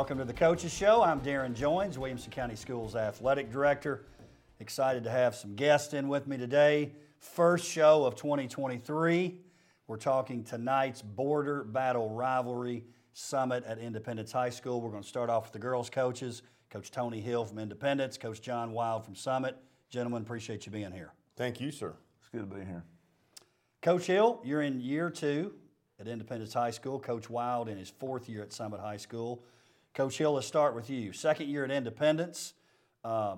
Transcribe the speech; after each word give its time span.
Welcome 0.00 0.16
to 0.16 0.24
the 0.24 0.32
Coaches 0.32 0.72
Show. 0.72 1.02
I'm 1.02 1.18
Darrin 1.18 1.52
Joines, 1.52 1.98
Williamson 1.98 2.30
County 2.30 2.56
Schools 2.56 2.96
Athletic 2.96 3.52
Director. 3.52 4.06
Excited 4.58 5.04
to 5.04 5.10
have 5.10 5.34
some 5.34 5.54
guests 5.54 5.92
in 5.92 6.08
with 6.08 6.26
me 6.26 6.38
today. 6.38 6.92
First 7.18 7.66
show 7.66 8.04
of 8.04 8.14
2023. 8.14 9.38
We're 9.86 9.96
talking 9.98 10.42
tonight's 10.42 11.02
Border 11.02 11.64
Battle 11.64 12.08
Rivalry 12.08 12.86
Summit 13.12 13.62
at 13.64 13.78
Independence 13.78 14.32
High 14.32 14.48
School. 14.48 14.80
We're 14.80 14.88
going 14.88 15.02
to 15.02 15.08
start 15.08 15.28
off 15.28 15.44
with 15.44 15.52
the 15.52 15.58
girls' 15.58 15.90
coaches 15.90 16.40
Coach 16.70 16.90
Tony 16.90 17.20
Hill 17.20 17.44
from 17.44 17.58
Independence, 17.58 18.16
Coach 18.16 18.40
John 18.40 18.72
Wild 18.72 19.04
from 19.04 19.14
Summit. 19.14 19.58
Gentlemen, 19.90 20.22
appreciate 20.22 20.64
you 20.64 20.72
being 20.72 20.92
here. 20.92 21.12
Thank 21.36 21.60
you, 21.60 21.70
sir. 21.70 21.94
It's 22.20 22.30
good 22.30 22.48
to 22.48 22.56
be 22.56 22.64
here. 22.64 22.84
Coach 23.82 24.06
Hill, 24.06 24.40
you're 24.44 24.62
in 24.62 24.80
year 24.80 25.10
two 25.10 25.52
at 26.00 26.08
Independence 26.08 26.54
High 26.54 26.70
School. 26.70 26.98
Coach 26.98 27.28
Wild 27.28 27.68
in 27.68 27.76
his 27.76 27.90
fourth 27.90 28.30
year 28.30 28.42
at 28.42 28.54
Summit 28.54 28.80
High 28.80 28.96
School. 28.96 29.44
Coach 29.94 30.18
Hill, 30.18 30.34
let's 30.34 30.46
start 30.46 30.74
with 30.76 30.88
you. 30.88 31.12
Second 31.12 31.48
year 31.48 31.64
at 31.64 31.70
Independence. 31.70 32.54
Uh, 33.02 33.36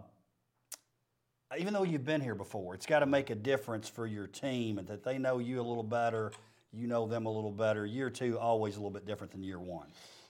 even 1.59 1.73
though 1.73 1.83
you've 1.83 2.05
been 2.05 2.21
here 2.21 2.35
before, 2.35 2.75
it's 2.75 2.87
got 2.87 3.01
to 3.01 3.07
make 3.07 3.31
a 3.31 3.35
difference 3.35 3.89
for 3.89 4.07
your 4.07 4.27
team 4.27 4.79
and 4.79 4.87
that 4.89 5.03
they 5.03 5.19
know 5.19 5.39
you 5.39 5.61
a 5.61 5.63
little 5.63 5.83
better, 5.83 6.31
you 6.73 6.87
know 6.87 7.07
them 7.07 7.27
a 7.27 7.31
little 7.31 7.51
better. 7.51 7.87
Year 7.87 8.11
two, 8.11 8.39
always 8.39 8.77
a 8.77 8.79
little 8.79 8.91
bit 8.91 9.07
different 9.07 9.33
than 9.33 9.43
year 9.43 9.61
one. 9.61 9.87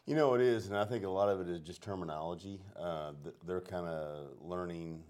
You 0.06 0.16
know, 0.16 0.34
it 0.34 0.40
is, 0.40 0.66
and 0.66 0.76
I 0.76 0.84
think 0.84 1.04
a 1.04 1.08
lot 1.08 1.28
of 1.28 1.40
it 1.40 1.48
is 1.48 1.60
just 1.60 1.82
terminology. 1.82 2.60
Uh, 2.78 3.12
they're 3.46 3.60
kind 3.60 3.86
of 3.86 4.28
learning 4.40 5.02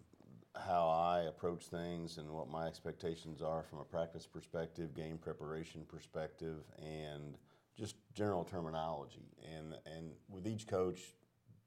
how 0.55 0.89
I 0.89 1.23
approach 1.29 1.65
things 1.65 2.19
and 2.19 2.29
what 2.31 2.51
my 2.51 2.67
expectations 2.67 3.41
are 3.41 3.63
from 3.63 3.79
a 3.79 3.85
practice 3.85 4.27
perspective, 4.27 4.95
game 4.95 5.19
preparation 5.19 5.83
perspective, 5.89 6.59
and 6.79 7.37
just 7.79 7.97
general 8.15 8.45
terminology. 8.45 9.29
And 9.57 9.75
and 9.87 10.13
with 10.29 10.47
each 10.47 10.67
coach, 10.67 11.01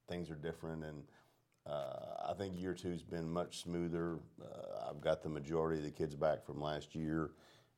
things 0.08 0.30
are 0.30 0.36
different. 0.36 0.84
And 0.84 1.04
uh, 1.66 2.30
I 2.30 2.34
think 2.38 2.60
year 2.60 2.74
two's 2.74 3.04
been 3.04 3.30
much 3.30 3.64
smoother. 3.64 4.20
Uh, 4.42 4.90
I've 4.90 5.02
got 5.02 5.24
the 5.24 5.30
majority 5.30 5.80
of 5.80 5.86
the 5.86 5.92
kids 5.92 6.16
back 6.16 6.46
from 6.46 6.62
last 6.62 6.94
year, 6.96 7.32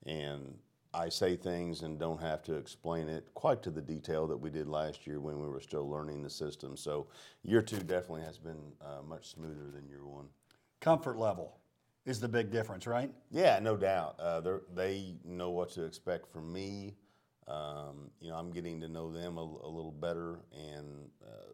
and 0.06 0.58
I 0.94 1.10
say 1.10 1.36
things 1.36 1.84
and 1.84 2.00
don't 2.00 2.22
have 2.22 2.44
to 2.44 2.56
explain 2.56 3.08
it 3.08 3.28
quite 3.34 3.62
to 3.64 3.72
the 3.72 3.82
detail 3.82 4.28
that 4.28 4.38
we 4.38 4.50
did 4.50 4.68
last 4.68 5.06
year 5.06 5.20
when 5.20 5.40
we 5.40 5.48
were 5.48 5.60
still 5.60 5.90
learning 5.90 6.24
the 6.24 6.30
system. 6.30 6.76
So 6.76 7.08
year 7.44 7.62
two 7.62 7.80
definitely 7.80 8.24
has 8.24 8.38
been 8.40 8.74
uh, 8.82 9.04
much 9.08 9.30
smoother 9.30 9.72
than 9.74 9.88
year 9.88 10.06
one. 10.06 10.26
Comfort 10.80 11.18
level 11.18 11.58
is 12.06 12.20
the 12.20 12.28
big 12.28 12.52
difference, 12.52 12.88
right? 12.88 13.12
Yeah, 13.32 13.60
no 13.60 13.76
doubt. 13.76 14.16
Uh, 14.20 14.42
they 14.74 15.16
know 15.26 15.50
what 15.50 15.70
to 15.72 15.84
expect 15.84 16.32
from 16.32 16.52
me. 16.52 16.96
Um, 17.48 18.12
you 18.20 18.30
know, 18.30 18.36
I'm 18.36 18.52
getting 18.52 18.82
to 18.82 18.88
know 18.88 19.12
them 19.12 19.38
a, 19.38 19.42
a 19.42 19.70
little 19.70 19.96
better 19.98 20.40
and 20.52 21.10
uh, 21.26 21.52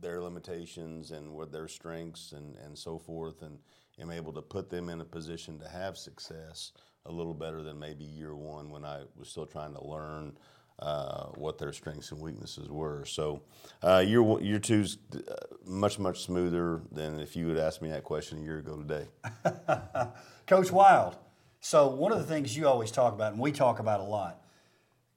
their 0.00 0.22
limitations 0.22 1.10
and 1.10 1.32
what 1.32 1.52
their 1.52 1.68
strengths 1.68 2.32
and, 2.32 2.56
and 2.56 2.76
so 2.76 2.98
forth, 2.98 3.42
and 3.42 3.58
am 4.00 4.10
able 4.10 4.32
to 4.32 4.42
put 4.42 4.70
them 4.70 4.88
in 4.88 5.00
a 5.00 5.04
position 5.04 5.58
to 5.58 5.68
have 5.68 5.96
success 5.96 6.72
a 7.06 7.12
little 7.12 7.34
better 7.34 7.62
than 7.62 7.78
maybe 7.78 8.04
year 8.04 8.34
one 8.34 8.70
when 8.70 8.84
I 8.84 9.02
was 9.16 9.28
still 9.28 9.46
trying 9.46 9.74
to 9.74 9.84
learn 9.84 10.36
uh, 10.78 11.26
what 11.36 11.58
their 11.58 11.72
strengths 11.72 12.12
and 12.12 12.20
weaknesses 12.20 12.68
were. 12.68 13.04
So 13.04 13.42
uh, 13.82 14.04
year 14.06 14.58
two's 14.58 14.98
uh, 15.14 15.34
much 15.64 15.98
much 15.98 16.24
smoother 16.24 16.82
than 16.92 17.18
if 17.18 17.36
you 17.36 17.48
had 17.48 17.58
asked 17.58 17.80
me 17.80 17.88
that 17.90 18.04
question 18.04 18.38
a 18.38 18.42
year 18.42 18.58
ago 18.58 18.76
today. 18.76 19.06
Coach 20.46 20.70
Wild. 20.70 21.16
So 21.60 21.88
one 21.88 22.12
of 22.12 22.18
the 22.18 22.24
things 22.24 22.56
you 22.56 22.68
always 22.68 22.90
talk 22.90 23.14
about, 23.14 23.32
and 23.32 23.40
we 23.40 23.50
talk 23.50 23.78
about 23.78 24.00
a 24.00 24.04
lot, 24.04 24.40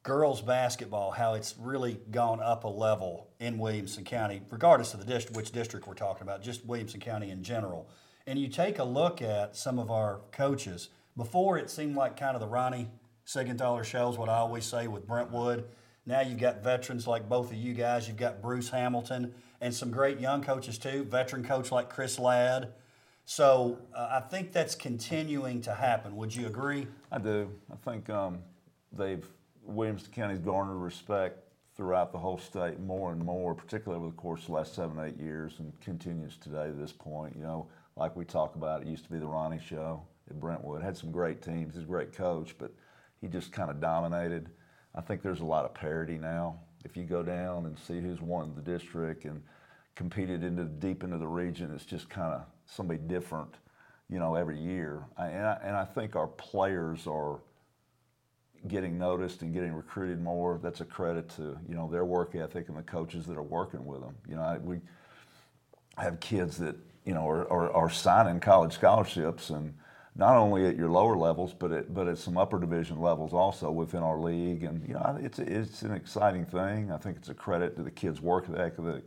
girls 0.03 0.41
basketball, 0.41 1.11
how 1.11 1.33
it's 1.33 1.55
really 1.59 1.99
gone 2.11 2.39
up 2.39 2.63
a 2.63 2.67
level 2.67 3.27
in 3.39 3.57
Williamson 3.57 4.03
County, 4.03 4.41
regardless 4.49 4.93
of 4.93 4.99
the 4.99 5.05
district, 5.05 5.35
which 5.35 5.51
district 5.51 5.87
we're 5.87 5.93
talking 5.93 6.23
about, 6.23 6.41
just 6.41 6.65
Williamson 6.65 6.99
County 6.99 7.29
in 7.31 7.43
general. 7.43 7.89
And 8.25 8.39
you 8.39 8.47
take 8.47 8.79
a 8.79 8.83
look 8.83 9.21
at 9.21 9.55
some 9.55 9.79
of 9.79 9.91
our 9.91 10.21
coaches 10.31 10.89
before 11.17 11.57
it 11.57 11.69
seemed 11.69 11.95
like 11.95 12.17
kind 12.17 12.35
of 12.35 12.41
the 12.41 12.47
Ronnie 12.47 12.89
Siegenthaler 13.25 13.83
shows, 13.83 14.17
what 14.17 14.29
I 14.29 14.35
always 14.35 14.65
say 14.65 14.87
with 14.87 15.05
Brentwood. 15.05 15.65
Now 16.05 16.21
you've 16.21 16.39
got 16.39 16.63
veterans 16.63 17.05
like 17.05 17.27
both 17.27 17.51
of 17.51 17.57
you 17.57 17.73
guys. 17.73 18.07
You've 18.07 18.17
got 18.17 18.41
Bruce 18.41 18.69
Hamilton 18.69 19.33
and 19.61 19.73
some 19.73 19.91
great 19.91 20.19
young 20.19 20.41
coaches 20.41 20.77
too, 20.77 21.03
veteran 21.03 21.43
coach 21.43 21.71
like 21.71 21.89
Chris 21.89 22.17
Ladd. 22.17 22.73
So 23.25 23.77
uh, 23.93 24.07
I 24.13 24.21
think 24.21 24.51
that's 24.51 24.73
continuing 24.73 25.61
to 25.61 25.73
happen. 25.73 26.15
Would 26.15 26.35
you 26.35 26.47
agree? 26.47 26.87
I 27.11 27.19
do. 27.19 27.51
I 27.71 27.75
think 27.75 28.09
um, 28.09 28.39
they've 28.91 29.27
Williamson 29.69 30.11
County's 30.11 30.39
garnered 30.39 30.77
respect 30.77 31.39
throughout 31.75 32.11
the 32.11 32.17
whole 32.17 32.37
state 32.37 32.79
more 32.79 33.11
and 33.13 33.23
more, 33.23 33.55
particularly 33.55 34.03
over 34.03 34.11
the 34.11 34.21
course 34.21 34.41
of 34.41 34.47
the 34.47 34.53
last 34.53 34.75
seven, 34.75 34.99
eight 34.99 35.17
years, 35.17 35.53
and 35.59 35.71
continues 35.79 36.35
today 36.37 36.67
to 36.67 36.73
this 36.73 36.91
point. 36.91 37.35
You 37.37 37.43
know, 37.43 37.67
like 37.95 38.15
we 38.15 38.25
talk 38.25 38.55
about, 38.55 38.81
it 38.81 38.87
used 38.87 39.05
to 39.05 39.11
be 39.11 39.19
the 39.19 39.27
Ronnie 39.27 39.61
Show 39.65 40.03
at 40.29 40.39
Brentwood. 40.39 40.81
Had 40.81 40.97
some 40.97 41.11
great 41.11 41.41
teams. 41.41 41.75
He's 41.75 41.83
a 41.83 41.87
great 41.87 42.13
coach, 42.13 42.55
but 42.57 42.73
he 43.21 43.27
just 43.27 43.51
kind 43.51 43.69
of 43.69 43.79
dominated. 43.79 44.49
I 44.95 45.01
think 45.01 45.21
there's 45.21 45.41
a 45.41 45.45
lot 45.45 45.65
of 45.65 45.73
parity 45.73 46.17
now. 46.17 46.59
If 46.83 46.97
you 46.97 47.03
go 47.03 47.23
down 47.23 47.65
and 47.65 47.77
see 47.77 48.01
who's 48.01 48.21
won 48.21 48.53
the 48.55 48.61
district 48.61 49.25
and 49.25 49.41
competed 49.95 50.43
into 50.43 50.63
deep 50.63 51.03
into 51.03 51.17
the 51.17 51.27
region, 51.27 51.71
it's 51.73 51.85
just 51.85 52.09
kind 52.09 52.33
of 52.33 52.41
somebody 52.65 52.99
different, 52.99 53.55
you 54.09 54.19
know, 54.19 54.35
every 54.35 54.59
year. 54.59 55.05
And, 55.17 55.45
I, 55.45 55.57
and 55.63 55.75
I 55.75 55.85
think 55.85 56.15
our 56.15 56.27
players 56.27 57.05
are 57.05 57.39
getting 58.67 58.97
noticed 58.97 59.41
and 59.41 59.53
getting 59.53 59.73
recruited 59.73 60.21
more. 60.21 60.59
That's 60.61 60.81
a 60.81 60.85
credit 60.85 61.29
to 61.37 61.57
you 61.67 61.75
know 61.75 61.89
their 61.89 62.05
work 62.05 62.35
ethic 62.35 62.69
and 62.69 62.77
the 62.77 62.83
coaches 62.83 63.25
that 63.27 63.37
are 63.37 63.43
working 63.43 63.85
with 63.85 64.01
them. 64.01 64.15
You 64.27 64.35
know, 64.35 64.41
I, 64.41 64.57
we 64.57 64.79
have 65.97 66.19
kids 66.19 66.57
that 66.57 66.75
you 67.05 67.13
know 67.13 67.27
are, 67.27 67.49
are, 67.51 67.71
are 67.71 67.89
signing 67.89 68.39
college 68.39 68.73
scholarships 68.73 69.49
and 69.49 69.73
not 70.15 70.35
only 70.35 70.65
at 70.65 70.75
your 70.75 70.89
lower 70.89 71.15
levels, 71.15 71.53
but 71.53 71.71
at, 71.71 71.93
but 71.93 72.07
at 72.07 72.17
some 72.17 72.37
upper 72.37 72.59
division 72.59 72.99
levels 72.99 73.33
also 73.33 73.71
within 73.71 74.03
our 74.03 74.19
league. 74.19 74.63
And 74.63 74.85
you 74.87 74.93
know, 74.93 75.17
it's 75.21 75.39
it's 75.39 75.81
an 75.81 75.93
exciting 75.93 76.45
thing. 76.45 76.91
I 76.91 76.97
think 76.97 77.17
it's 77.17 77.29
a 77.29 77.33
credit 77.33 77.75
to 77.77 77.83
the 77.83 77.91
kids' 77.91 78.21
work 78.21 78.45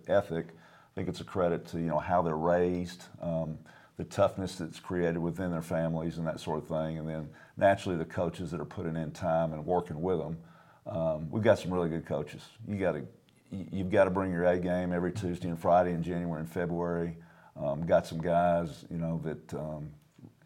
ethic. 0.09 0.47
I 0.49 0.95
think 0.95 1.09
it's 1.09 1.21
a 1.21 1.25
credit 1.25 1.67
to 1.69 1.79
you 1.79 1.89
know 1.89 1.99
how 1.99 2.23
they're 2.23 2.37
raised, 2.37 3.05
um, 3.21 3.59
the 4.03 4.09
toughness 4.09 4.57
that's 4.57 4.81
created 4.81 5.19
within 5.19 5.53
their 5.53 5.63
families, 5.63 6.19
and 6.19 6.27
that 6.27 6.41
sort 6.41 6.59
of 6.59 6.67
thing. 6.67 6.99
And 6.99 7.09
then 7.09 7.29
naturally, 7.57 7.97
the 7.97 8.05
coaches 8.05 8.51
that 8.51 8.61
are 8.61 8.65
putting 8.65 8.97
in 8.97 9.13
time 9.13 9.53
and 9.53 9.65
working 9.65 10.03
with 10.03 10.19
them. 10.19 10.37
Um, 10.87 11.31
we've 11.31 11.45
got 11.45 11.61
some 11.61 11.73
really 11.73 11.89
good 11.89 12.05
coaches. 12.05 12.43
You 12.67 12.77
got 12.77 12.93
to 12.93 13.07
you've 13.71 13.91
got 13.91 14.05
to 14.05 14.11
bring 14.11 14.33
your 14.33 14.45
A 14.47 14.59
game 14.59 14.93
every 14.93 15.13
Tuesday 15.13 15.49
and 15.49 15.59
Friday 15.59 15.93
in 15.93 16.03
January 16.03 16.41
and 16.41 16.51
February. 16.51 17.17
Um, 17.57 17.87
got 17.87 18.07
some 18.07 18.21
guys, 18.21 18.87
you 18.91 18.97
know, 18.97 19.21
that 19.23 19.55
um, 19.55 19.91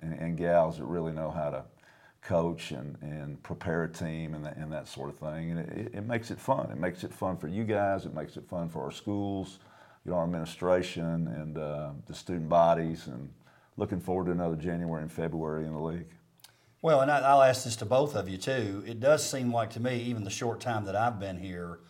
and, 0.03 0.13
and, 0.19 0.37
gals 0.37 0.77
that 0.79 0.85
really 0.85 1.13
know 1.13 1.31
how 1.31 1.51
to 1.51 1.65
coach 2.21 2.73
and, 2.73 2.99
and 3.01 3.41
prepare 3.45 3.85
a 3.85 3.89
team 3.89 4.35
and, 4.35 4.45
and 4.45 4.71
that 4.73 4.89
sort 4.89 5.09
of 5.09 5.17
thing. 5.17 5.53
And 5.53 5.61
it, 5.61 5.95
it, 5.95 6.05
makes 6.05 6.33
it 6.33 6.41
fun. 6.41 6.69
It 6.73 6.79
makes 6.79 7.05
it 7.05 7.15
fun 7.15 7.37
for 7.37 7.47
you 7.47 7.63
guys. 7.63 8.05
It 8.05 8.13
makes 8.13 8.37
it 8.37 8.47
fun 8.49 8.69
for 8.69 8.83
our 8.83 8.91
schools, 8.91 9.61
you 10.05 10.11
know, 10.11 10.19
our 10.19 10.25
administration 10.25 11.29
and 11.29 11.57
uh, 11.57 11.91
the 12.07 12.15
student 12.15 12.49
bodies. 12.49 13.07
And 13.07 13.31
looking 13.77 14.01
forward 14.01 14.27
to 14.27 14.33
another 14.33 14.57
January 14.57 15.03
and 15.03 15.13
February 15.13 15.67
in 15.67 15.73
the 15.73 15.81
league. 15.81 16.07
Well, 16.83 17.01
and 17.01 17.11
I'll 17.11 17.43
ask 17.43 17.65
this 17.65 17.77
to 17.77 17.85
both 17.85 18.15
of 18.15 18.29
you 18.29 18.39
too. 18.39 18.85
It 18.87 19.01
does 19.01 19.29
seem 19.29 19.53
like 19.53 19.71
to 19.71 19.81
me, 19.81 20.03
even 20.03 20.25
the 20.25 20.31
short 20.31 20.61
time 20.61 20.85
that 20.85 20.95
I've 20.95 21.19
been 21.19 21.39
here, 21.39 21.81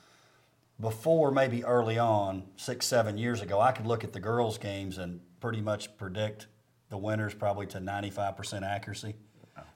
before 0.81 1.31
maybe 1.31 1.65
early 1.65 1.99
on, 1.99 2.45
six, 2.57 2.87
seven 2.87 3.19
years 3.19 3.41
ago, 3.43 3.61
I 3.61 3.73
could 3.73 3.87
look 3.87 4.05
at 4.05 4.13
the 4.13 4.21
girls' 4.21 4.59
games 4.59 4.99
and 4.99 5.21
pretty 5.41 5.61
much 5.61 5.97
predict 5.97 6.47
the 6.89 6.99
winners 6.99 7.35
probably 7.35 7.67
to 7.67 7.79
95% 7.79 8.63
accuracy. 8.63 9.15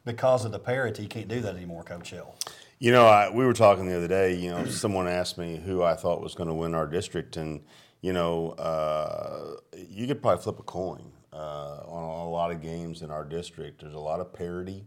Because 0.04 0.44
of 0.44 0.52
the 0.52 0.58
parity, 0.58 1.02
you 1.02 1.08
can't 1.08 1.28
do 1.28 1.40
that 1.40 1.54
anymore, 1.54 1.82
Coach 1.82 2.10
Hill. 2.10 2.34
You 2.78 2.92
know, 2.92 3.06
I, 3.06 3.28
we 3.28 3.44
were 3.44 3.52
talking 3.52 3.86
the 3.86 3.96
other 3.96 4.08
day. 4.08 4.34
You 4.34 4.50
know, 4.50 4.64
someone 4.66 5.06
asked 5.06 5.36
me 5.36 5.60
who 5.62 5.82
I 5.82 5.94
thought 5.94 6.22
was 6.22 6.34
going 6.34 6.48
to 6.48 6.54
win 6.54 6.74
our 6.74 6.86
district, 6.86 7.36
and 7.36 7.60
you 8.00 8.14
know, 8.14 8.52
uh, 8.52 9.56
you 9.76 10.06
could 10.06 10.22
probably 10.22 10.42
flip 10.42 10.58
a 10.58 10.62
coin 10.62 11.12
uh, 11.32 11.80
on 11.86 12.26
a 12.26 12.28
lot 12.28 12.50
of 12.50 12.60
games 12.60 13.02
in 13.02 13.10
our 13.10 13.24
district. 13.24 13.80
There's 13.80 13.94
a 13.94 13.98
lot 13.98 14.20
of 14.20 14.32
parity. 14.32 14.84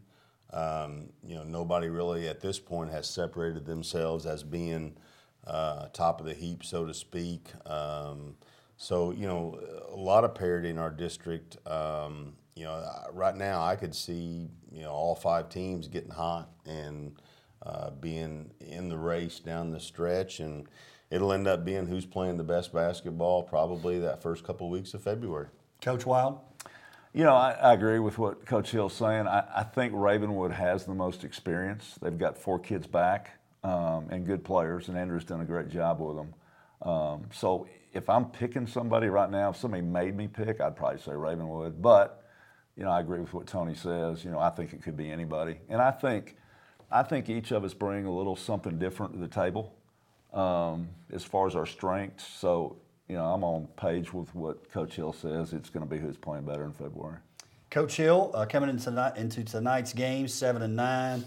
Um, 0.52 1.10
you 1.24 1.36
know, 1.36 1.44
nobody 1.44 1.88
really 1.90 2.28
at 2.28 2.42
this 2.42 2.60
point 2.60 2.92
has 2.92 3.10
separated 3.10 3.66
themselves 3.66 4.26
as 4.26 4.44
being 4.44 4.96
uh, 5.48 5.88
top 5.94 6.20
of 6.20 6.26
the 6.26 6.34
heap, 6.34 6.64
so 6.64 6.86
to 6.86 6.94
speak. 6.94 7.48
Um, 7.66 8.36
so 8.78 9.12
you 9.12 9.28
know, 9.28 9.60
a 9.92 9.96
lot 9.96 10.24
of 10.24 10.36
parity 10.36 10.70
in 10.70 10.78
our 10.78 10.92
district. 10.92 11.58
Um, 11.68 12.34
you 12.56 12.66
know, 12.66 12.86
right 13.12 13.36
now 13.36 13.64
I 13.64 13.76
could 13.76 13.96
see 13.96 14.50
you 14.72 14.82
know 14.82 14.92
all 14.92 15.16
five 15.16 15.50
teams 15.50 15.88
getting 15.88 16.12
hot 16.12 16.50
and 16.66 17.14
uh, 17.66 17.90
being 17.92 18.52
in 18.60 18.90
the 18.90 18.98
race 18.98 19.40
down 19.40 19.72
the 19.72 19.80
stretch, 19.80 20.40
and 20.40 20.68
it'll 21.10 21.32
end 21.32 21.48
up 21.48 21.66
being 21.66 21.88
who's 21.88 22.06
playing 22.06 22.38
the 22.38 22.44
best 22.44 22.74
basketball 22.74 23.44
probably 23.44 24.00
that 24.00 24.22
first 24.22 24.44
couple 24.44 24.68
of 24.68 24.72
weeks 24.72 24.94
of 24.94 25.02
February. 25.02 25.48
Coach 25.84 26.06
Wild. 26.06 26.40
You 27.14 27.26
know, 27.26 27.34
I, 27.34 27.52
I, 27.52 27.74
agree 27.74 28.00
with 28.00 28.18
what 28.18 28.46
Coach 28.46 28.72
Hill's 28.72 28.94
saying. 28.94 29.28
I, 29.28 29.44
I, 29.54 29.64
think 29.64 29.92
Ravenwood 29.94 30.52
has 30.52 30.86
the 30.86 30.94
most 30.94 31.26
experience. 31.26 31.96
They've 32.02 32.18
got 32.18 32.38
four 32.38 32.58
kids 32.58 32.88
back 32.88 33.32
um, 33.66 34.08
and 34.10 34.26
good 34.26 34.46
players, 34.46 34.88
and 34.88 34.98
Andrew's 34.98 35.26
done 35.26 35.42
a 35.42 35.46
great 35.46 35.68
job 35.68 36.00
with 36.00 36.16
them. 36.16 36.34
Um, 36.90 37.26
so 37.34 37.68
if 37.92 38.10
I'm 38.10 38.26
picking 38.26 38.66
somebody 38.66 39.08
right 39.08 39.30
now, 39.30 39.50
if 39.50 39.58
somebody 39.58 39.84
made 39.84 40.16
me 40.16 40.30
pick, 40.30 40.62
I'd 40.62 40.78
probably 40.78 41.00
say 41.00 41.12
Ravenwood. 41.12 41.82
But 41.82 42.24
you 42.78 42.86
know, 42.86 42.90
I 42.90 43.02
agree 43.02 43.20
with 43.20 43.34
what 43.34 43.46
Tony 43.46 43.76
says. 43.76 44.24
You 44.24 44.32
know, 44.32 44.40
I 44.40 44.52
think 44.52 44.72
it 44.72 44.82
could 44.82 44.96
be 44.96 45.12
anybody, 45.12 45.58
and 45.68 45.82
I 45.82 45.92
think 45.92 46.38
I 46.90 47.04
think 47.04 47.30
each 47.30 47.52
of 47.52 47.66
us 47.66 47.74
bring 47.74 48.06
a 48.06 48.12
little 48.12 48.38
something 48.38 48.80
different 48.80 49.14
to 49.14 49.20
the 49.20 49.28
table 49.28 49.76
um, 50.34 50.88
as 51.12 51.26
far 51.26 51.46
as 51.46 51.58
our 51.58 51.66
strengths. 51.66 52.26
So 52.26 52.78
you 53.08 53.16
know, 53.16 53.26
I'm 53.26 53.44
on 53.44 53.68
page 53.76 54.14
with 54.14 54.34
what 54.34 54.72
Coach 54.72 54.96
Hill 54.96 55.14
says. 55.14 55.54
It's 55.54 55.70
going 55.70 55.86
to 55.86 55.90
be 55.90 56.00
who's 56.00 56.18
playing 56.18 56.46
better 56.46 56.64
in 56.64 56.72
February. 56.72 57.18
Coach 57.70 57.98
Hill 57.98 58.32
uh, 58.34 58.46
coming 58.46 58.70
into, 58.70 58.86
tonight, 58.86 59.18
into 59.18 59.44
tonight's 59.44 59.94
game, 59.94 60.28
seven 60.28 60.62
and 60.62 60.76
nine. 60.76 61.26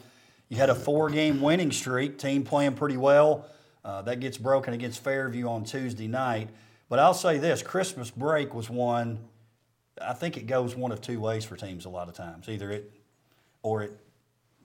You 0.48 0.56
had 0.56 0.70
a 0.70 0.74
four-game 0.74 1.40
winning 1.40 1.72
streak. 1.72 2.18
Team 2.18 2.44
playing 2.44 2.74
pretty 2.74 2.96
well. 2.96 3.46
Uh, 3.84 4.02
that 4.02 4.20
gets 4.20 4.38
broken 4.38 4.74
against 4.74 5.02
Fairview 5.02 5.48
on 5.48 5.64
Tuesday 5.64 6.06
night. 6.06 6.48
But 6.88 6.98
I'll 6.98 7.14
say 7.14 7.38
this: 7.38 7.62
Christmas 7.62 8.10
break 8.10 8.54
was 8.54 8.70
one. 8.70 9.18
I 10.00 10.12
think 10.12 10.36
it 10.36 10.46
goes 10.46 10.76
one 10.76 10.92
of 10.92 11.00
two 11.00 11.18
ways 11.20 11.44
for 11.44 11.56
teams 11.56 11.84
a 11.84 11.88
lot 11.88 12.08
of 12.08 12.14
times. 12.14 12.48
Either 12.48 12.70
it, 12.70 12.92
or 13.62 13.82
it, 13.82 13.98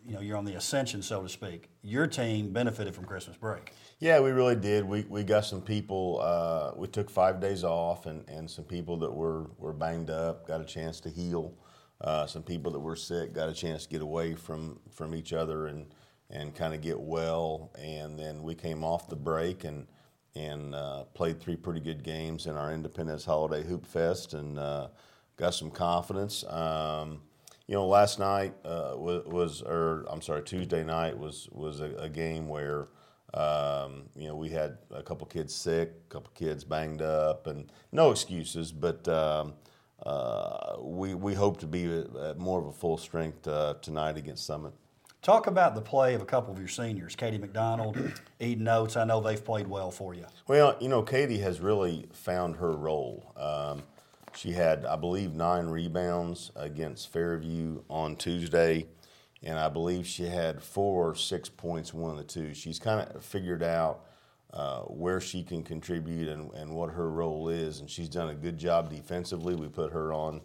you 0.05 0.13
know, 0.13 0.21
you're 0.21 0.37
on 0.37 0.45
the 0.45 0.55
ascension, 0.55 1.01
so 1.01 1.21
to 1.21 1.29
speak. 1.29 1.69
Your 1.81 2.07
team 2.07 2.51
benefited 2.51 2.95
from 2.95 3.05
Christmas 3.05 3.37
break. 3.37 3.73
Yeah, 3.99 4.19
we 4.19 4.31
really 4.31 4.55
did. 4.55 4.83
We, 4.83 5.05
we 5.09 5.23
got 5.23 5.45
some 5.45 5.61
people. 5.61 6.19
Uh, 6.21 6.71
we 6.75 6.87
took 6.87 7.09
five 7.09 7.39
days 7.39 7.63
off, 7.63 8.05
and, 8.07 8.27
and 8.27 8.49
some 8.49 8.65
people 8.65 8.97
that 8.97 9.13
were, 9.13 9.51
were 9.57 9.73
banged 9.73 10.09
up 10.09 10.47
got 10.47 10.61
a 10.61 10.65
chance 10.65 10.99
to 11.01 11.09
heal. 11.09 11.53
Uh, 12.01 12.25
some 12.25 12.41
people 12.41 12.71
that 12.71 12.79
were 12.79 12.95
sick 12.95 13.33
got 13.33 13.47
a 13.47 13.53
chance 13.53 13.83
to 13.83 13.89
get 13.89 14.01
away 14.01 14.33
from, 14.33 14.79
from 14.89 15.13
each 15.13 15.33
other 15.33 15.67
and 15.67 15.85
and 16.31 16.55
kind 16.55 16.73
of 16.73 16.81
get 16.81 16.99
well. 16.99 17.71
And 17.77 18.17
then 18.17 18.41
we 18.41 18.55
came 18.55 18.83
off 18.83 19.09
the 19.09 19.15
break 19.15 19.63
and 19.63 19.87
and 20.33 20.73
uh, 20.73 21.03
played 21.13 21.41
three 21.41 21.57
pretty 21.57 21.81
good 21.81 22.03
games 22.03 22.47
in 22.47 22.55
our 22.55 22.71
Independence 22.71 23.25
Holiday 23.25 23.67
Hoop 23.67 23.85
Fest 23.85 24.33
and 24.33 24.57
uh, 24.57 24.87
got 25.35 25.53
some 25.53 25.69
confidence. 25.69 26.45
Um, 26.45 27.19
you 27.67 27.75
know, 27.75 27.87
last 27.87 28.19
night 28.19 28.53
uh, 28.65 28.93
was, 28.95 29.25
was, 29.25 29.61
or 29.61 30.05
I'm 30.09 30.21
sorry, 30.21 30.43
Tuesday 30.43 30.83
night 30.83 31.17
was 31.17 31.47
was 31.51 31.81
a, 31.81 31.93
a 31.95 32.09
game 32.09 32.47
where. 32.47 32.87
Um, 33.33 34.09
you 34.13 34.27
know, 34.27 34.35
we 34.35 34.49
had 34.49 34.77
a 34.93 35.01
couple 35.01 35.25
kids 35.25 35.55
sick, 35.55 35.93
a 36.09 36.13
couple 36.13 36.33
kids 36.35 36.65
banged 36.65 37.01
up, 37.01 37.47
and 37.47 37.71
no 37.93 38.11
excuses. 38.11 38.73
But 38.73 39.07
um, 39.07 39.53
uh, 40.05 40.75
we 40.81 41.13
we 41.13 41.33
hope 41.33 41.57
to 41.61 41.65
be 41.65 41.85
at 41.85 42.37
more 42.37 42.59
of 42.59 42.65
a 42.65 42.73
full 42.73 42.97
strength 42.97 43.47
uh, 43.47 43.75
tonight 43.81 44.17
against 44.17 44.45
Summit. 44.45 44.73
Talk 45.21 45.45
about 45.45 45.75
the 45.75 45.81
play 45.81 46.15
of 46.15 46.21
a 46.21 46.25
couple 46.25 46.51
of 46.51 46.57
your 46.57 46.67
seniors, 46.67 47.15
Katie 47.15 47.37
McDonald, 47.37 47.95
Eden 48.39 48.67
Oates. 48.67 48.97
I 48.97 49.03
know 49.03 49.21
they've 49.21 49.43
played 49.43 49.67
well 49.67 49.91
for 49.91 50.15
you. 50.15 50.25
Well, 50.47 50.75
you 50.81 50.89
know, 50.89 51.03
Katie 51.03 51.37
has 51.39 51.59
really 51.59 52.07
found 52.11 52.55
her 52.55 52.75
role. 52.75 53.31
Um, 53.37 53.83
she 54.35 54.51
had, 54.51 54.85
I 54.85 54.95
believe, 54.95 55.33
nine 55.33 55.67
rebounds 55.67 56.51
against 56.55 57.11
Fairview 57.11 57.83
on 57.89 58.15
Tuesday 58.15 58.87
and 59.43 59.57
I 59.57 59.69
believe 59.69 60.05
she 60.05 60.25
had 60.25 60.61
four 60.61 61.11
or 61.11 61.15
six 61.15 61.49
points, 61.49 61.93
one 61.93 62.11
of 62.11 62.17
the 62.17 62.23
two. 62.23 62.53
She's 62.53 62.77
kind 62.77 63.01
of 63.01 63.23
figured 63.23 63.63
out 63.63 64.05
uh, 64.53 64.81
where 64.81 65.19
she 65.19 65.43
can 65.43 65.63
contribute 65.63 66.27
and, 66.27 66.51
and 66.53 66.71
what 66.71 66.91
her 66.91 67.09
role 67.09 67.49
is, 67.49 67.79
and 67.79 67.89
she's 67.89 68.09
done 68.09 68.29
a 68.29 68.35
good 68.35 68.57
job 68.57 68.89
defensively. 68.89 69.55
We 69.55 69.67
put 69.67 69.91
her 69.91 70.13
on 70.13 70.41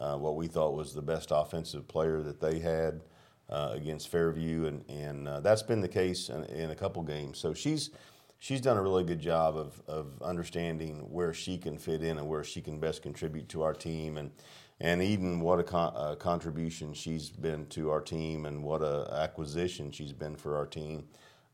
uh, 0.00 0.16
what 0.16 0.34
we 0.34 0.48
thought 0.48 0.74
was 0.74 0.94
the 0.94 1.02
best 1.02 1.28
offensive 1.30 1.86
player 1.86 2.22
that 2.22 2.40
they 2.40 2.58
had 2.58 3.02
uh, 3.48 3.70
against 3.72 4.08
Fairview, 4.08 4.66
and, 4.66 4.84
and 4.88 5.28
uh, 5.28 5.40
that's 5.40 5.62
been 5.62 5.80
the 5.80 5.88
case 5.88 6.28
in, 6.28 6.44
in, 6.44 6.70
a 6.70 6.74
couple 6.74 7.02
games. 7.02 7.38
So 7.38 7.52
she's 7.52 7.90
she's 8.40 8.60
done 8.60 8.76
a 8.76 8.82
really 8.82 9.04
good 9.04 9.20
job 9.20 9.56
of, 9.56 9.80
of 9.86 10.20
understanding 10.22 11.06
where 11.10 11.32
she 11.32 11.56
can 11.56 11.78
fit 11.78 12.02
in 12.02 12.18
and 12.18 12.26
where 12.26 12.42
she 12.42 12.60
can 12.60 12.80
best 12.80 13.02
contribute 13.02 13.48
to 13.50 13.62
our 13.62 13.74
team. 13.74 14.16
And 14.16 14.32
and 14.82 15.02
Eden, 15.02 15.40
what 15.40 15.60
a, 15.60 15.62
con- 15.62 15.92
a, 15.94 16.16
contribution 16.16 16.94
she's 16.94 17.28
been 17.28 17.66
to 17.66 17.90
our 17.90 18.00
team, 18.00 18.46
and 18.46 18.62
what 18.64 18.80
a 18.80 19.12
acquisition 19.12 19.90
she's 19.90 20.14
been 20.14 20.36
for 20.36 20.56
our 20.56 20.64
team. 20.64 21.04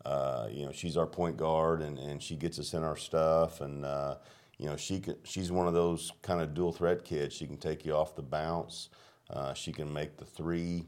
Uh, 0.05 0.47
you 0.49 0.65
know, 0.65 0.71
she's 0.71 0.97
our 0.97 1.09
point 1.09 1.37
guard, 1.37 1.83
and, 1.83 1.99
and 1.99 2.23
she 2.23 2.37
gets 2.37 2.57
us 2.61 2.73
in 2.73 2.85
our 2.85 2.97
stuff, 2.97 3.61
and 3.61 3.85
uh, 3.85 4.15
you 4.59 4.67
know, 4.67 4.77
she 4.77 5.01
can, 5.01 5.17
she's 5.25 5.51
one 5.51 5.67
of 5.67 5.75
those 5.75 6.13
kind 6.23 6.41
of 6.41 6.55
dual 6.55 6.73
threat 6.73 7.05
kids. 7.05 7.35
She 7.35 7.49
can 7.49 7.57
take 7.57 7.85
you 7.85 7.95
off 7.95 8.15
the 8.15 8.23
bounce. 8.23 8.91
Uh, 9.29 9.53
she 9.55 9.73
can 9.73 9.93
make 9.93 10.19
the 10.19 10.25
three. 10.25 10.85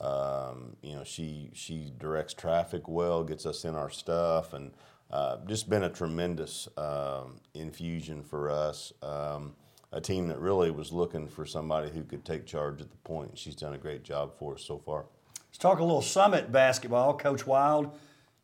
Um, 0.00 0.76
you 0.80 0.96
know, 0.96 1.04
she 1.04 1.50
she 1.52 1.92
directs 1.98 2.32
traffic 2.32 2.88
well, 2.88 3.22
gets 3.24 3.44
us 3.44 3.66
in 3.66 3.74
our 3.74 3.90
stuff, 3.90 4.54
and 4.54 4.72
uh, 5.14 5.36
just 5.46 5.70
been 5.70 5.84
a 5.84 5.88
tremendous 5.88 6.66
um, 6.76 7.36
infusion 7.54 8.20
for 8.20 8.50
us. 8.50 8.92
Um, 9.00 9.54
a 9.92 10.00
team 10.00 10.26
that 10.26 10.40
really 10.40 10.72
was 10.72 10.90
looking 10.90 11.28
for 11.28 11.46
somebody 11.46 11.88
who 11.88 12.02
could 12.02 12.24
take 12.24 12.46
charge 12.46 12.80
at 12.80 12.90
the 12.90 12.96
point. 12.96 13.38
She's 13.38 13.54
done 13.54 13.74
a 13.74 13.78
great 13.78 14.02
job 14.02 14.36
for 14.36 14.54
us 14.54 14.64
so 14.64 14.76
far. 14.76 15.04
Let's 15.46 15.58
talk 15.58 15.78
a 15.78 15.84
little 15.84 16.02
Summit 16.02 16.50
basketball. 16.50 17.16
Coach 17.16 17.46
Wild, 17.46 17.96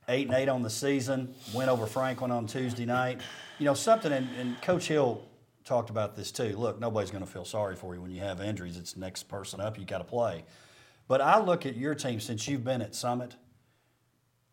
eight 0.09 0.29
and 0.29 0.37
eight 0.37 0.49
on 0.49 0.63
the 0.63 0.71
season, 0.71 1.35
went 1.53 1.71
over 1.71 1.87
Franklin 1.87 2.31
on 2.31 2.47
Tuesday 2.47 2.87
night. 2.87 3.21
You 3.59 3.65
know 3.65 3.75
something, 3.75 4.13
and, 4.13 4.29
and 4.39 4.63
Coach 4.63 4.87
Hill 4.87 5.21
talked 5.65 5.91
about 5.91 6.15
this 6.15 6.31
too. 6.31 6.57
Look, 6.57 6.79
nobody's 6.79 7.11
going 7.11 7.25
to 7.25 7.31
feel 7.31 7.45
sorry 7.45 7.75
for 7.75 7.97
you 7.97 8.01
when 8.01 8.13
you 8.13 8.21
have 8.21 8.41
injuries. 8.41 8.77
It's 8.77 8.97
next 8.97 9.25
person 9.25 9.61
up. 9.61 9.77
You 9.77 9.85
got 9.85 9.99
to 9.99 10.05
play. 10.05 10.45
But 11.09 11.21
I 11.21 11.41
look 11.41 11.67
at 11.67 11.77
your 11.77 11.97
team 11.97 12.21
since 12.21 12.47
you've 12.47 12.63
been 12.63 12.81
at 12.81 12.95
Summit. 12.95 13.35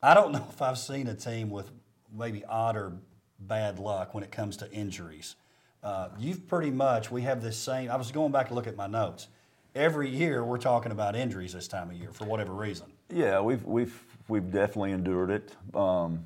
I 0.02 0.16
don't 0.16 0.32
know 0.34 0.48
if 0.50 0.64
I've 0.64 0.80
seen 0.80 1.06
a 1.06 1.14
team 1.14 1.52
with 1.52 1.70
maybe 2.16 2.44
odd 2.46 2.76
or 2.76 2.94
bad 3.40 3.80
luck 3.80 4.14
when 4.14 4.24
it 4.24 4.32
comes 4.32 4.58
to 4.58 4.72
injuries. 4.72 5.36
Uh, 5.84 6.10
you've 6.18 6.48
pretty 6.48 6.72
much, 6.72 7.12
we 7.12 7.22
have 7.22 7.42
this 7.42 7.58
same, 7.58 7.90
I 7.90 7.96
was 7.96 8.12
going 8.12 8.32
back 8.32 8.50
to 8.50 8.54
look 8.54 8.68
at 8.68 8.76
my 8.76 8.88
notes. 8.88 9.28
Every 9.76 10.10
year 10.10 10.44
we're 10.44 10.58
talking 10.58 10.92
about 10.92 11.16
injuries 11.16 11.54
this 11.54 11.68
time 11.68 11.90
of 11.90 11.96
year 11.96 12.12
for 12.12 12.26
whatever 12.26 12.54
reason. 12.54 12.88
Yeah, 13.14 13.40
we've, 13.42 13.64
we've, 13.64 14.04
we've 14.28 14.52
definitely 14.52 14.92
endured 14.92 15.30
it. 15.30 15.56
Um, 15.76 16.26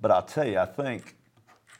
but 0.00 0.10
I'll 0.10 0.22
tell 0.22 0.46
you, 0.46 0.58
I 0.58 0.66
think 0.66 1.16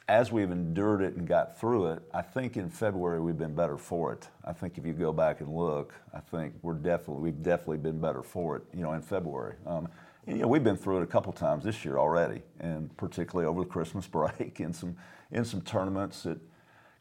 as 0.09 0.31
we've 0.31 0.51
endured 0.51 1.01
it 1.01 1.15
and 1.15 1.27
got 1.27 1.57
through 1.57 1.87
it, 1.91 2.03
I 2.13 2.21
think 2.21 2.57
in 2.57 2.69
February 2.69 3.21
we've 3.21 3.37
been 3.37 3.55
better 3.55 3.77
for 3.77 4.11
it. 4.11 4.27
I 4.43 4.51
think 4.51 4.77
if 4.77 4.85
you 4.85 4.93
go 4.93 5.13
back 5.13 5.39
and 5.39 5.49
look, 5.55 5.93
I 6.13 6.19
think 6.19 6.53
we're 6.61 6.73
definitely 6.73 7.23
we've 7.23 7.41
definitely 7.41 7.77
been 7.77 7.99
better 7.99 8.21
for 8.21 8.57
it. 8.57 8.63
You 8.73 8.81
know, 8.81 8.93
in 8.93 9.01
February. 9.01 9.55
Um, 9.65 9.87
you 10.27 10.35
know, 10.35 10.47
we've 10.47 10.63
been 10.63 10.77
through 10.77 10.99
it 10.99 11.03
a 11.03 11.07
couple 11.07 11.33
times 11.33 11.63
this 11.63 11.83
year 11.83 11.97
already, 11.97 12.41
and 12.59 12.95
particularly 12.97 13.47
over 13.47 13.61
the 13.61 13.69
Christmas 13.69 14.07
break 14.07 14.59
in 14.59 14.73
some 14.73 14.95
in 15.31 15.43
some 15.43 15.61
tournaments 15.61 16.23
that 16.23 16.37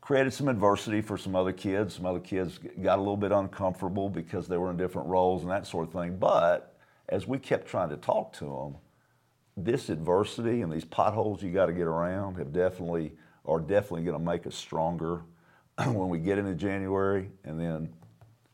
created 0.00 0.33
some 0.33 0.49
adversity 0.49 1.00
for 1.00 1.17
some 1.17 1.37
other 1.37 1.52
kids. 1.52 1.95
Some 1.95 2.07
other 2.07 2.21
kids 2.21 2.59
got 2.83 2.99
a 2.99 3.02
little 3.02 3.17
bit 3.17 3.31
uncomfortable 3.31 4.09
because 4.09 4.49
they 4.49 4.57
were 4.57 4.71
in 4.71 4.76
different 4.76 5.09
roles 5.09 5.43
and 5.43 5.50
that 5.50 5.67
sort 5.67 5.87
of 5.87 5.93
thing. 5.93 6.17
But 6.17 6.76
as 7.09 7.26
we 7.26 7.38
kept 7.38 7.69
trying 7.69 7.91
to 7.91 7.97
talk 7.97 8.33
to 8.35 8.45
them, 8.45 8.76
this 9.57 9.91
adversity 9.91 10.62
and 10.62 10.73
these 10.73 10.85
potholes 10.85 11.43
you 11.43 11.52
got 11.52 11.67
to 11.67 11.73
get 11.73 11.87
around 11.87 12.37
have 12.37 12.52
definitely 12.52 13.12
are 13.45 13.61
definitely 13.61 14.02
going 14.02 14.19
to 14.19 14.25
make 14.25 14.47
us 14.47 14.55
stronger 14.55 15.23
when 15.85 16.09
we 16.09 16.19
get 16.19 16.38
into 16.38 16.55
January 16.55 17.31
and 17.45 17.61
then 17.61 17.93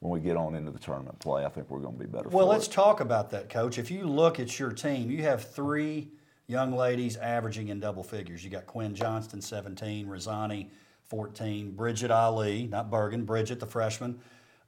when 0.01 0.13
we 0.13 0.21
get 0.21 0.37
on 0.37 0.55
into 0.55 0.71
the 0.71 0.79
tournament 0.79 1.19
play. 1.19 1.45
I 1.45 1.49
think 1.49 1.71
we're 1.71 1.81
going 1.81 1.97
to 1.97 2.01
be 2.01 2.07
better. 2.07 2.29
Well, 2.29 2.47
let's 2.47 2.67
it. 2.67 2.73
talk 2.73 3.01
about 3.01 3.31
that, 3.31 3.49
Coach. 3.49 3.79
If 3.79 3.91
you 3.91 4.07
look 4.07 4.39
at 4.39 4.59
your 4.59 4.73
team, 4.73 5.11
you 5.11 5.23
have 5.23 5.45
three 5.45 6.09
young 6.47 6.73
ladies 6.73 7.17
averaging 7.17 7.69
in 7.69 7.81
double 7.81 8.03
figures. 8.03 8.45
You 8.45 8.51
got 8.51 8.67
Quinn 8.67 8.95
Johnston, 8.95 9.41
17, 9.41 10.07
Rosani, 10.07 10.71
14. 11.05 11.73
Bridget 11.73 12.11
Ali, 12.11 12.67
not 12.67 12.91
Bergen, 12.91 13.25
Bridget, 13.25 13.61
the 13.61 13.67
freshman, 13.67 14.21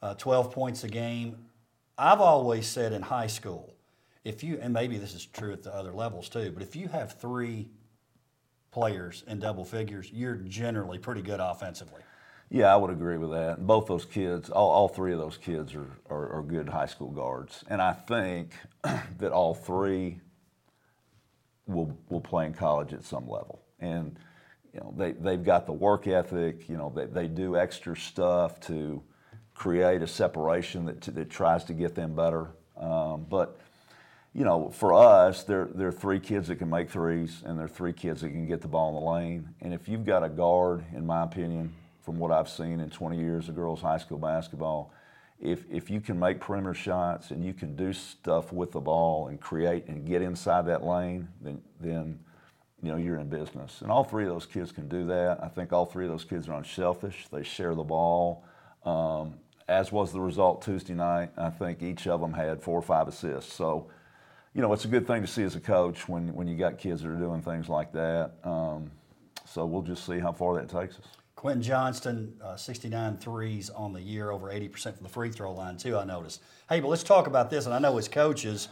uh, 0.03 0.15
12 0.15 0.51
points 0.53 0.85
a 0.85 0.89
game. 0.89 1.37
I've 1.97 2.21
always 2.21 2.67
said 2.67 2.93
in 2.93 3.03
high 3.03 3.27
school, 3.27 3.75
if 4.25 4.43
you, 4.43 4.59
and 4.61 4.73
maybe 4.73 4.99
this 4.99 5.15
is 5.15 5.27
true 5.27 5.53
at 5.53 5.63
the 5.63 5.75
other 5.75 5.93
levels 5.93 6.29
too, 6.29 6.51
but 6.53 6.63
if 6.63 6.75
you 6.75 6.89
have 6.89 7.19
three 7.19 7.69
players 8.71 9.25
in 9.27 9.39
double 9.39 9.65
figures, 9.65 10.11
you're 10.13 10.37
generally 10.37 10.99
pretty 10.99 11.23
good 11.23 11.41
offensively. 11.41 12.03
Yeah, 12.53 12.73
I 12.75 12.77
would 12.77 12.91
agree 12.91 13.17
with 13.17 13.31
that. 13.31 13.65
Both 13.65 13.87
those 13.87 14.05
kids, 14.05 14.51
all, 14.51 14.71
all 14.71 14.89
three 14.89 15.13
of 15.13 15.21
those 15.21 15.37
kids 15.37 15.73
are, 15.77 15.91
are, 16.11 16.39
are 16.39 16.43
good 16.43 16.69
high 16.69 16.87
school 16.87 17.11
guards. 17.11 17.65
And 17.69 17.81
I 17.81 17.93
think 17.93 18.55
that 19.19 19.31
all 19.31 19.55
three 19.55 20.19
will, 21.69 21.97
will 22.09 22.21
play 22.21 22.47
in 22.47 22.53
college 22.53 22.93
at 22.93 23.05
some 23.05 23.29
level. 23.29 23.63
And 23.79 24.19
you 24.75 24.81
know, 24.81 24.93
they, 24.97 25.13
they've 25.13 25.43
got 25.43 25.67
the 25.67 25.73
work 25.73 26.09
ethic, 26.09 26.69
you 26.69 26.77
know, 26.77 26.93
they, 26.95 27.07
they 27.07 27.29
do 27.29 27.57
extra 27.57 27.97
stuff 27.97 28.61
to 28.63 29.01
create 29.55 30.03
a 30.03 30.07
separation 30.07 30.87
that, 30.87 31.01
that 31.03 31.31
tries 31.31 31.65
to 31.65 31.73
get 31.73 31.95
them 31.95 32.15
better. 32.15 32.49
Um, 32.77 33.27
but, 33.29 33.61
you 34.33 34.45
know, 34.45 34.71
for 34.71 34.93
us, 34.95 35.45
there, 35.45 35.69
there 35.75 35.89
are 35.89 35.93
three 35.93 36.21
kids 36.21 36.49
that 36.49 36.57
can 36.57 36.71
make 36.71 36.91
threes, 36.91 37.43
and 37.45 37.59
there 37.59 37.67
are 37.67 37.69
three 37.69 37.93
kids 37.93 38.23
that 38.23 38.31
can 38.31 38.47
get 38.47 38.61
the 38.61 38.69
ball 38.69 38.89
in 38.89 38.95
the 38.95 39.11
lane. 39.11 39.55
And 39.61 39.75
if 39.75 39.89
you've 39.89 40.07
got 40.07 40.25
a 40.25 40.29
guard, 40.29 40.85
in 40.95 41.05
my 41.05 41.25
opinion, 41.25 41.75
from 42.03 42.19
what 42.19 42.31
I've 42.31 42.49
seen 42.49 42.81
in 42.81 42.91
20 42.91 43.19
years 43.19 43.49
of 43.49 43.55
girls' 43.55 43.81
high 43.81 43.99
school 43.99 44.19
basketball, 44.19 44.93
if, 45.41 45.65
if 45.71 45.91
you 45.91 46.01
can 46.01 46.19
make 46.19 46.41
perimeter 46.41 46.75
shots 46.75 47.31
and 47.31 47.45
you 47.45 47.55
can 47.55 47.75
do 47.75 47.93
stuff 47.93 48.53
with 48.53 48.73
the 48.73 48.81
ball 48.81 49.29
and 49.29 49.41
create 49.41 49.87
and 49.87 50.07
get 50.07 50.23
inside 50.23 50.67
that 50.67 50.85
lane, 50.85 51.29
then, 51.41 51.63
then 51.81 52.19
you 52.83 52.91
know, 52.91 52.97
you're 52.97 53.19
in 53.19 53.29
business. 53.29 53.81
And 53.83 53.91
all 53.91 54.05
three 54.05 54.25
of 54.25 54.31
those 54.31 54.47
kids 54.47 54.73
can 54.73 54.89
do 54.89 55.07
that. 55.07 55.43
I 55.43 55.49
think 55.49 55.73
all 55.73 55.87
three 55.87 56.05
of 56.05 56.11
those 56.11 56.25
kids 56.25 56.49
are 56.49 56.55
unselfish. 56.55 57.27
They 57.31 57.43
share 57.43 57.75
the 57.75 57.83
ball. 57.83 58.45
Um, 58.85 59.35
as 59.69 59.93
was 59.93 60.13
the 60.13 60.21
result 60.21 60.63
Tuesday 60.63 60.95
night, 60.95 61.31
I 61.37 61.51
think 61.51 61.83
each 61.83 62.07
of 62.07 62.21
them 62.21 62.33
had 62.33 62.63
four 62.63 62.79
or 62.79 62.83
five 62.83 63.07
assists. 63.09 63.53
So, 63.53 63.89
you 64.55 64.63
know, 64.63 64.73
it's 64.73 64.85
a 64.85 64.89
good 64.89 65.07
thing 65.07 65.23
to 65.23 65.29
see 65.29 65.43
as 65.43 65.55
a 65.55 65.61
coach 65.61 66.09
when, 66.09 66.35
when 66.35 66.49
you 66.49 66.57
got 66.57 66.79
kids 66.79 67.03
that 67.03 67.09
are 67.09 67.17
doing 67.17 67.41
things 67.41 67.69
like 67.69 67.93
that. 67.93 68.33
Um, 68.43 68.91
so 69.47 69.65
we'll 69.67 69.83
just 69.83 70.05
see 70.05 70.19
how 70.19 70.33
far 70.33 70.55
that 70.57 70.69
takes 70.69 70.99
us. 70.99 71.07
Quinn 71.41 71.63
Johnston, 71.63 72.35
uh, 72.45 72.55
69 72.55 73.17
threes 73.17 73.71
on 73.71 73.95
the 73.95 74.01
year, 74.03 74.31
over 74.31 74.49
80% 74.49 74.95
from 74.95 75.05
the 75.05 75.09
free 75.09 75.31
throw 75.31 75.55
line, 75.55 75.79
too, 75.79 75.97
I 75.97 76.05
noticed. 76.05 76.43
Hey, 76.69 76.81
but 76.81 76.89
let's 76.89 77.03
talk 77.03 77.27
about 77.27 77.49
this. 77.49 77.65
And 77.65 77.75
I 77.75 77.79
know 77.79 77.97
as 77.97 78.09
coaches, 78.09 78.69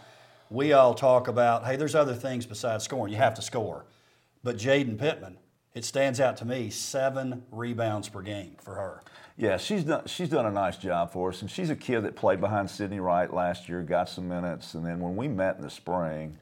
we 0.51 0.75
all 0.75 0.93
talk 0.93 1.29
about, 1.29 1.65
hey, 1.65 1.77
there's 1.77 1.95
other 1.95 2.13
things 2.13 2.45
besides 2.45 2.85
scoring. 2.85 3.11
You 3.11 3.19
have 3.21 3.33
to 3.37 3.41
score. 3.41 3.87
But 4.43 4.59
Jaden 4.59 4.99
Pittman, 4.99 5.39
it 5.73 5.87
stands 5.87 6.21
out 6.21 6.37
to 6.37 6.45
me, 6.45 6.69
seven 6.69 7.45
rebounds 7.51 8.11
per 8.11 8.21
game 8.21 8.57
for 8.61 8.75
her. 8.75 9.03
Yeah, 9.39 9.57
she's 9.57 9.85
done 9.85 10.03
she's 10.05 10.29
done 10.29 10.45
a 10.45 10.53
nice 10.53 10.77
job 10.77 11.11
for 11.11 11.31
us, 11.31 11.41
and 11.41 11.51
she's 11.51 11.71
a 11.71 11.77
kid 11.77 12.03
that 12.03 12.17
played 12.17 12.39
behind 12.39 12.69
Sydney 12.69 13.01
Wright 13.01 13.33
last 13.33 13.67
year, 13.71 13.83
got 13.83 14.11
some 14.11 14.29
minutes, 14.29 14.75
and 14.75 14.85
then 14.85 15.01
when 15.01 15.17
we 15.17 15.27
met 15.27 15.57
in 15.57 15.63
the 15.63 15.71
spring, 15.71 16.37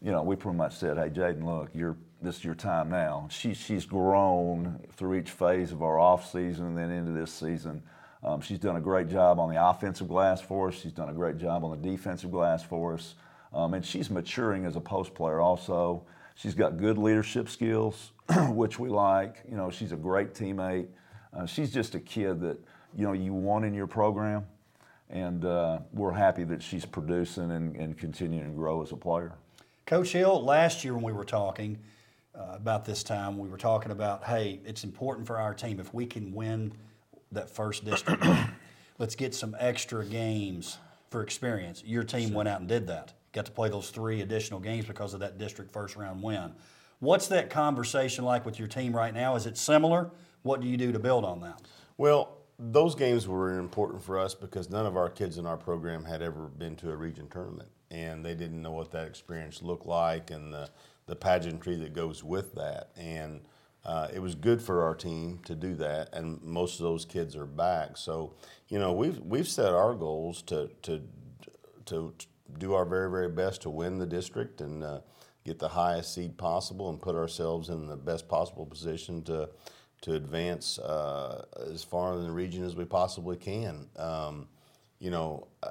you 0.00 0.10
know, 0.10 0.22
we 0.22 0.36
pretty 0.36 0.56
much 0.56 0.74
said, 0.74 0.96
"Hey, 0.96 1.10
Jaden, 1.10 1.44
look, 1.44 1.68
you're 1.74 1.98
this 2.26 2.38
is 2.38 2.44
your 2.44 2.54
time 2.54 2.90
now." 2.90 3.28
She 3.30 3.54
she's 3.54 3.86
grown 3.86 4.80
through 4.92 5.18
each 5.18 5.30
phase 5.30 5.72
of 5.72 5.82
our 5.82 5.98
off 5.98 6.30
season 6.30 6.66
and 6.66 6.76
then 6.76 6.90
into 6.90 7.12
this 7.12 7.32
season. 7.32 7.82
Um, 8.22 8.40
she's 8.40 8.58
done 8.58 8.76
a 8.76 8.80
great 8.80 9.08
job 9.08 9.38
on 9.38 9.48
the 9.48 9.64
offensive 9.64 10.08
glass 10.08 10.40
for 10.40 10.68
us. 10.68 10.74
She's 10.74 10.92
done 10.92 11.08
a 11.08 11.12
great 11.12 11.38
job 11.38 11.64
on 11.64 11.70
the 11.70 11.90
defensive 11.90 12.30
glass 12.30 12.62
for 12.62 12.94
us, 12.94 13.14
um, 13.52 13.74
and 13.74 13.84
she's 13.84 14.10
maturing 14.10 14.64
as 14.64 14.74
a 14.76 14.80
post 14.80 15.14
player 15.14 15.40
also. 15.40 16.04
She's 16.34 16.54
got 16.54 16.76
good 16.76 16.98
leadership 16.98 17.48
skills, 17.48 18.12
which 18.48 18.78
we 18.78 18.88
like. 18.88 19.42
You 19.48 19.56
know, 19.56 19.70
she's 19.70 19.92
a 19.92 19.96
great 19.96 20.34
teammate. 20.34 20.88
Uh, 21.32 21.46
she's 21.46 21.72
just 21.72 21.94
a 21.94 22.00
kid 22.00 22.40
that 22.40 22.58
you 22.94 23.06
know 23.06 23.12
you 23.12 23.32
want 23.32 23.64
in 23.64 23.74
your 23.74 23.86
program, 23.86 24.44
and 25.08 25.44
uh, 25.44 25.78
we're 25.92 26.12
happy 26.12 26.44
that 26.44 26.62
she's 26.62 26.84
producing 26.84 27.50
and, 27.52 27.76
and, 27.76 27.96
continuing 27.96 28.44
to 28.44 28.50
grow 28.50 28.82
as 28.82 28.90
a 28.90 28.96
player. 28.96 29.32
Coach 29.86 30.12
Hill, 30.12 30.44
last 30.44 30.82
year 30.82 30.94
when 30.94 31.04
we 31.04 31.12
were 31.12 31.24
talking 31.24 31.78
uh, 32.38 32.54
about 32.54 32.84
this 32.84 33.02
time, 33.02 33.38
we 33.38 33.48
were 33.48 33.56
talking 33.56 33.92
about 33.92 34.24
hey, 34.24 34.60
it's 34.64 34.84
important 34.84 35.26
for 35.26 35.38
our 35.38 35.54
team 35.54 35.80
if 35.80 35.92
we 35.94 36.06
can 36.06 36.32
win 36.32 36.72
that 37.32 37.50
first 37.50 37.84
district. 37.84 38.24
let's 38.98 39.14
get 39.14 39.34
some 39.34 39.56
extra 39.58 40.04
games 40.04 40.78
for 41.10 41.22
experience. 41.22 41.82
Your 41.84 42.04
team 42.04 42.28
sure. 42.28 42.36
went 42.38 42.48
out 42.48 42.60
and 42.60 42.68
did 42.68 42.86
that. 42.88 43.12
Got 43.32 43.46
to 43.46 43.52
play 43.52 43.68
those 43.68 43.90
three 43.90 44.22
additional 44.22 44.60
games 44.60 44.86
because 44.86 45.14
of 45.14 45.20
that 45.20 45.38
district 45.38 45.70
first 45.70 45.96
round 45.96 46.22
win. 46.22 46.52
What's 46.98 47.28
that 47.28 47.50
conversation 47.50 48.24
like 48.24 48.46
with 48.46 48.58
your 48.58 48.68
team 48.68 48.96
right 48.96 49.12
now? 49.12 49.36
Is 49.36 49.46
it 49.46 49.58
similar? 49.58 50.10
What 50.42 50.60
do 50.60 50.68
you 50.68 50.76
do 50.76 50.92
to 50.92 50.98
build 50.98 51.24
on 51.24 51.40
that? 51.40 51.60
Well, 51.98 52.38
those 52.58 52.94
games 52.94 53.28
were 53.28 53.58
important 53.58 54.02
for 54.02 54.18
us 54.18 54.34
because 54.34 54.70
none 54.70 54.86
of 54.86 54.96
our 54.96 55.10
kids 55.10 55.36
in 55.36 55.44
our 55.44 55.58
program 55.58 56.04
had 56.04 56.22
ever 56.22 56.46
been 56.46 56.74
to 56.76 56.90
a 56.90 56.96
region 56.96 57.28
tournament, 57.28 57.68
and 57.90 58.24
they 58.24 58.34
didn't 58.34 58.62
know 58.62 58.72
what 58.72 58.90
that 58.92 59.06
experience 59.06 59.60
looked 59.60 59.86
like 59.86 60.30
and 60.30 60.54
the, 60.54 60.70
the 61.06 61.16
pageantry 61.16 61.76
that 61.76 61.92
goes 61.92 62.22
with 62.22 62.54
that. 62.54 62.90
And 62.96 63.42
uh, 63.84 64.08
it 64.12 64.18
was 64.18 64.34
good 64.34 64.60
for 64.60 64.82
our 64.82 64.94
team 64.94 65.40
to 65.44 65.54
do 65.54 65.76
that, 65.76 66.12
and 66.12 66.42
most 66.42 66.80
of 66.80 66.84
those 66.84 67.04
kids 67.04 67.36
are 67.36 67.46
back. 67.46 67.96
So, 67.96 68.34
you 68.68 68.80
know, 68.80 68.92
we've 68.92 69.20
we've 69.20 69.46
set 69.46 69.72
our 69.72 69.94
goals 69.94 70.42
to 70.42 70.68
to 70.82 71.02
to 71.86 72.12
do 72.58 72.74
our 72.74 72.84
very 72.84 73.08
very 73.08 73.28
best 73.28 73.62
to 73.62 73.70
win 73.70 73.98
the 73.98 74.06
district 74.06 74.60
and 74.60 74.82
uh, 74.82 75.00
get 75.44 75.60
the 75.60 75.68
highest 75.68 76.14
seed 76.14 76.36
possible 76.36 76.90
and 76.90 77.00
put 77.00 77.14
ourselves 77.14 77.68
in 77.68 77.86
the 77.86 77.96
best 77.96 78.26
possible 78.26 78.66
position 78.66 79.22
to 79.22 79.48
to 80.00 80.14
advance 80.14 80.80
uh, 80.80 81.44
as 81.72 81.84
far 81.84 82.14
in 82.14 82.24
the 82.24 82.32
region 82.32 82.64
as 82.64 82.74
we 82.74 82.84
possibly 82.84 83.36
can. 83.36 83.86
Um, 83.96 84.48
you 84.98 85.10
know, 85.10 85.46
uh, 85.62 85.68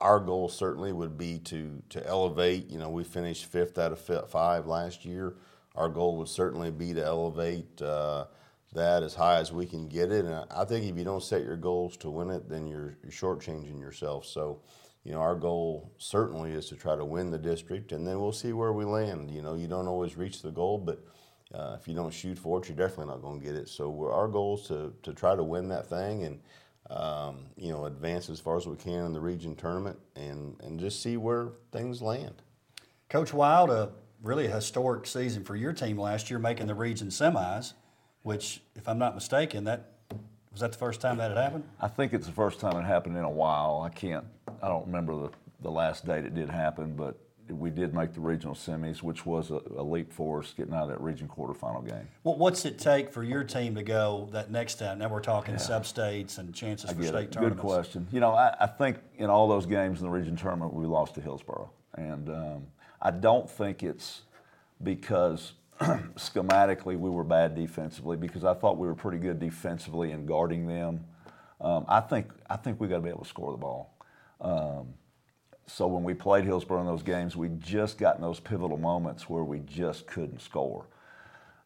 our 0.00 0.20
goal 0.20 0.48
certainly 0.48 0.92
would 0.92 1.16
be 1.16 1.38
to 1.38 1.82
to 1.90 2.06
elevate. 2.06 2.70
You 2.70 2.78
know, 2.78 2.90
we 2.90 3.04
finished 3.04 3.46
fifth 3.46 3.78
out 3.78 3.92
of 3.92 4.30
five 4.30 4.66
last 4.66 5.04
year. 5.04 5.34
Our 5.74 5.88
goal 5.88 6.16
would 6.18 6.28
certainly 6.28 6.70
be 6.70 6.94
to 6.94 7.04
elevate 7.04 7.82
uh, 7.82 8.26
that 8.74 9.02
as 9.02 9.14
high 9.14 9.38
as 9.38 9.52
we 9.52 9.66
can 9.66 9.88
get 9.88 10.12
it. 10.12 10.24
And 10.24 10.44
I 10.50 10.64
think 10.64 10.84
if 10.84 10.96
you 10.96 11.04
don't 11.04 11.22
set 11.22 11.42
your 11.42 11.56
goals 11.56 11.96
to 11.98 12.10
win 12.10 12.30
it, 12.30 12.48
then 12.48 12.66
you're, 12.66 12.96
you're 13.02 13.12
shortchanging 13.12 13.80
yourself. 13.80 14.26
So, 14.26 14.60
you 15.04 15.12
know, 15.12 15.20
our 15.20 15.34
goal 15.34 15.92
certainly 15.98 16.52
is 16.52 16.68
to 16.68 16.76
try 16.76 16.96
to 16.96 17.04
win 17.04 17.30
the 17.30 17.38
district, 17.38 17.92
and 17.92 18.06
then 18.06 18.20
we'll 18.20 18.32
see 18.32 18.52
where 18.52 18.72
we 18.72 18.84
land. 18.84 19.30
You 19.30 19.42
know, 19.42 19.54
you 19.54 19.66
don't 19.66 19.88
always 19.88 20.16
reach 20.16 20.42
the 20.42 20.50
goal, 20.50 20.78
but 20.78 21.04
uh, 21.52 21.76
if 21.80 21.86
you 21.88 21.94
don't 21.94 22.12
shoot 22.12 22.38
for 22.38 22.58
it, 22.58 22.68
you're 22.68 22.76
definitely 22.76 23.12
not 23.12 23.22
going 23.22 23.40
to 23.40 23.46
get 23.46 23.54
it. 23.54 23.68
So 23.68 24.10
our 24.12 24.28
goal 24.28 24.58
is 24.58 24.66
to, 24.68 24.92
to 25.02 25.12
try 25.12 25.36
to 25.36 25.42
win 25.42 25.68
that 25.68 25.88
thing 25.88 26.24
and 26.24 26.40
um, 26.90 27.46
you 27.56 27.70
know 27.70 27.86
advance 27.86 28.28
as 28.28 28.40
far 28.40 28.56
as 28.56 28.66
we 28.66 28.76
can 28.76 29.06
in 29.06 29.12
the 29.12 29.20
region 29.20 29.54
tournament 29.56 29.98
and 30.16 30.56
and 30.62 30.78
just 30.78 31.02
see 31.02 31.16
where 31.16 31.48
things 31.72 32.02
land. 32.02 32.42
Coach 33.08 33.32
Wild, 33.32 33.70
a 33.70 33.90
really 34.22 34.48
historic 34.48 35.06
season 35.06 35.44
for 35.44 35.56
your 35.56 35.72
team 35.72 35.98
last 35.98 36.30
year, 36.30 36.38
making 36.38 36.66
the 36.66 36.74
region 36.74 37.08
semis, 37.08 37.74
which, 38.22 38.62
if 38.74 38.88
I'm 38.88 38.98
not 38.98 39.14
mistaken, 39.14 39.64
that 39.64 39.92
was 40.50 40.60
that 40.60 40.72
the 40.72 40.78
first 40.78 41.00
time 41.00 41.18
that 41.18 41.30
had 41.30 41.38
happened. 41.38 41.64
I 41.80 41.88
think 41.88 42.12
it's 42.12 42.26
the 42.26 42.32
first 42.32 42.60
time 42.60 42.76
it 42.76 42.84
happened 42.84 43.16
in 43.16 43.24
a 43.24 43.30
while. 43.30 43.82
I 43.84 43.90
can't, 43.90 44.24
I 44.62 44.68
don't 44.68 44.86
remember 44.86 45.14
the 45.14 45.30
the 45.64 45.70
last 45.70 46.06
date 46.06 46.24
it 46.24 46.34
did 46.34 46.50
happen, 46.50 46.94
but 46.94 47.18
we 47.48 47.70
did 47.70 47.94
make 47.94 48.14
the 48.14 48.20
regional 48.20 48.54
semis, 48.54 49.02
which 49.02 49.26
was 49.26 49.50
a, 49.50 49.60
a, 49.76 49.82
leap 49.82 50.12
for 50.12 50.40
us 50.40 50.54
getting 50.56 50.72
out 50.72 50.84
of 50.84 50.88
that 50.88 51.00
region 51.00 51.28
quarterfinal 51.28 51.86
game. 51.86 52.08
Well, 52.22 52.36
what's 52.36 52.64
it 52.64 52.78
take 52.78 53.12
for 53.12 53.22
your 53.22 53.44
team 53.44 53.74
to 53.74 53.82
go 53.82 54.28
that 54.32 54.50
next 54.50 54.76
time? 54.76 54.98
Now 54.98 55.08
we're 55.08 55.20
talking 55.20 55.54
yeah. 55.54 55.60
sub 55.60 55.84
states 55.84 56.38
and 56.38 56.54
chances 56.54 56.90
for 56.90 57.02
state 57.02 57.14
it. 57.14 57.32
tournaments. 57.32 57.56
Good 57.56 57.62
question. 57.62 58.06
You 58.12 58.20
know, 58.20 58.32
I, 58.32 58.54
I, 58.60 58.66
think 58.66 58.98
in 59.18 59.28
all 59.28 59.46
those 59.46 59.66
games 59.66 60.00
in 60.00 60.06
the 60.06 60.10
region 60.10 60.36
tournament, 60.36 60.72
we 60.72 60.86
lost 60.86 61.14
to 61.16 61.20
Hillsboro, 61.20 61.70
and 61.96 62.28
um, 62.30 62.66
I 63.02 63.10
don't 63.10 63.48
think 63.48 63.82
it's 63.82 64.22
because 64.82 65.52
schematically 65.80 66.98
we 66.98 67.10
were 67.10 67.24
bad 67.24 67.54
defensively, 67.54 68.16
because 68.16 68.44
I 68.44 68.54
thought 68.54 68.78
we 68.78 68.86
were 68.86 68.94
pretty 68.94 69.18
good 69.18 69.38
defensively 69.38 70.12
in 70.12 70.24
guarding 70.24 70.66
them. 70.66 71.04
Um, 71.60 71.84
I 71.88 72.00
think 72.00 72.30
I 72.48 72.56
think 72.56 72.80
we 72.80 72.88
got 72.88 72.96
to 72.96 73.02
be 73.02 73.10
able 73.10 73.22
to 73.24 73.28
score 73.28 73.52
the 73.52 73.58
ball. 73.58 73.94
Um, 74.40 74.94
so 75.66 75.86
when 75.86 76.02
we 76.02 76.14
played 76.14 76.44
Hillsboro 76.44 76.80
in 76.80 76.86
those 76.86 77.02
games, 77.02 77.36
we 77.36 77.48
just 77.58 77.98
got 77.98 78.16
in 78.16 78.22
those 78.22 78.40
pivotal 78.40 78.76
moments 78.76 79.28
where 79.28 79.44
we 79.44 79.60
just 79.60 80.06
couldn't 80.06 80.40
score. 80.40 80.86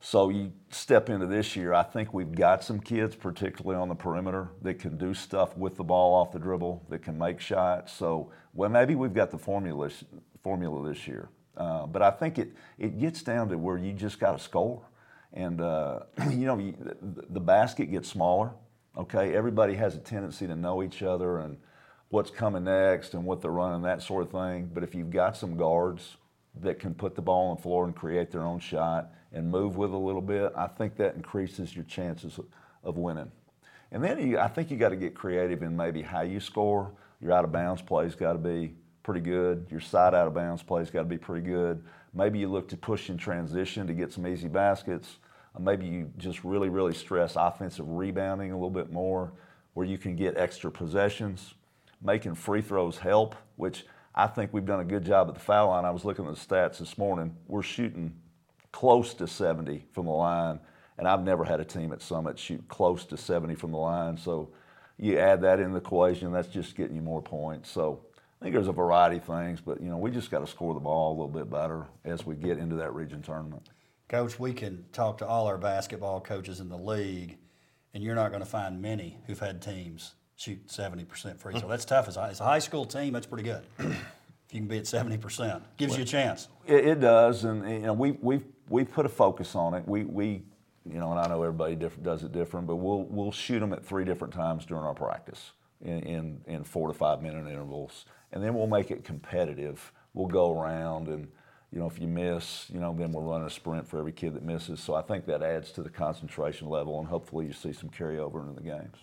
So 0.00 0.28
you 0.28 0.52
step 0.70 1.10
into 1.10 1.26
this 1.26 1.56
year, 1.56 1.74
I 1.74 1.82
think 1.82 2.14
we've 2.14 2.32
got 2.32 2.62
some 2.62 2.78
kids, 2.78 3.16
particularly 3.16 3.80
on 3.80 3.88
the 3.88 3.96
perimeter, 3.96 4.50
that 4.62 4.74
can 4.78 4.96
do 4.96 5.12
stuff 5.12 5.56
with 5.56 5.76
the 5.76 5.82
ball 5.82 6.14
off 6.14 6.30
the 6.30 6.38
dribble, 6.38 6.86
that 6.88 7.02
can 7.02 7.18
make 7.18 7.40
shots. 7.40 7.92
So 7.92 8.30
well, 8.54 8.70
maybe 8.70 8.94
we've 8.94 9.14
got 9.14 9.30
the 9.30 9.38
formula 9.38 9.90
formula 10.44 10.88
this 10.88 11.08
year. 11.08 11.28
Uh, 11.56 11.86
but 11.86 12.02
I 12.02 12.12
think 12.12 12.38
it 12.38 12.52
it 12.78 13.00
gets 13.00 13.22
down 13.22 13.48
to 13.48 13.58
where 13.58 13.76
you 13.76 13.92
just 13.92 14.20
got 14.20 14.32
to 14.32 14.38
score, 14.38 14.82
and 15.32 15.60
uh, 15.60 16.00
you 16.30 16.46
know 16.46 16.58
you, 16.58 16.74
the, 16.78 17.24
the 17.30 17.40
basket 17.40 17.90
gets 17.90 18.08
smaller. 18.08 18.52
Okay, 18.96 19.34
everybody 19.34 19.74
has 19.74 19.96
a 19.96 19.98
tendency 19.98 20.46
to 20.46 20.54
know 20.54 20.82
each 20.84 21.02
other 21.02 21.38
and 21.38 21.56
what's 22.10 22.30
coming 22.30 22.64
next 22.64 23.14
and 23.14 23.24
what 23.24 23.40
they're 23.40 23.50
running, 23.50 23.82
that 23.82 24.02
sort 24.02 24.24
of 24.24 24.30
thing. 24.30 24.70
But 24.72 24.82
if 24.82 24.94
you've 24.94 25.10
got 25.10 25.36
some 25.36 25.56
guards 25.56 26.16
that 26.60 26.78
can 26.78 26.94
put 26.94 27.14
the 27.14 27.22
ball 27.22 27.50
on 27.50 27.56
the 27.56 27.62
floor 27.62 27.84
and 27.84 27.94
create 27.94 28.30
their 28.30 28.42
own 28.42 28.58
shot 28.58 29.12
and 29.32 29.50
move 29.50 29.76
with 29.76 29.92
a 29.92 29.96
little 29.96 30.22
bit, 30.22 30.52
I 30.56 30.66
think 30.66 30.96
that 30.96 31.14
increases 31.14 31.74
your 31.74 31.84
chances 31.84 32.40
of 32.82 32.96
winning. 32.96 33.30
And 33.92 34.02
then 34.02 34.26
you, 34.26 34.38
I 34.38 34.48
think 34.48 34.70
you 34.70 34.76
got 34.76 34.90
to 34.90 34.96
get 34.96 35.14
creative 35.14 35.62
in 35.62 35.76
maybe 35.76 36.02
how 36.02 36.22
you 36.22 36.40
score. 36.40 36.92
Your 37.20 37.32
out 37.32 37.44
of 37.44 37.52
bounds 37.52 37.82
play's 37.82 38.14
got 38.14 38.32
to 38.32 38.38
be 38.38 38.74
pretty 39.02 39.20
good. 39.20 39.66
Your 39.70 39.80
side 39.80 40.14
out 40.14 40.26
of 40.26 40.34
bounds 40.34 40.62
play's 40.62 40.90
got 40.90 41.00
to 41.00 41.08
be 41.08 41.18
pretty 41.18 41.46
good. 41.46 41.82
Maybe 42.14 42.38
you 42.38 42.48
look 42.48 42.68
to 42.68 42.76
push 42.76 43.10
in 43.10 43.16
transition 43.16 43.86
to 43.86 43.94
get 43.94 44.12
some 44.12 44.26
easy 44.26 44.48
baskets. 44.48 45.18
Uh, 45.54 45.60
maybe 45.60 45.86
you 45.86 46.10
just 46.18 46.44
really, 46.44 46.68
really 46.68 46.94
stress 46.94 47.34
offensive 47.36 47.88
rebounding 47.88 48.50
a 48.52 48.54
little 48.54 48.70
bit 48.70 48.92
more, 48.92 49.32
where 49.74 49.86
you 49.86 49.98
can 49.98 50.16
get 50.16 50.36
extra 50.36 50.70
possessions 50.70 51.54
making 52.02 52.34
free 52.34 52.62
throws 52.62 52.98
help, 52.98 53.34
which 53.56 53.84
I 54.14 54.26
think 54.26 54.52
we've 54.52 54.64
done 54.64 54.80
a 54.80 54.84
good 54.84 55.04
job 55.04 55.28
at 55.28 55.34
the 55.34 55.40
foul 55.40 55.68
line. 55.68 55.84
I 55.84 55.90
was 55.90 56.04
looking 56.04 56.26
at 56.26 56.34
the 56.34 56.40
stats 56.40 56.78
this 56.78 56.98
morning. 56.98 57.36
We're 57.46 57.62
shooting 57.62 58.14
close 58.72 59.14
to 59.14 59.26
70 59.26 59.86
from 59.92 60.06
the 60.06 60.12
line, 60.12 60.60
and 60.98 61.06
I've 61.06 61.22
never 61.22 61.44
had 61.44 61.60
a 61.60 61.64
team 61.64 61.92
at 61.92 62.02
Summit 62.02 62.38
shoot 62.38 62.66
close 62.68 63.04
to 63.06 63.16
70 63.16 63.54
from 63.54 63.72
the 63.72 63.78
line. 63.78 64.16
So 64.16 64.50
you 64.98 65.18
add 65.18 65.40
that 65.42 65.60
in 65.60 65.72
the 65.72 65.78
equation, 65.78 66.32
that's 66.32 66.48
just 66.48 66.76
getting 66.76 66.96
you 66.96 67.02
more 67.02 67.22
points. 67.22 67.70
So 67.70 68.00
I 68.40 68.44
think 68.44 68.54
there's 68.54 68.68
a 68.68 68.72
variety 68.72 69.16
of 69.16 69.24
things, 69.24 69.60
but 69.60 69.80
you 69.80 69.88
know 69.88 69.96
we 69.96 70.10
just 70.10 70.30
got 70.30 70.40
to 70.40 70.46
score 70.46 70.74
the 70.74 70.80
ball 70.80 71.10
a 71.10 71.14
little 71.14 71.28
bit 71.28 71.50
better 71.50 71.86
as 72.04 72.26
we 72.26 72.34
get 72.36 72.58
into 72.58 72.76
that 72.76 72.94
region 72.94 73.22
tournament. 73.22 73.70
Coach, 74.08 74.38
we 74.38 74.52
can 74.52 74.84
talk 74.92 75.18
to 75.18 75.26
all 75.26 75.46
our 75.46 75.58
basketball 75.58 76.20
coaches 76.20 76.60
in 76.60 76.68
the 76.68 76.78
league, 76.78 77.36
and 77.92 78.02
you're 78.02 78.14
not 78.14 78.30
going 78.30 78.42
to 78.42 78.48
find 78.48 78.80
many 78.80 79.18
who've 79.26 79.38
had 79.38 79.60
teams 79.60 80.14
shoot 80.38 80.66
70% 80.68 81.38
free 81.38 81.58
throw. 81.58 81.68
That's 81.68 81.84
tough. 81.84 82.08
As 82.08 82.16
a, 82.16 82.44
high 82.44 82.60
school 82.60 82.86
team, 82.86 83.12
that's 83.12 83.26
pretty 83.26 83.42
good. 83.42 83.64
if 83.78 83.88
you 84.52 84.60
can 84.60 84.68
be 84.68 84.78
at 84.78 84.84
70%. 84.84 85.62
Gives 85.76 85.96
you 85.96 86.04
a 86.04 86.06
chance. 86.06 86.48
It, 86.66 86.86
it 86.86 87.00
does, 87.00 87.44
and 87.44 87.68
you 87.68 87.78
know 87.80 87.92
we 87.92 88.12
we 88.12 88.40
we 88.68 88.84
put 88.84 89.04
a 89.04 89.08
focus 89.08 89.54
on 89.54 89.74
it. 89.74 89.86
We 89.86 90.04
we 90.04 90.44
you 90.86 90.98
know, 90.98 91.10
and 91.10 91.20
I 91.20 91.26
know 91.26 91.42
everybody 91.42 91.74
different, 91.74 92.04
does 92.04 92.22
it 92.22 92.32
different, 92.32 92.66
but 92.66 92.76
we'll 92.76 93.02
we'll 93.04 93.32
shoot 93.32 93.58
them 93.58 93.72
at 93.72 93.84
three 93.84 94.04
different 94.04 94.32
times 94.32 94.64
during 94.64 94.84
our 94.84 94.94
practice 94.94 95.52
in, 95.82 96.00
in 96.00 96.40
in 96.46 96.64
four 96.64 96.88
to 96.88 96.94
five 96.94 97.20
minute 97.20 97.46
intervals, 97.46 98.06
and 98.32 98.42
then 98.42 98.54
we'll 98.54 98.68
make 98.68 98.90
it 98.90 99.04
competitive. 99.04 99.92
We'll 100.14 100.28
go 100.28 100.58
around 100.58 101.08
and. 101.08 101.28
You 101.70 101.80
know, 101.80 101.86
if 101.86 102.00
you 102.00 102.08
miss, 102.08 102.64
you 102.70 102.80
know, 102.80 102.96
then 102.98 103.12
we'll 103.12 103.24
run 103.24 103.44
a 103.44 103.50
sprint 103.50 103.86
for 103.86 103.98
every 103.98 104.12
kid 104.12 104.32
that 104.32 104.42
misses. 104.42 104.80
So 104.80 104.94
I 104.94 105.02
think 105.02 105.26
that 105.26 105.42
adds 105.42 105.70
to 105.72 105.82
the 105.82 105.90
concentration 105.90 106.66
level, 106.66 106.98
and 106.98 107.06
hopefully 107.06 107.44
you 107.44 107.52
see 107.52 107.74
some 107.74 107.90
carryover 107.90 108.40
into 108.40 108.54
the 108.54 108.62
games. 108.62 108.96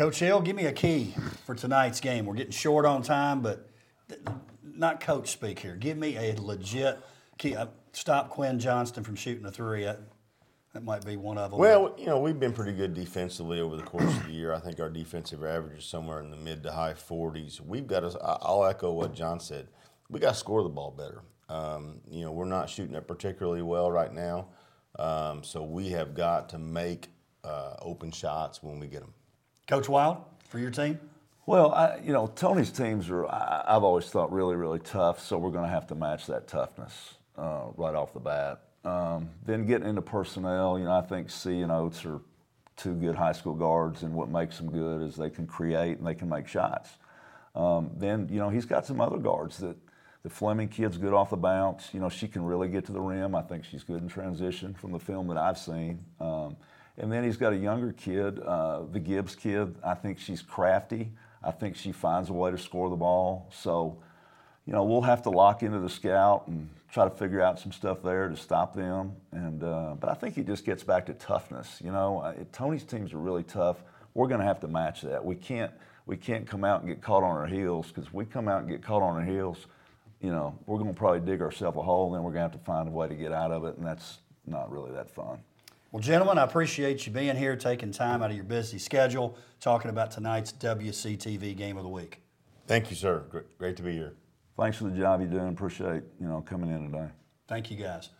Coach 0.00 0.20
Hill, 0.20 0.40
give 0.40 0.56
me 0.56 0.64
a 0.64 0.72
key 0.72 1.14
for 1.44 1.54
tonight's 1.54 2.00
game. 2.00 2.24
We're 2.24 2.32
getting 2.32 2.52
short 2.52 2.86
on 2.86 3.02
time, 3.02 3.42
but 3.42 3.68
not 4.64 4.98
coach 4.98 5.30
speak 5.30 5.58
here. 5.58 5.76
Give 5.76 5.98
me 5.98 6.16
a 6.16 6.40
legit 6.40 6.98
key. 7.36 7.54
Uh, 7.54 7.66
stop 7.92 8.30
Quinn 8.30 8.58
Johnston 8.58 9.04
from 9.04 9.14
shooting 9.14 9.44
a 9.44 9.50
three. 9.50 9.84
Uh, 9.84 9.96
that 10.72 10.84
might 10.84 11.04
be 11.04 11.18
one 11.18 11.36
of 11.36 11.50
them. 11.50 11.60
Well, 11.60 11.94
you 11.98 12.06
know, 12.06 12.18
we've 12.18 12.40
been 12.40 12.54
pretty 12.54 12.72
good 12.72 12.94
defensively 12.94 13.60
over 13.60 13.76
the 13.76 13.82
course 13.82 14.04
of 14.04 14.24
the 14.24 14.32
year. 14.32 14.54
I 14.54 14.58
think 14.58 14.80
our 14.80 14.88
defensive 14.88 15.44
average 15.44 15.80
is 15.80 15.84
somewhere 15.84 16.20
in 16.20 16.30
the 16.30 16.36
mid 16.38 16.62
to 16.62 16.72
high 16.72 16.94
40s. 16.94 17.60
We've 17.60 17.86
got 17.86 18.00
to, 18.00 18.18
I'll 18.22 18.64
echo 18.64 18.92
what 18.92 19.12
John 19.12 19.38
said. 19.38 19.68
We 20.08 20.18
got 20.18 20.30
to 20.30 20.38
score 20.40 20.62
the 20.62 20.70
ball 20.70 20.92
better. 20.92 21.20
Um, 21.50 22.00
you 22.10 22.24
know, 22.24 22.32
we're 22.32 22.46
not 22.46 22.70
shooting 22.70 22.94
it 22.94 23.06
particularly 23.06 23.60
well 23.60 23.92
right 23.92 24.14
now. 24.14 24.48
Um, 24.98 25.44
so 25.44 25.62
we 25.62 25.90
have 25.90 26.14
got 26.14 26.48
to 26.48 26.58
make 26.58 27.08
uh, 27.44 27.74
open 27.82 28.12
shots 28.12 28.62
when 28.62 28.80
we 28.80 28.86
get 28.86 29.00
them. 29.00 29.12
Coach 29.70 29.88
Wild, 29.88 30.16
for 30.48 30.58
your 30.58 30.72
team? 30.72 30.98
Well, 31.46 31.72
I, 31.72 32.00
you 32.04 32.12
know, 32.12 32.26
Tony's 32.26 32.72
teams 32.72 33.08
are, 33.08 33.24
I, 33.28 33.64
have 33.68 33.84
always 33.84 34.06
thought, 34.06 34.32
really, 34.32 34.56
really 34.56 34.80
tough, 34.80 35.20
so 35.20 35.38
we're 35.38 35.52
going 35.52 35.64
to 35.64 35.70
have 35.70 35.86
to 35.86 35.94
match 35.94 36.26
that 36.26 36.48
toughness 36.48 37.14
uh, 37.38 37.66
right 37.76 37.94
off 37.94 38.12
the 38.12 38.18
bat. 38.18 38.62
Um, 38.84 39.30
then 39.46 39.66
getting 39.66 39.86
into 39.86 40.02
personnel, 40.02 40.76
you 40.76 40.86
know, 40.86 40.90
I 40.98 41.02
think 41.02 41.30
C 41.30 41.60
and 41.60 41.70
Oates 41.70 42.04
are 42.04 42.20
two 42.76 42.94
good 42.94 43.14
high 43.14 43.30
school 43.30 43.54
guards, 43.54 44.02
and 44.02 44.12
what 44.12 44.28
makes 44.28 44.56
them 44.56 44.72
good 44.72 45.02
is 45.02 45.14
they 45.14 45.30
can 45.30 45.46
create 45.46 45.98
and 45.98 46.06
they 46.06 46.16
can 46.16 46.28
make 46.28 46.48
shots. 46.48 46.90
Um, 47.54 47.92
then, 47.96 48.28
you 48.28 48.40
know, 48.40 48.48
he's 48.48 48.66
got 48.66 48.84
some 48.84 49.00
other 49.00 49.18
guards 49.18 49.58
that 49.58 49.76
the 50.24 50.30
Fleming 50.30 50.66
kid's 50.66 50.98
good 50.98 51.14
off 51.14 51.30
the 51.30 51.36
bounce. 51.36 51.94
You 51.94 52.00
know, 52.00 52.08
she 52.08 52.26
can 52.26 52.44
really 52.44 52.66
get 52.66 52.86
to 52.86 52.92
the 52.92 53.00
rim. 53.00 53.36
I 53.36 53.42
think 53.42 53.64
she's 53.64 53.84
good 53.84 54.02
in 54.02 54.08
transition 54.08 54.74
from 54.74 54.90
the 54.90 54.98
film 54.98 55.28
that 55.28 55.36
I've 55.36 55.58
seen. 55.58 56.04
Um, 56.18 56.56
and 57.00 57.10
then 57.10 57.24
he's 57.24 57.38
got 57.38 57.54
a 57.54 57.56
younger 57.56 57.92
kid, 57.92 58.38
uh, 58.40 58.82
the 58.92 59.00
Gibbs 59.00 59.34
kid. 59.34 59.74
I 59.82 59.94
think 59.94 60.18
she's 60.18 60.42
crafty. 60.42 61.10
I 61.42 61.50
think 61.50 61.74
she 61.74 61.92
finds 61.92 62.28
a 62.28 62.34
way 62.34 62.50
to 62.50 62.58
score 62.58 62.90
the 62.90 62.96
ball. 62.96 63.48
So, 63.50 63.96
you 64.66 64.74
know, 64.74 64.84
we'll 64.84 65.00
have 65.00 65.22
to 65.22 65.30
lock 65.30 65.62
into 65.62 65.78
the 65.78 65.88
scout 65.88 66.46
and 66.46 66.68
try 66.92 67.04
to 67.04 67.10
figure 67.10 67.40
out 67.40 67.58
some 67.58 67.72
stuff 67.72 68.02
there 68.02 68.28
to 68.28 68.36
stop 68.36 68.74
them. 68.74 69.12
And 69.32 69.64
uh, 69.64 69.94
but 69.98 70.10
I 70.10 70.14
think 70.14 70.34
he 70.34 70.42
just 70.42 70.66
gets 70.66 70.84
back 70.84 71.06
to 71.06 71.14
toughness. 71.14 71.80
You 71.82 71.90
know, 71.90 72.20
uh, 72.20 72.34
Tony's 72.52 72.84
teams 72.84 73.14
are 73.14 73.18
really 73.18 73.44
tough. 73.44 73.82
We're 74.12 74.28
going 74.28 74.40
to 74.40 74.46
have 74.46 74.60
to 74.60 74.68
match 74.68 75.00
that. 75.02 75.24
We 75.24 75.36
can't 75.36 75.72
we 76.04 76.18
can't 76.18 76.46
come 76.46 76.64
out 76.64 76.80
and 76.80 76.88
get 76.88 77.00
caught 77.00 77.22
on 77.22 77.34
our 77.34 77.46
heels 77.46 77.88
because 77.88 78.04
if 78.04 78.12
we 78.12 78.26
come 78.26 78.46
out 78.46 78.60
and 78.60 78.68
get 78.68 78.82
caught 78.82 79.02
on 79.02 79.16
our 79.16 79.24
heels. 79.24 79.66
You 80.22 80.32
know, 80.32 80.58
we're 80.66 80.76
going 80.76 80.92
to 80.92 80.98
probably 80.98 81.20
dig 81.20 81.40
ourselves 81.40 81.78
a 81.78 81.80
hole, 81.80 82.08
and 82.08 82.14
then 82.14 82.22
we're 82.22 82.32
going 82.32 82.46
to 82.46 82.52
have 82.52 82.60
to 82.60 82.66
find 82.66 82.86
a 82.86 82.90
way 82.90 83.08
to 83.08 83.14
get 83.14 83.32
out 83.32 83.52
of 83.52 83.64
it, 83.64 83.78
and 83.78 83.86
that's 83.86 84.18
not 84.46 84.70
really 84.70 84.92
that 84.92 85.08
fun. 85.08 85.38
Well, 85.92 86.00
gentlemen, 86.00 86.38
I 86.38 86.44
appreciate 86.44 87.04
you 87.04 87.12
being 87.12 87.34
here, 87.34 87.56
taking 87.56 87.90
time 87.90 88.22
out 88.22 88.30
of 88.30 88.36
your 88.36 88.44
busy 88.44 88.78
schedule, 88.78 89.36
talking 89.58 89.90
about 89.90 90.12
tonight's 90.12 90.52
WCTV 90.52 91.56
Game 91.56 91.76
of 91.76 91.82
the 91.82 91.88
Week. 91.88 92.22
Thank 92.68 92.90
you, 92.90 92.96
sir. 92.96 93.24
Great 93.58 93.76
to 93.76 93.82
be 93.82 93.94
here. 93.94 94.14
Thanks 94.56 94.78
for 94.78 94.84
the 94.84 94.96
job 94.96 95.20
you're 95.20 95.28
doing. 95.28 95.48
Appreciate 95.48 96.04
you 96.20 96.28
know 96.28 96.42
coming 96.42 96.70
in 96.70 96.92
today. 96.92 97.08
Thank 97.48 97.72
you, 97.72 97.76
guys. 97.76 98.10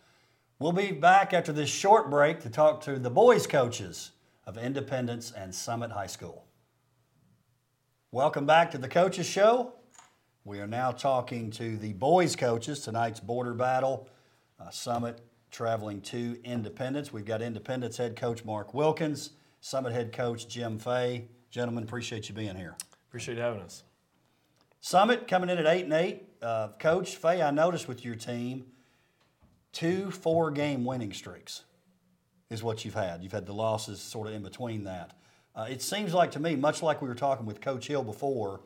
We'll 0.59 0.73
be 0.73 0.91
back 0.91 1.33
after 1.33 1.53
this 1.53 1.69
short 1.69 2.09
break 2.09 2.41
to 2.41 2.49
talk 2.49 2.81
to 2.81 2.99
the 2.99 3.09
boys' 3.09 3.47
coaches 3.47 4.11
of 4.45 4.57
Independence 4.57 5.31
and 5.31 5.55
Summit 5.55 5.91
High 5.91 6.07
School. 6.07 6.43
Welcome 8.11 8.45
back 8.45 8.71
to 8.71 8.79
the 8.79 8.89
Coaches 8.89 9.27
Show. 9.27 9.75
We 10.43 10.59
are 10.59 10.67
now 10.67 10.91
talking 10.91 11.51
to 11.51 11.77
the 11.77 11.93
boys' 11.93 12.35
coaches. 12.35 12.81
Tonight's 12.81 13.21
border 13.21 13.53
battle, 13.53 14.09
uh, 14.59 14.71
Summit 14.71 15.21
traveling 15.51 16.01
to 16.01 16.39
Independence. 16.43 17.11
We've 17.13 17.25
got 17.25 17.41
Independence 17.41 17.97
head 17.97 18.15
coach 18.15 18.43
Mark 18.45 18.73
Wilkins, 18.73 19.31
Summit 19.59 19.93
head 19.93 20.11
coach 20.11 20.47
Jim 20.47 20.79
Fey. 20.79 21.27
Gentlemen, 21.51 21.83
appreciate 21.83 22.29
you 22.29 22.35
being 22.35 22.55
here. 22.55 22.75
Appreciate 23.09 23.37
having 23.37 23.61
us. 23.61 23.83
Summit 24.79 25.27
coming 25.27 25.49
in 25.49 25.57
at 25.57 25.67
eight 25.67 25.83
and 25.83 25.93
eight. 25.93 26.23
Uh, 26.41 26.69
coach 26.79 27.15
Fey, 27.17 27.41
I 27.41 27.51
noticed 27.51 27.87
with 27.87 28.03
your 28.03 28.15
team, 28.15 28.65
two 29.71 30.09
four-game 30.09 30.85
winning 30.85 31.13
streaks 31.13 31.63
is 32.49 32.63
what 32.63 32.83
you've 32.83 32.95
had. 32.95 33.21
You've 33.21 33.31
had 33.31 33.45
the 33.45 33.53
losses 33.53 34.01
sort 34.01 34.27
of 34.27 34.33
in 34.33 34.43
between 34.43 34.85
that. 34.85 35.11
Uh, 35.55 35.67
it 35.69 35.81
seems 35.81 36.13
like 36.13 36.31
to 36.31 36.39
me, 36.39 36.55
much 36.55 36.81
like 36.81 37.01
we 37.01 37.07
were 37.07 37.15
talking 37.15 37.45
with 37.45 37.61
Coach 37.61 37.87
Hill 37.87 38.03
before, 38.03 38.61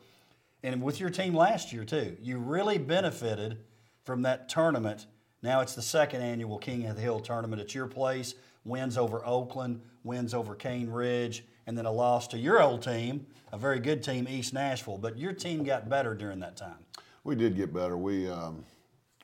and 0.62 0.82
with 0.82 1.00
your 1.00 1.10
team 1.10 1.34
last 1.34 1.72
year 1.72 1.84
too, 1.84 2.16
you 2.22 2.38
really 2.38 2.78
benefited 2.78 3.58
from 4.04 4.22
that 4.22 4.48
tournament 4.48 5.06
now 5.46 5.60
it's 5.60 5.74
the 5.74 5.82
second 5.82 6.22
annual 6.22 6.58
King 6.58 6.86
of 6.86 6.96
the 6.96 7.02
Hill 7.02 7.20
tournament 7.20 7.62
at 7.62 7.74
your 7.74 7.86
place. 7.86 8.34
Wins 8.64 8.98
over 8.98 9.24
Oakland, 9.24 9.80
wins 10.02 10.34
over 10.34 10.56
Cane 10.56 10.90
Ridge, 10.90 11.44
and 11.68 11.78
then 11.78 11.86
a 11.86 11.92
loss 11.92 12.26
to 12.28 12.38
your 12.38 12.60
old 12.60 12.82
team, 12.82 13.24
a 13.52 13.58
very 13.58 13.78
good 13.78 14.02
team, 14.02 14.26
East 14.28 14.52
Nashville. 14.52 14.98
But 14.98 15.16
your 15.16 15.32
team 15.32 15.62
got 15.62 15.88
better 15.88 16.14
during 16.14 16.40
that 16.40 16.56
time. 16.56 16.78
We 17.22 17.36
did 17.36 17.56
get 17.56 17.72
better. 17.72 17.96
We 17.96 18.28
um, 18.28 18.64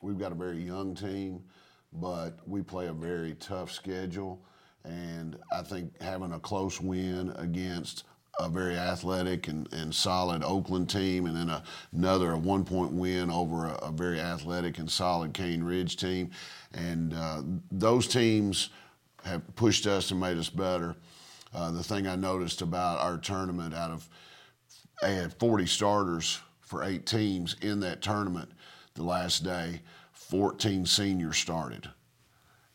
we've 0.01 0.19
got 0.19 0.31
a 0.31 0.37
very 0.37 0.63
young 0.63 0.95
team, 0.95 1.43
but 1.93 2.39
we 2.47 2.63
play 2.63 2.87
a 2.87 2.93
very 2.93 3.35
tough 3.35 3.73
schedule, 3.73 4.41
and 4.85 5.37
I 5.53 5.63
think 5.63 6.01
having 6.01 6.33
a 6.33 6.39
close 6.39 6.81
win 6.81 7.33
against 7.37 8.05
a 8.39 8.49
very 8.49 8.77
athletic 8.77 9.49
and, 9.49 9.71
and 9.73 9.95
solid 9.95 10.43
Oakland 10.43 10.89
team, 10.89 11.27
and 11.27 11.37
then 11.37 11.49
a, 11.49 11.63
another 11.93 12.33
a 12.33 12.39
one 12.39 12.65
point 12.65 12.93
win 12.93 13.31
over 13.31 13.67
a, 13.67 13.75
a, 13.83 13.93
very 13.93 14.21
athletic 14.21 14.79
and 14.79 14.91
solid 14.91 15.35
Cane 15.35 15.63
Ridge 15.63 15.97
team. 15.97 16.31
And 16.73 17.13
uh, 17.15 17.43
those 17.71 18.09
teams 18.09 18.71
have 19.25 19.43
pushed 19.55 19.87
us 19.87 20.11
and 20.11 20.19
made 20.19 20.39
us 20.39 20.49
better. 20.49 20.97
Uh, 21.55 21.71
the 21.71 21.85
thing 21.85 22.07
I 22.07 22.17
noticed 22.17 22.63
about 22.63 23.01
our 23.01 23.19
tournament, 23.19 23.75
out 23.75 23.91
of 23.91 24.09
they 25.03 25.15
had 25.15 25.35
40 25.35 25.67
starters 25.67 26.41
for 26.61 26.85
eight 26.85 27.07
teams 27.07 27.57
in 27.61 27.81
that 27.81 28.01
tournament 28.01 28.51
the 28.95 29.03
last 29.03 29.45
day, 29.45 29.81
14 30.13 30.87
seniors 30.87 31.37
started. 31.37 31.91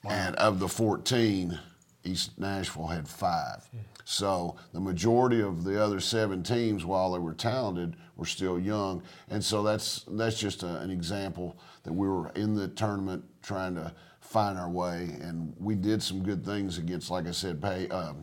Wow. 0.03 0.11
And 0.11 0.35
of 0.35 0.59
the 0.59 0.67
14, 0.67 1.57
East 2.03 2.37
Nashville 2.37 2.87
had 2.87 3.07
five. 3.07 3.67
So 4.09 4.55
the 4.71 4.79
majority 4.79 5.41
of 5.41 5.65
the 5.65 5.83
other 5.83 5.99
seven 5.99 6.41
teams, 6.41 6.85
while 6.85 7.11
they 7.11 7.19
were 7.19 7.33
talented, 7.33 7.97
were 8.15 8.25
still 8.25 8.57
young, 8.57 9.03
and 9.29 9.43
so 9.43 9.61
that's 9.63 10.05
that's 10.07 10.39
just 10.39 10.63
a, 10.63 10.77
an 10.77 10.89
example 10.89 11.59
that 11.83 11.91
we 11.91 12.07
were 12.07 12.29
in 12.29 12.55
the 12.55 12.69
tournament 12.69 13.25
trying 13.41 13.75
to 13.75 13.93
find 14.21 14.57
our 14.57 14.69
way, 14.69 15.17
and 15.19 15.53
we 15.59 15.75
did 15.75 16.01
some 16.01 16.23
good 16.23 16.45
things 16.45 16.77
against, 16.77 17.11
like 17.11 17.27
I 17.27 17.31
said, 17.31 17.61
pay, 17.61 17.89
uh, 17.89 18.13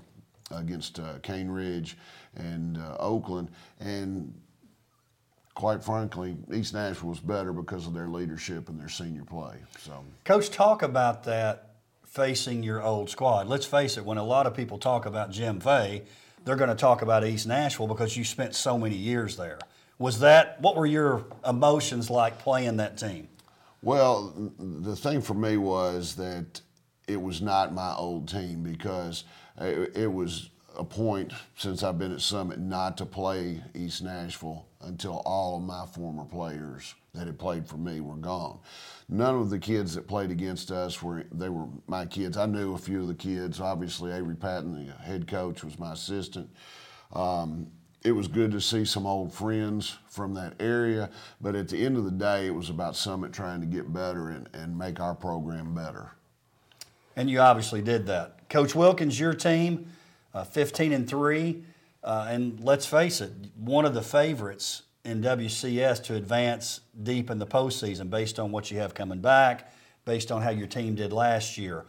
against 0.52 1.00
uh, 1.00 1.18
Cane 1.22 1.50
Ridge 1.50 1.98
and 2.34 2.78
uh, 2.78 2.96
Oakland, 2.98 3.50
and 3.78 4.32
quite 5.54 5.84
frankly, 5.84 6.34
East 6.50 6.72
Nashville 6.72 7.10
was 7.10 7.20
better 7.20 7.52
because 7.52 7.86
of 7.86 7.92
their 7.92 8.08
leadership 8.08 8.70
and 8.70 8.80
their 8.80 8.88
senior 8.88 9.24
play. 9.24 9.56
So, 9.80 10.02
Coach, 10.24 10.48
talk 10.48 10.82
about 10.82 11.24
that 11.24 11.73
facing 12.14 12.62
your 12.62 12.81
old 12.81 13.11
squad. 13.11 13.48
Let's 13.48 13.66
face 13.66 13.96
it, 13.96 14.05
when 14.05 14.18
a 14.18 14.24
lot 14.24 14.46
of 14.46 14.55
people 14.55 14.79
talk 14.79 15.05
about 15.05 15.33
Jim 15.33 15.59
Fey, 15.59 16.05
they're 16.44 16.55
going 16.55 16.70
to 16.70 16.77
talk 16.77 17.03
about 17.03 17.27
East 17.27 17.44
Nashville 17.44 17.88
because 17.88 18.16
you 18.16 18.22
spent 18.22 18.55
so 18.55 18.79
many 18.79 18.94
years 18.94 19.37
there. 19.37 19.59
Was 19.98 20.20
that, 20.20 20.61
what 20.61 20.77
were 20.77 20.87
your 20.87 21.24
emotions 21.44 22.11
like 22.11 22.38
playing 22.38 22.77
that 22.77 22.96
team? 22.98 23.27
Well, 23.83 24.33
the 24.59 24.94
thing 24.94 25.22
for 25.22 25.35
me 25.35 25.57
was 25.57 26.14
that 26.14 26.61
it 27.09 27.20
was 27.20 27.42
not 27.42 27.74
my 27.74 27.92
old 27.94 28.29
team 28.29 28.62
because 28.62 29.24
uh, 29.61 29.64
it 29.64 30.11
was 30.11 30.50
a 30.79 30.85
point 30.85 31.33
since 31.57 31.83
I've 31.83 31.98
been 31.98 32.12
at 32.12 32.20
Summit 32.20 32.61
not 32.61 32.96
to 32.98 33.07
play 33.07 33.61
East 33.74 34.03
Nashville 34.03 34.66
until 34.83 35.20
all 35.24 35.57
of 35.57 35.62
my 35.64 35.85
former 35.87 36.24
players 36.24 36.94
that 37.12 37.27
had 37.27 37.38
played 37.38 37.66
for 37.66 37.77
me 37.77 38.00
were 38.00 38.16
gone. 38.16 38.59
None 39.08 39.34
of 39.34 39.50
the 39.50 39.58
kids 39.58 39.94
that 39.94 40.08
played 40.08 40.30
against 40.30 40.70
us 40.70 41.02
were 41.02 41.24
they 41.30 41.48
were 41.48 41.66
my 41.86 42.06
kids. 42.06 42.36
I 42.36 42.46
knew 42.46 42.74
a 42.74 42.78
few 42.78 43.02
of 43.02 43.08
the 43.08 43.14
kids. 43.14 43.60
Obviously, 43.60 44.12
Avery 44.12 44.36
Patton, 44.36 44.86
the 44.86 44.92
head 44.92 45.28
coach, 45.28 45.62
was 45.62 45.78
my 45.78 45.92
assistant. 45.92 46.48
Um, 47.12 47.68
it 48.02 48.12
was 48.12 48.28
good 48.28 48.50
to 48.52 48.60
see 48.60 48.84
some 48.84 49.06
old 49.06 49.32
friends 49.32 49.96
from 50.08 50.34
that 50.34 50.54
area, 50.60 51.10
but 51.40 51.54
at 51.54 51.68
the 51.68 51.84
end 51.84 51.96
of 51.96 52.04
the 52.04 52.10
day, 52.10 52.46
it 52.46 52.54
was 52.54 52.68
about 52.68 52.96
Summit 52.96 53.32
trying 53.32 53.60
to 53.60 53.66
get 53.66 53.92
better 53.92 54.28
and, 54.28 54.48
and 54.52 54.76
make 54.76 55.00
our 55.00 55.14
program 55.14 55.74
better. 55.74 56.12
And 57.16 57.30
you 57.30 57.40
obviously 57.40 57.80
did 57.80 58.06
that. 58.06 58.48
Coach 58.50 58.74
Wilkins, 58.74 59.18
your 59.18 59.32
team, 59.32 59.90
uh, 60.34 60.44
15 60.44 60.92
and 60.92 61.08
3. 61.08 61.64
Uh, 62.02 62.26
and 62.28 62.60
let's 62.60 62.84
face 62.84 63.22
it, 63.22 63.32
one 63.56 63.86
of 63.86 63.94
the 63.94 64.02
favorites 64.02 64.82
in 65.04 65.22
WCS 65.22 66.02
to 66.04 66.14
advance 66.14 66.80
deep 67.02 67.30
in 67.30 67.38
the 67.38 67.46
postseason 67.46 68.08
based 68.08 68.38
on 68.38 68.50
what 68.50 68.70
you 68.70 68.78
have 68.78 68.94
coming 68.94 69.20
back, 69.20 69.72
based 70.04 70.32
on 70.32 70.42
how 70.42 70.50
your 70.50 70.66
team 70.66 70.94
did 70.94 71.12
last 71.12 71.58
year. 71.58 71.84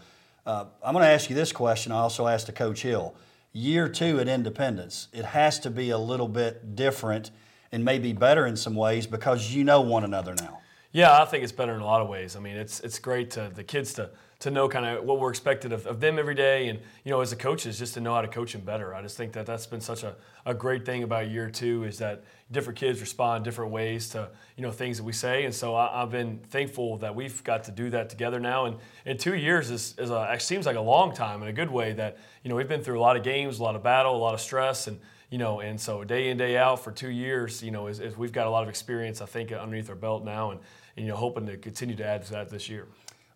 Uh, 0.45 0.65
I'm 0.83 0.93
going 0.93 1.03
to 1.03 1.11
ask 1.11 1.29
you 1.29 1.35
this 1.35 1.51
question. 1.51 1.91
I 1.91 1.95
also 1.95 2.27
asked 2.27 2.47
to 2.47 2.51
Coach 2.51 2.81
Hill. 2.81 3.15
Year 3.53 3.87
two 3.87 4.19
at 4.19 4.27
Independence, 4.27 5.07
it 5.13 5.23
has 5.23 5.59
to 5.61 5.69
be 5.69 5.89
a 5.89 5.97
little 5.97 6.27
bit 6.27 6.75
different 6.75 7.31
and 7.71 7.85
maybe 7.85 8.11
better 8.11 8.45
in 8.45 8.57
some 8.57 8.75
ways 8.75 9.07
because 9.07 9.53
you 9.53 9.63
know 9.63 9.81
one 9.81 10.03
another 10.03 10.35
now. 10.35 10.59
Yeah, 10.91 11.21
I 11.21 11.25
think 11.25 11.43
it's 11.43 11.51
better 11.51 11.73
in 11.73 11.81
a 11.81 11.85
lot 11.85 12.01
of 12.01 12.09
ways. 12.09 12.35
I 12.35 12.39
mean, 12.39 12.57
it's 12.57 12.79
it's 12.81 12.99
great 12.99 13.31
to 13.31 13.51
the 13.53 13.63
kids 13.63 13.93
to 13.93 14.11
to 14.39 14.51
know 14.51 14.67
kind 14.67 14.85
of 14.85 15.05
what 15.05 15.19
we're 15.19 15.29
expected 15.29 15.71
of, 15.71 15.87
of 15.87 15.99
them 15.99 16.19
every 16.19 16.35
day, 16.35 16.67
and 16.67 16.79
you 17.03 17.11
know, 17.11 17.21
as 17.21 17.31
a 17.31 17.35
coach, 17.35 17.65
is 17.65 17.79
just 17.79 17.93
to 17.93 18.01
know 18.01 18.13
how 18.13 18.21
to 18.21 18.27
coach 18.27 18.51
them 18.51 18.61
better. 18.61 18.93
I 18.93 19.01
just 19.01 19.15
think 19.15 19.33
that 19.33 19.45
that's 19.45 19.65
been 19.65 19.81
such 19.81 20.03
a, 20.03 20.15
a 20.45 20.53
great 20.53 20.85
thing 20.85 21.03
about 21.03 21.29
year 21.29 21.49
two 21.49 21.83
is 21.85 21.97
that 21.99 22.23
different 22.51 22.77
kids 22.77 23.01
respond 23.01 23.43
different 23.43 23.71
ways 23.71 24.09
to 24.09 24.29
you 24.57 24.63
know 24.63 24.71
things 24.71 24.97
that 24.97 25.03
we 25.03 25.13
say, 25.13 25.45
and 25.45 25.53
so 25.53 25.75
I, 25.75 26.01
have 26.01 26.11
been 26.11 26.39
thankful 26.49 26.97
that 26.97 27.15
we've 27.15 27.43
got 27.43 27.63
to 27.65 27.71
do 27.71 27.89
that 27.91 28.09
together 28.09 28.39
now. 28.39 28.65
And 28.65 28.77
in 29.05 29.17
two 29.17 29.35
years 29.35 29.71
is, 29.71 29.95
is 29.97 30.09
a, 30.09 30.35
seems 30.39 30.65
like 30.65 30.75
a 30.75 30.81
long 30.81 31.13
time 31.13 31.41
in 31.41 31.47
a 31.47 31.53
good 31.53 31.71
way. 31.71 31.93
That 31.93 32.17
you 32.43 32.49
know 32.49 32.55
we've 32.55 32.67
been 32.67 32.83
through 32.83 32.99
a 32.99 33.01
lot 33.01 33.15
of 33.15 33.23
games, 33.23 33.59
a 33.59 33.63
lot 33.63 33.75
of 33.75 33.83
battle, 33.83 34.15
a 34.15 34.17
lot 34.17 34.33
of 34.33 34.41
stress, 34.41 34.87
and 34.87 34.99
you 35.29 35.37
know, 35.37 35.61
and 35.61 35.79
so 35.79 36.03
day 36.03 36.29
in 36.29 36.37
day 36.37 36.57
out 36.57 36.83
for 36.83 36.91
two 36.91 37.09
years, 37.09 37.63
you 37.63 37.71
know, 37.71 37.87
is, 37.87 37.99
is 37.99 38.17
we've 38.17 38.33
got 38.33 38.47
a 38.47 38.49
lot 38.49 38.63
of 38.63 38.69
experience, 38.69 39.21
I 39.21 39.25
think, 39.25 39.51
underneath 39.51 39.89
our 39.89 39.95
belt 39.95 40.25
now, 40.25 40.51
and 40.51 40.59
and 40.97 41.05
you 41.05 41.11
know, 41.11 41.17
hoping 41.17 41.45
to 41.47 41.57
continue 41.57 41.95
to 41.95 42.05
add 42.05 42.23
to 42.25 42.31
that 42.31 42.49
this 42.49 42.69
year. 42.69 42.87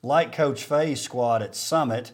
Like 0.01 0.31
Coach 0.31 0.63
Fey's 0.63 1.01
squad 1.01 1.41
at 1.41 1.55
Summit, 1.55 2.13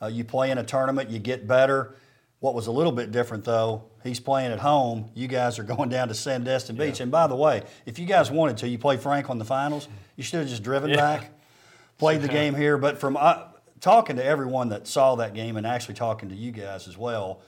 uh, 0.00 0.06
you 0.06 0.24
play 0.24 0.50
in 0.50 0.58
a 0.58 0.64
tournament, 0.64 1.10
you 1.10 1.18
get 1.18 1.46
better. 1.46 1.96
What 2.40 2.54
was 2.54 2.66
a 2.66 2.72
little 2.72 2.92
bit 2.92 3.10
different 3.10 3.44
though, 3.44 3.84
he's 4.02 4.20
playing 4.20 4.52
at 4.52 4.60
home. 4.60 5.10
You 5.14 5.26
guys 5.26 5.58
are 5.58 5.62
going 5.74 5.88
down 5.88 6.08
to 6.08 6.14
Sandestin 6.14 6.76
Beach. 6.76 6.98
Yeah. 6.98 7.04
And 7.04 7.12
by 7.12 7.26
the 7.26 7.36
way, 7.36 7.62
if 7.86 7.98
you 7.98 8.06
guys 8.06 8.30
wanted 8.30 8.58
to, 8.58 8.68
you 8.68 8.78
play 8.78 8.96
Franklin 8.96 9.38
the 9.38 9.44
finals. 9.44 9.88
You 10.16 10.22
should 10.22 10.40
have 10.40 10.48
just 10.48 10.62
driven 10.62 10.90
yeah. 10.90 10.96
back, 10.96 11.30
played 11.98 12.22
the 12.22 12.28
game 12.40 12.54
here. 12.54 12.78
But 12.78 12.98
from 12.98 13.16
uh, 13.16 13.44
talking 13.80 14.16
to 14.16 14.24
everyone 14.24 14.68
that 14.68 14.86
saw 14.86 15.16
that 15.16 15.34
game 15.34 15.56
and 15.56 15.66
actually 15.66 15.94
talking 15.94 16.28
to 16.28 16.34
you 16.34 16.52
guys 16.52 16.86
as 16.86 16.96
well, 16.96 17.40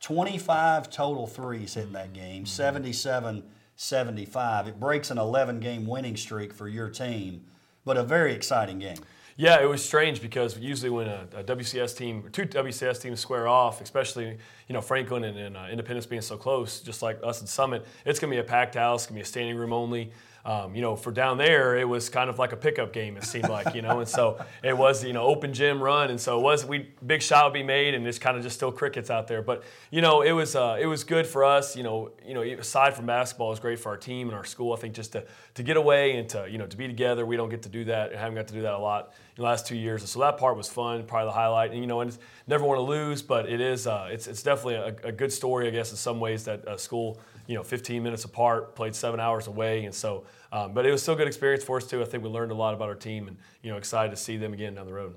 25 0.00 0.90
total 0.90 1.26
threes 1.26 1.76
in 1.76 1.92
that 1.92 2.12
game, 2.12 2.42
mm-hmm. 2.42 2.46
77 2.46 3.44
75. 3.76 4.68
It 4.68 4.78
breaks 4.78 5.10
an 5.10 5.18
11 5.18 5.60
game 5.60 5.86
winning 5.86 6.16
streak 6.16 6.52
for 6.52 6.68
your 6.68 6.88
team, 6.88 7.44
but 7.84 7.96
a 7.96 8.04
very 8.04 8.32
exciting 8.32 8.78
game. 8.78 8.98
Yeah, 9.42 9.60
it 9.60 9.66
was 9.66 9.84
strange 9.84 10.22
because 10.22 10.56
usually 10.56 10.88
when 10.88 11.08
a, 11.08 11.26
a 11.34 11.42
WCS 11.42 11.96
team, 11.96 12.28
two 12.30 12.46
WCS 12.46 13.02
teams 13.02 13.18
square 13.18 13.48
off, 13.48 13.80
especially 13.80 14.38
you 14.68 14.72
know 14.72 14.80
Franklin 14.80 15.24
and, 15.24 15.36
and 15.36 15.56
uh, 15.56 15.66
Independence 15.68 16.06
being 16.06 16.22
so 16.22 16.36
close, 16.36 16.78
just 16.78 17.02
like 17.02 17.18
us 17.24 17.42
at 17.42 17.48
Summit, 17.48 17.84
it's 18.04 18.20
to 18.30 18.36
be 18.36 18.38
a 18.38 18.44
packed 18.44 18.76
house, 18.76 19.02
it's 19.02 19.08
to 19.08 19.14
be 19.14 19.20
a 19.20 19.24
standing 19.24 19.56
room 19.56 19.72
only 19.72 20.12
um, 20.44 20.74
you 20.74 20.82
know, 20.82 20.96
for 20.96 21.12
down 21.12 21.38
there, 21.38 21.76
it 21.76 21.88
was 21.88 22.08
kind 22.08 22.28
of 22.28 22.38
like 22.38 22.52
a 22.52 22.56
pickup 22.56 22.92
game. 22.92 23.16
It 23.16 23.22
seemed 23.22 23.48
like, 23.48 23.74
you 23.76 23.82
know, 23.82 24.00
and 24.00 24.08
so 24.08 24.44
it 24.64 24.76
was, 24.76 25.04
you 25.04 25.12
know, 25.12 25.22
open 25.22 25.52
gym 25.52 25.80
run, 25.80 26.10
and 26.10 26.20
so 26.20 26.38
it 26.38 26.42
was 26.42 26.64
we 26.64 26.88
big 27.06 27.22
shot 27.22 27.44
would 27.44 27.54
be 27.54 27.62
made, 27.62 27.94
and 27.94 28.04
it's 28.06 28.18
kind 28.18 28.36
of 28.36 28.42
just 28.42 28.56
still 28.56 28.72
crickets 28.72 29.08
out 29.08 29.28
there. 29.28 29.40
But 29.40 29.62
you 29.90 30.00
know, 30.00 30.22
it 30.22 30.32
was 30.32 30.56
uh, 30.56 30.78
it 30.80 30.86
was 30.86 31.04
good 31.04 31.28
for 31.28 31.44
us. 31.44 31.76
You 31.76 31.84
know, 31.84 32.10
you 32.26 32.34
know, 32.34 32.42
aside 32.42 32.94
from 32.94 33.06
basketball, 33.06 33.48
it 33.48 33.50
was 33.50 33.60
great 33.60 33.78
for 33.78 33.90
our 33.90 33.96
team 33.96 34.28
and 34.28 34.36
our 34.36 34.44
school. 34.44 34.72
I 34.72 34.76
think 34.76 34.94
just 34.94 35.12
to 35.12 35.24
to 35.54 35.62
get 35.62 35.76
away 35.76 36.16
and 36.16 36.28
to 36.30 36.48
you 36.50 36.58
know 36.58 36.66
to 36.66 36.76
be 36.76 36.88
together. 36.88 37.24
We 37.24 37.36
don't 37.36 37.50
get 37.50 37.62
to 37.62 37.68
do 37.68 37.84
that. 37.84 38.12
I 38.12 38.18
haven't 38.18 38.34
got 38.34 38.48
to 38.48 38.54
do 38.54 38.62
that 38.62 38.74
a 38.74 38.78
lot 38.78 39.12
in 39.36 39.42
the 39.42 39.48
last 39.48 39.68
two 39.68 39.76
years, 39.76 40.08
so 40.10 40.18
that 40.20 40.38
part 40.38 40.56
was 40.56 40.68
fun, 40.68 41.04
probably 41.04 41.28
the 41.28 41.32
highlight. 41.32 41.70
And 41.70 41.80
you 41.80 41.86
know, 41.86 42.00
and 42.00 42.16
never 42.48 42.64
want 42.64 42.78
to 42.78 42.82
lose, 42.82 43.22
but 43.22 43.48
it 43.48 43.60
is 43.60 43.86
uh, 43.86 44.08
it's 44.10 44.26
it's 44.26 44.42
definitely 44.42 44.74
a, 44.74 45.08
a, 45.08 45.12
good 45.12 45.32
story, 45.32 45.68
I 45.68 45.70
guess, 45.70 45.92
in 45.92 45.96
some 45.96 46.18
ways 46.18 46.44
that 46.44 46.66
uh, 46.66 46.76
school 46.76 47.20
you 47.46 47.54
know 47.54 47.62
15 47.62 48.02
minutes 48.02 48.24
apart, 48.24 48.74
played 48.74 48.94
seven 48.94 49.20
hours 49.20 49.46
away, 49.46 49.84
and 49.84 49.94
so. 49.94 50.24
Um, 50.52 50.74
but 50.74 50.84
it 50.84 50.90
was 50.90 51.00
still 51.00 51.14
a 51.14 51.16
good 51.16 51.28
experience 51.28 51.64
for 51.64 51.78
us 51.78 51.86
too. 51.86 52.02
I 52.02 52.04
think 52.04 52.22
we 52.22 52.28
learned 52.28 52.52
a 52.52 52.54
lot 52.54 52.74
about 52.74 52.88
our 52.88 52.94
team, 52.94 53.26
and 53.26 53.38
you 53.62 53.70
know, 53.70 53.78
excited 53.78 54.10
to 54.10 54.16
see 54.16 54.36
them 54.36 54.52
again 54.52 54.74
down 54.74 54.86
the 54.86 54.92
road. 54.92 55.14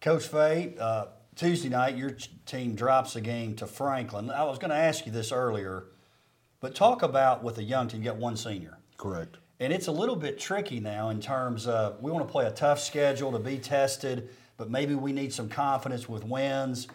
Coach 0.00 0.28
Fey, 0.28 0.74
uh, 0.78 1.06
Tuesday 1.34 1.68
night 1.68 1.96
your 1.96 2.16
team 2.46 2.74
drops 2.74 3.16
a 3.16 3.20
game 3.20 3.56
to 3.56 3.66
Franklin. 3.66 4.30
I 4.30 4.44
was 4.44 4.58
going 4.58 4.70
to 4.70 4.76
ask 4.76 5.06
you 5.06 5.12
this 5.12 5.32
earlier, 5.32 5.86
but 6.60 6.74
talk 6.74 7.02
about 7.02 7.42
with 7.42 7.58
a 7.58 7.62
young 7.62 7.88
team. 7.88 8.00
You 8.00 8.10
got 8.10 8.16
one 8.16 8.36
senior, 8.36 8.78
correct? 8.96 9.38
And 9.58 9.72
it's 9.72 9.86
a 9.86 9.92
little 9.92 10.14
bit 10.14 10.38
tricky 10.38 10.78
now 10.78 11.08
in 11.10 11.20
terms 11.20 11.66
of 11.66 12.00
we 12.02 12.10
want 12.10 12.26
to 12.26 12.30
play 12.30 12.46
a 12.46 12.50
tough 12.50 12.80
schedule 12.80 13.32
to 13.32 13.38
be 13.38 13.58
tested, 13.58 14.28
but 14.56 14.70
maybe 14.70 14.94
we 14.94 15.12
need 15.12 15.32
some 15.32 15.48
confidence 15.48 16.08
with 16.08 16.24
wins. 16.24 16.86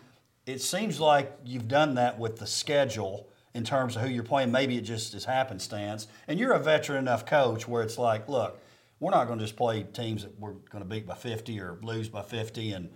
It 0.45 0.61
seems 0.61 0.99
like 0.99 1.35
you've 1.43 1.67
done 1.67 1.95
that 1.95 2.17
with 2.19 2.37
the 2.37 2.47
schedule 2.47 3.27
in 3.59 3.65
terms 3.65 3.97
of 3.97 4.01
who 4.01 4.07
you're 4.07 4.23
playing. 4.23 4.53
Maybe 4.53 4.77
it 4.77 4.81
just 4.81 5.13
is 5.13 5.25
happenstance. 5.25 6.07
And 6.29 6.39
you're 6.39 6.53
a 6.53 6.59
veteran 6.59 6.99
enough 6.99 7.25
coach 7.25 7.67
where 7.67 7.83
it's 7.83 7.97
like, 7.97 8.29
look, 8.29 8.57
we're 9.01 9.11
not 9.11 9.27
going 9.27 9.37
to 9.37 9.43
just 9.43 9.57
play 9.57 9.83
teams 9.83 10.23
that 10.23 10.39
we're 10.39 10.53
going 10.53 10.81
to 10.81 10.89
beat 10.89 11.05
by 11.05 11.15
50 11.15 11.59
or 11.59 11.77
lose 11.83 12.07
by 12.07 12.21
50. 12.21 12.71
And 12.71 12.89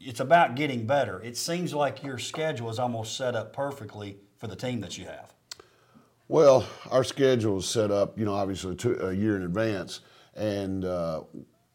it's 0.00 0.20
about 0.20 0.54
getting 0.54 0.86
better. 0.86 1.20
It 1.20 1.36
seems 1.36 1.74
like 1.74 2.02
your 2.02 2.18
schedule 2.18 2.70
is 2.70 2.78
almost 2.78 3.18
set 3.18 3.36
up 3.36 3.52
perfectly 3.52 4.16
for 4.38 4.46
the 4.46 4.56
team 4.56 4.80
that 4.80 4.96
you 4.96 5.04
have. 5.04 5.34
Well, 6.26 6.66
our 6.90 7.04
schedule 7.04 7.58
is 7.58 7.66
set 7.66 7.90
up, 7.90 8.18
you 8.18 8.24
know, 8.24 8.32
obviously 8.32 8.74
two, 8.74 8.98
a 8.98 9.12
year 9.12 9.36
in 9.36 9.42
advance. 9.42 10.00
And 10.34 10.86
uh, 10.86 11.24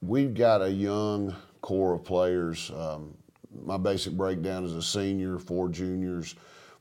we've 0.01 0.33
got 0.33 0.63
a 0.63 0.71
young 0.71 1.35
core 1.61 1.93
of 1.93 2.03
players. 2.03 2.71
Um, 2.71 3.13
my 3.63 3.77
basic 3.77 4.13
breakdown 4.13 4.65
is 4.65 4.73
a 4.73 4.81
senior, 4.81 5.37
four 5.37 5.69
juniors, 5.69 6.33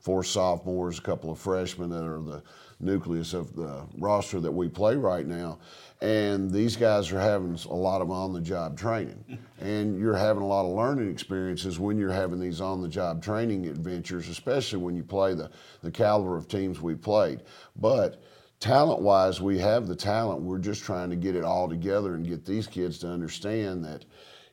four 0.07 0.23
sophomores, 0.23 0.99
a 0.99 1.01
couple 1.01 1.29
of 1.29 1.37
freshmen 1.37 1.89
that 1.89 2.05
are 2.05 2.21
the 2.21 2.41
nucleus 2.79 3.33
of 3.33 3.53
the 3.57 3.85
roster 3.97 4.39
that 4.39 4.49
we 4.49 4.69
play 4.69 4.95
right 4.95 5.27
now. 5.27 5.59
And 5.99 6.49
these 6.49 6.77
guys 6.77 7.11
are 7.11 7.19
having 7.19 7.59
a 7.69 7.73
lot 7.73 8.01
of 8.01 8.09
on 8.09 8.31
the 8.31 8.39
job 8.39 8.77
training. 8.77 9.37
And 9.59 9.99
you're 9.99 10.15
having 10.15 10.43
a 10.43 10.47
lot 10.47 10.65
of 10.65 10.77
learning 10.77 11.11
experiences 11.11 11.77
when 11.79 11.97
you're 11.97 12.11
having 12.11 12.39
these 12.39 12.61
on 12.61 12.81
the 12.81 12.87
job 12.87 13.21
training 13.21 13.65
adventures, 13.65 14.29
especially 14.29 14.77
when 14.77 14.95
you 14.95 15.03
play 15.03 15.33
the, 15.33 15.49
the 15.81 15.91
caliber 15.91 16.37
of 16.37 16.47
teams 16.47 16.79
we 16.79 16.93
played. 16.93 17.41
But 17.75 18.21
talent 18.61 19.01
wise, 19.01 19.41
we 19.41 19.57
have 19.57 19.87
the 19.87 19.95
talent. 19.95 20.41
We're 20.41 20.59
just 20.59 20.83
trying 20.83 21.09
to 21.09 21.15
get 21.17 21.35
it 21.35 21.43
all 21.43 21.67
together 21.67 22.13
and 22.13 22.25
get 22.25 22.45
these 22.45 22.67
kids 22.67 22.99
to 22.99 23.09
understand 23.09 23.83
that, 23.83 24.05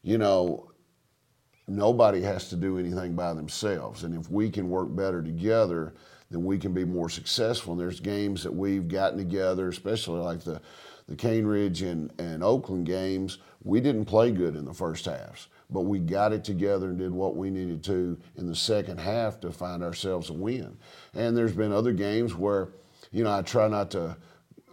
you 0.02 0.16
know, 0.16 0.70
nobody 1.66 2.20
has 2.22 2.48
to 2.50 2.56
do 2.56 2.78
anything 2.78 3.14
by 3.14 3.32
themselves. 3.32 4.04
And 4.04 4.14
if 4.14 4.30
we 4.30 4.50
can 4.50 4.68
work 4.68 4.94
better 4.94 5.22
together, 5.22 5.94
then 6.30 6.44
we 6.44 6.58
can 6.58 6.72
be 6.72 6.84
more 6.84 7.08
successful. 7.08 7.72
And 7.72 7.80
there's 7.80 8.00
games 8.00 8.42
that 8.42 8.54
we've 8.54 8.88
gotten 8.88 9.18
together, 9.18 9.68
especially 9.68 10.20
like 10.20 10.42
the, 10.42 10.60
the 11.08 11.16
Cane 11.16 11.46
Ridge 11.46 11.82
and, 11.82 12.12
and 12.18 12.42
Oakland 12.42 12.86
games. 12.86 13.38
We 13.62 13.80
didn't 13.80 14.04
play 14.06 14.30
good 14.30 14.56
in 14.56 14.64
the 14.64 14.74
first 14.74 15.06
halves, 15.06 15.48
but 15.70 15.82
we 15.82 15.98
got 15.98 16.32
it 16.32 16.44
together 16.44 16.88
and 16.88 16.98
did 16.98 17.12
what 17.12 17.36
we 17.36 17.50
needed 17.50 17.82
to 17.84 18.18
in 18.36 18.46
the 18.46 18.56
second 18.56 18.98
half 18.98 19.40
to 19.40 19.52
find 19.52 19.82
ourselves 19.82 20.30
a 20.30 20.34
win. 20.34 20.76
And 21.14 21.36
there's 21.36 21.54
been 21.54 21.72
other 21.72 21.92
games 21.92 22.34
where, 22.34 22.68
you 23.10 23.24
know, 23.24 23.32
I 23.32 23.42
try 23.42 23.68
not 23.68 23.90
to 23.92 24.16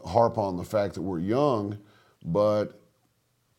harp 0.06 0.38
on 0.38 0.58
the 0.58 0.64
fact 0.64 0.96
that 0.96 1.02
we're 1.02 1.20
young, 1.20 1.78
but 2.26 2.82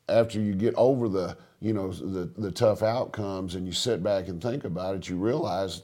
after 0.08 0.40
you 0.40 0.54
get 0.54 0.74
over 0.74 1.08
the 1.08 1.36
you 1.62 1.72
know 1.72 1.92
the 1.92 2.30
the 2.36 2.50
tough 2.50 2.82
outcomes 2.82 3.54
and 3.54 3.66
you 3.66 3.72
sit 3.72 4.02
back 4.02 4.28
and 4.28 4.42
think 4.42 4.64
about 4.64 4.96
it, 4.96 5.08
you 5.08 5.16
realize 5.16 5.82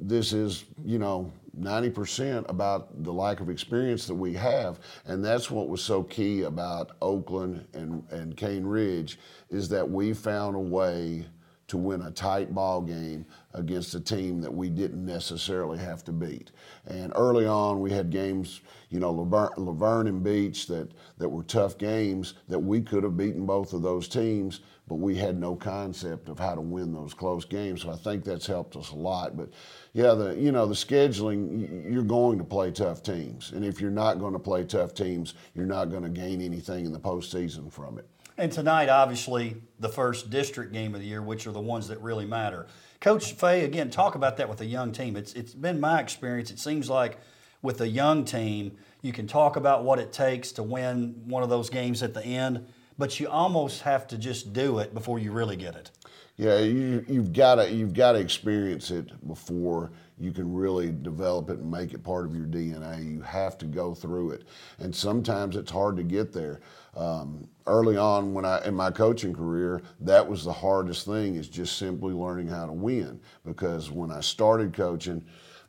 this 0.00 0.32
is 0.32 0.64
you 0.84 0.98
know 0.98 1.32
90% 1.58 2.48
about 2.48 3.04
the 3.04 3.12
lack 3.12 3.40
of 3.40 3.48
experience 3.48 4.06
that 4.06 4.14
we 4.14 4.32
have 4.34 4.80
and 5.06 5.24
that's 5.24 5.50
what 5.50 5.68
was 5.68 5.82
so 5.82 6.02
key 6.02 6.42
about 6.42 6.96
oakland 7.00 7.64
and, 7.74 8.02
and 8.10 8.36
cane 8.36 8.64
ridge 8.64 9.18
is 9.50 9.68
that 9.68 9.88
we 9.88 10.14
found 10.14 10.56
a 10.56 10.58
way 10.58 11.24
to 11.72 11.78
win 11.78 12.02
a 12.02 12.10
tight 12.10 12.54
ball 12.54 12.82
game 12.82 13.24
against 13.54 13.94
a 13.94 14.00
team 14.00 14.42
that 14.42 14.52
we 14.52 14.68
didn't 14.68 15.06
necessarily 15.06 15.78
have 15.78 16.04
to 16.04 16.12
beat. 16.12 16.50
And 16.86 17.14
early 17.16 17.46
on, 17.46 17.80
we 17.80 17.90
had 17.90 18.10
games, 18.10 18.60
you 18.92 19.00
know, 19.00 19.10
La 19.10 19.72
Vergne 19.72 20.06
and 20.06 20.22
Beech 20.22 20.66
that, 20.66 20.92
that 21.16 21.28
were 21.28 21.42
tough 21.44 21.78
games 21.78 22.34
that 22.48 22.58
we 22.58 22.82
could 22.82 23.02
have 23.04 23.16
beaten 23.16 23.46
both 23.46 23.72
of 23.72 23.80
those 23.80 24.06
teams, 24.06 24.60
but 24.86 24.96
we 24.96 25.16
had 25.16 25.40
no 25.40 25.56
concept 25.56 26.28
of 26.28 26.38
how 26.38 26.54
to 26.54 26.60
win 26.60 26.92
those 26.92 27.14
close 27.14 27.46
games. 27.46 27.82
So 27.82 27.90
I 27.90 27.96
think 27.96 28.22
that's 28.22 28.46
helped 28.46 28.76
us 28.76 28.90
a 28.90 28.94
lot. 28.94 29.34
But 29.34 29.48
yeah, 29.94 30.12
the 30.12 30.34
you 30.34 30.52
know 30.52 30.66
the 30.66 30.74
scheduling, 30.74 31.90
you're 31.90 32.02
going 32.02 32.36
to 32.36 32.44
play 32.44 32.70
tough 32.70 33.02
teams, 33.02 33.52
and 33.52 33.64
if 33.64 33.80
you're 33.80 33.90
not 33.90 34.18
going 34.18 34.34
to 34.34 34.38
play 34.38 34.62
tough 34.64 34.92
teams, 34.92 35.34
you're 35.54 35.64
not 35.64 35.90
going 35.90 36.02
to 36.02 36.10
gain 36.10 36.42
anything 36.42 36.84
in 36.84 36.92
the 36.92 37.00
postseason 37.00 37.72
from 37.72 37.98
it. 37.98 38.06
And 38.36 38.52
tonight, 38.52 38.90
obviously, 38.90 39.56
the 39.78 39.88
first 39.88 40.28
district 40.28 40.72
game 40.72 40.94
of 40.94 41.00
the 41.00 41.06
year, 41.06 41.22
which 41.22 41.46
are 41.46 41.52
the 41.52 41.60
ones 41.60 41.88
that 41.88 42.00
really 42.00 42.26
matter. 42.26 42.66
Coach 43.00 43.32
Fey, 43.32 43.64
again, 43.64 43.90
talk 43.90 44.14
about 44.14 44.36
that 44.36 44.48
with 44.48 44.60
a 44.60 44.66
young 44.66 44.92
team. 44.92 45.16
It's 45.16 45.32
it's 45.32 45.54
been 45.54 45.80
my 45.80 45.98
experience. 46.00 46.50
It 46.50 46.58
seems 46.58 46.90
like 46.90 47.18
with 47.62 47.80
a 47.80 47.88
young 47.88 48.24
team, 48.24 48.76
you 49.00 49.12
can 49.12 49.26
talk 49.26 49.56
about 49.56 49.84
what 49.84 49.98
it 49.98 50.12
takes 50.12 50.52
to 50.52 50.62
win 50.62 51.22
one 51.24 51.42
of 51.42 51.48
those 51.48 51.70
games 51.70 52.02
at 52.02 52.12
the 52.12 52.24
end, 52.24 52.66
but 52.98 53.18
you 53.18 53.28
almost 53.28 53.82
have 53.82 54.06
to 54.08 54.18
just 54.18 54.52
do 54.52 54.78
it 54.78 54.92
before 54.92 55.18
you 55.18 55.32
really 55.32 55.56
get 55.56 55.74
it. 55.74 55.90
Yeah, 56.36 56.58
you 56.58 57.04
you've 57.08 57.32
got 57.32 57.56
to 57.56 57.70
you've 57.70 57.92
got 57.92 58.12
to 58.12 58.18
experience 58.18 58.90
it 58.90 59.10
before 59.28 59.92
you 60.18 60.32
can 60.32 60.52
really 60.52 60.90
develop 60.90 61.50
it 61.50 61.58
and 61.58 61.70
make 61.70 61.92
it 61.92 62.02
part 62.02 62.24
of 62.24 62.34
your 62.34 62.46
DNA. 62.46 63.04
You 63.04 63.20
have 63.20 63.58
to 63.58 63.66
go 63.66 63.94
through 63.94 64.30
it, 64.30 64.44
and 64.78 64.94
sometimes 64.94 65.56
it's 65.56 65.70
hard 65.70 65.96
to 65.98 66.02
get 66.02 66.32
there. 66.32 66.60
Um, 66.96 67.46
early 67.66 67.98
on, 67.98 68.32
when 68.32 68.46
I 68.46 68.64
in 68.64 68.74
my 68.74 68.90
coaching 68.90 69.34
career, 69.34 69.82
that 70.00 70.26
was 70.26 70.44
the 70.44 70.52
hardest 70.52 71.06
thing 71.06 71.36
is 71.36 71.48
just 71.48 71.76
simply 71.76 72.14
learning 72.14 72.48
how 72.48 72.64
to 72.66 72.72
win. 72.72 73.20
Because 73.44 73.90
when 73.90 74.10
I 74.10 74.20
started 74.20 74.72
coaching, 74.72 75.22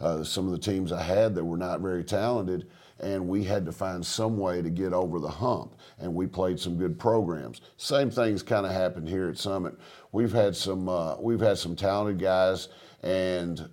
uh, 0.03 0.23
some 0.23 0.45
of 0.45 0.51
the 0.51 0.57
teams 0.57 0.91
I 0.91 1.01
had 1.01 1.33
that 1.35 1.45
were 1.45 1.57
not 1.57 1.81
very 1.81 2.03
talented 2.03 2.67
and 2.99 3.27
we 3.27 3.43
had 3.43 3.65
to 3.65 3.71
find 3.71 4.05
some 4.05 4.37
way 4.37 4.61
to 4.61 4.69
get 4.69 4.93
over 4.93 5.19
the 5.19 5.29
hump. 5.29 5.75
And 5.99 6.13
we 6.13 6.27
played 6.27 6.59
some 6.59 6.77
good 6.77 6.97
programs. 6.97 7.61
Same 7.77 8.09
things 8.09 8.43
kind 8.43 8.65
of 8.65 8.71
happened 8.71 9.09
here 9.09 9.29
at 9.29 9.37
Summit. 9.37 9.75
We've 10.11 10.31
had 10.31 10.55
some 10.55 10.87
uh, 10.87 11.17
we've 11.19 11.39
had 11.39 11.57
some 11.57 11.75
talented 11.75 12.19
guys, 12.19 12.69
and 13.01 13.69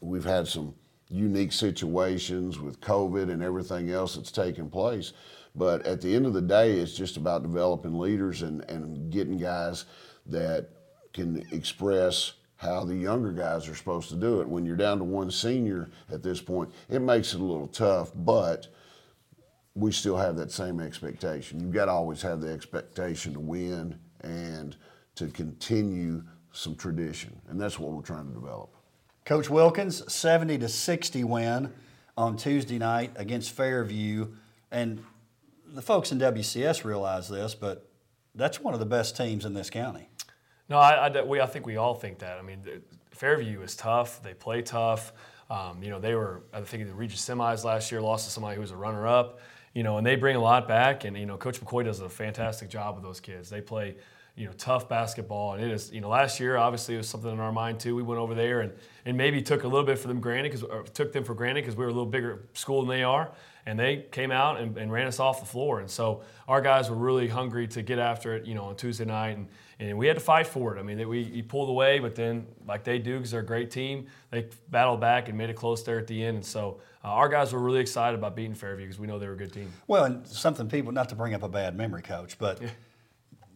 we've 0.00 0.24
had 0.24 0.48
some 0.48 0.74
unique 1.08 1.52
situations 1.52 2.58
with 2.58 2.80
COVID 2.80 3.30
and 3.30 3.42
everything 3.42 3.90
else 3.90 4.16
that's 4.16 4.32
taken 4.32 4.68
place. 4.68 5.12
But 5.54 5.86
at 5.86 6.00
the 6.00 6.14
end 6.14 6.26
of 6.26 6.34
the 6.34 6.42
day, 6.42 6.72
it's 6.72 6.94
just 6.94 7.16
about 7.16 7.42
developing 7.42 7.98
leaders 7.98 8.42
and, 8.42 8.68
and 8.68 9.10
getting 9.10 9.38
guys 9.38 9.86
that 10.26 10.68
can 11.14 11.46
express 11.52 12.32
how 12.56 12.84
the 12.84 12.94
younger 12.94 13.32
guys 13.32 13.68
are 13.68 13.74
supposed 13.74 14.08
to 14.08 14.16
do 14.16 14.40
it. 14.40 14.48
When 14.48 14.64
you're 14.64 14.76
down 14.76 14.98
to 14.98 15.04
one 15.04 15.30
senior 15.30 15.90
at 16.10 16.22
this 16.22 16.40
point, 16.40 16.72
it 16.88 17.00
makes 17.00 17.34
it 17.34 17.40
a 17.40 17.44
little 17.44 17.66
tough, 17.68 18.12
but 18.14 18.68
we 19.74 19.92
still 19.92 20.16
have 20.16 20.36
that 20.36 20.50
same 20.50 20.80
expectation. 20.80 21.60
You've 21.60 21.72
got 21.72 21.84
to 21.86 21.92
always 21.92 22.22
have 22.22 22.40
the 22.40 22.50
expectation 22.50 23.34
to 23.34 23.40
win 23.40 23.98
and 24.22 24.74
to 25.16 25.28
continue 25.28 26.22
some 26.52 26.74
tradition, 26.74 27.38
and 27.48 27.60
that's 27.60 27.78
what 27.78 27.92
we're 27.92 28.02
trying 28.02 28.28
to 28.28 28.32
develop. 28.32 28.70
Coach 29.26 29.50
Wilkins, 29.50 30.10
70 30.12 30.58
to 30.58 30.68
60 30.68 31.24
win 31.24 31.72
on 32.16 32.36
Tuesday 32.36 32.78
night 32.78 33.12
against 33.16 33.50
Fairview. 33.52 34.28
And 34.70 35.04
the 35.66 35.82
folks 35.82 36.12
in 36.12 36.18
WCS 36.18 36.84
realize 36.84 37.28
this, 37.28 37.54
but 37.54 37.90
that's 38.34 38.60
one 38.60 38.72
of 38.72 38.80
the 38.80 38.86
best 38.86 39.16
teams 39.16 39.44
in 39.44 39.52
this 39.52 39.68
county. 39.68 40.08
No, 40.68 40.78
I, 40.78 41.08
I, 41.08 41.22
we, 41.22 41.40
I 41.40 41.46
think 41.46 41.66
we 41.66 41.76
all 41.76 41.94
think 41.94 42.18
that. 42.18 42.38
I 42.38 42.42
mean, 42.42 42.58
Fairview 43.10 43.62
is 43.62 43.76
tough. 43.76 44.22
They 44.22 44.34
play 44.34 44.62
tough. 44.62 45.12
Um, 45.48 45.82
you 45.82 45.90
know, 45.90 46.00
they 46.00 46.14
were, 46.14 46.42
I 46.52 46.60
think, 46.62 46.82
in 46.82 46.88
the 46.88 46.94
region 46.94 47.16
semis 47.16 47.64
last 47.64 47.92
year, 47.92 48.00
lost 48.00 48.26
to 48.26 48.32
somebody 48.32 48.56
who 48.56 48.60
was 48.60 48.72
a 48.72 48.76
runner 48.76 49.06
up, 49.06 49.38
you 49.74 49.84
know, 49.84 49.96
and 49.96 50.06
they 50.06 50.16
bring 50.16 50.34
a 50.34 50.40
lot 50.40 50.66
back. 50.66 51.04
And, 51.04 51.16
you 51.16 51.26
know, 51.26 51.36
Coach 51.36 51.60
McCoy 51.60 51.84
does 51.84 52.00
a 52.00 52.08
fantastic 52.08 52.68
job 52.68 52.96
with 52.96 53.04
those 53.04 53.20
kids. 53.20 53.48
They 53.48 53.60
play, 53.60 53.96
you 54.36 54.44
know, 54.44 54.52
tough 54.58 54.86
basketball. 54.88 55.54
And 55.54 55.64
it 55.64 55.70
is, 55.70 55.90
you 55.90 56.02
know, 56.02 56.10
last 56.10 56.38
year, 56.38 56.58
obviously, 56.58 56.94
it 56.94 56.98
was 56.98 57.08
something 57.08 57.32
in 57.32 57.40
our 57.40 57.52
mind, 57.52 57.80
too. 57.80 57.96
We 57.96 58.02
went 58.02 58.20
over 58.20 58.34
there 58.34 58.60
and, 58.60 58.72
and 59.06 59.16
maybe 59.16 59.40
took 59.40 59.64
a 59.64 59.68
little 59.68 59.86
bit 59.86 59.98
for 59.98 60.08
them 60.08 60.20
granted, 60.20 60.52
because 60.52 60.90
took 60.90 61.12
them 61.12 61.24
for 61.24 61.34
granted 61.34 61.62
because 61.62 61.74
we 61.74 61.84
were 61.84 61.90
a 61.90 61.94
little 61.94 62.04
bigger 62.04 62.44
school 62.52 62.82
than 62.82 62.90
they 62.90 63.02
are. 63.02 63.32
And 63.64 63.78
they 63.78 64.04
came 64.12 64.30
out 64.30 64.60
and, 64.60 64.76
and 64.76 64.92
ran 64.92 65.06
us 65.06 65.18
off 65.18 65.40
the 65.40 65.46
floor. 65.46 65.80
And 65.80 65.90
so 65.90 66.22
our 66.46 66.60
guys 66.60 66.88
were 66.88 66.96
really 66.96 67.26
hungry 67.26 67.66
to 67.68 67.82
get 67.82 67.98
after 67.98 68.36
it, 68.36 68.46
you 68.46 68.54
know, 68.54 68.64
on 68.64 68.76
Tuesday 68.76 69.06
night. 69.06 69.38
And, 69.38 69.48
and 69.80 69.98
we 69.98 70.06
had 70.06 70.16
to 70.16 70.22
fight 70.22 70.46
for 70.46 70.76
it. 70.76 70.78
I 70.78 70.82
mean, 70.82 70.98
they, 70.98 71.04
we 71.04 71.24
he 71.24 71.42
pulled 71.42 71.68
away, 71.68 71.98
but 71.98 72.14
then 72.14 72.46
like 72.68 72.84
they 72.84 72.98
do 72.98 73.16
because 73.16 73.32
they're 73.32 73.40
a 73.40 73.46
great 73.46 73.70
team, 73.70 74.06
they 74.30 74.46
battled 74.70 75.00
back 75.00 75.28
and 75.28 75.36
made 75.36 75.50
it 75.50 75.56
close 75.56 75.82
there 75.82 75.98
at 75.98 76.06
the 76.06 76.22
end. 76.22 76.36
And 76.36 76.46
so 76.46 76.80
uh, 77.02 77.08
our 77.08 77.28
guys 77.28 77.52
were 77.52 77.58
really 77.58 77.80
excited 77.80 78.16
about 78.16 78.36
beating 78.36 78.54
Fairview 78.54 78.86
because 78.86 79.00
we 79.00 79.06
know 79.06 79.18
they 79.18 79.26
were 79.26 79.32
a 79.32 79.38
good 79.38 79.52
team. 79.52 79.72
Well, 79.88 80.04
and 80.04 80.26
something 80.26 80.68
people 80.68 80.92
not 80.92 81.08
to 81.08 81.16
bring 81.16 81.34
up 81.34 81.42
a 81.42 81.48
bad 81.48 81.74
memory, 81.74 82.02
coach, 82.02 82.38
but. 82.38 82.60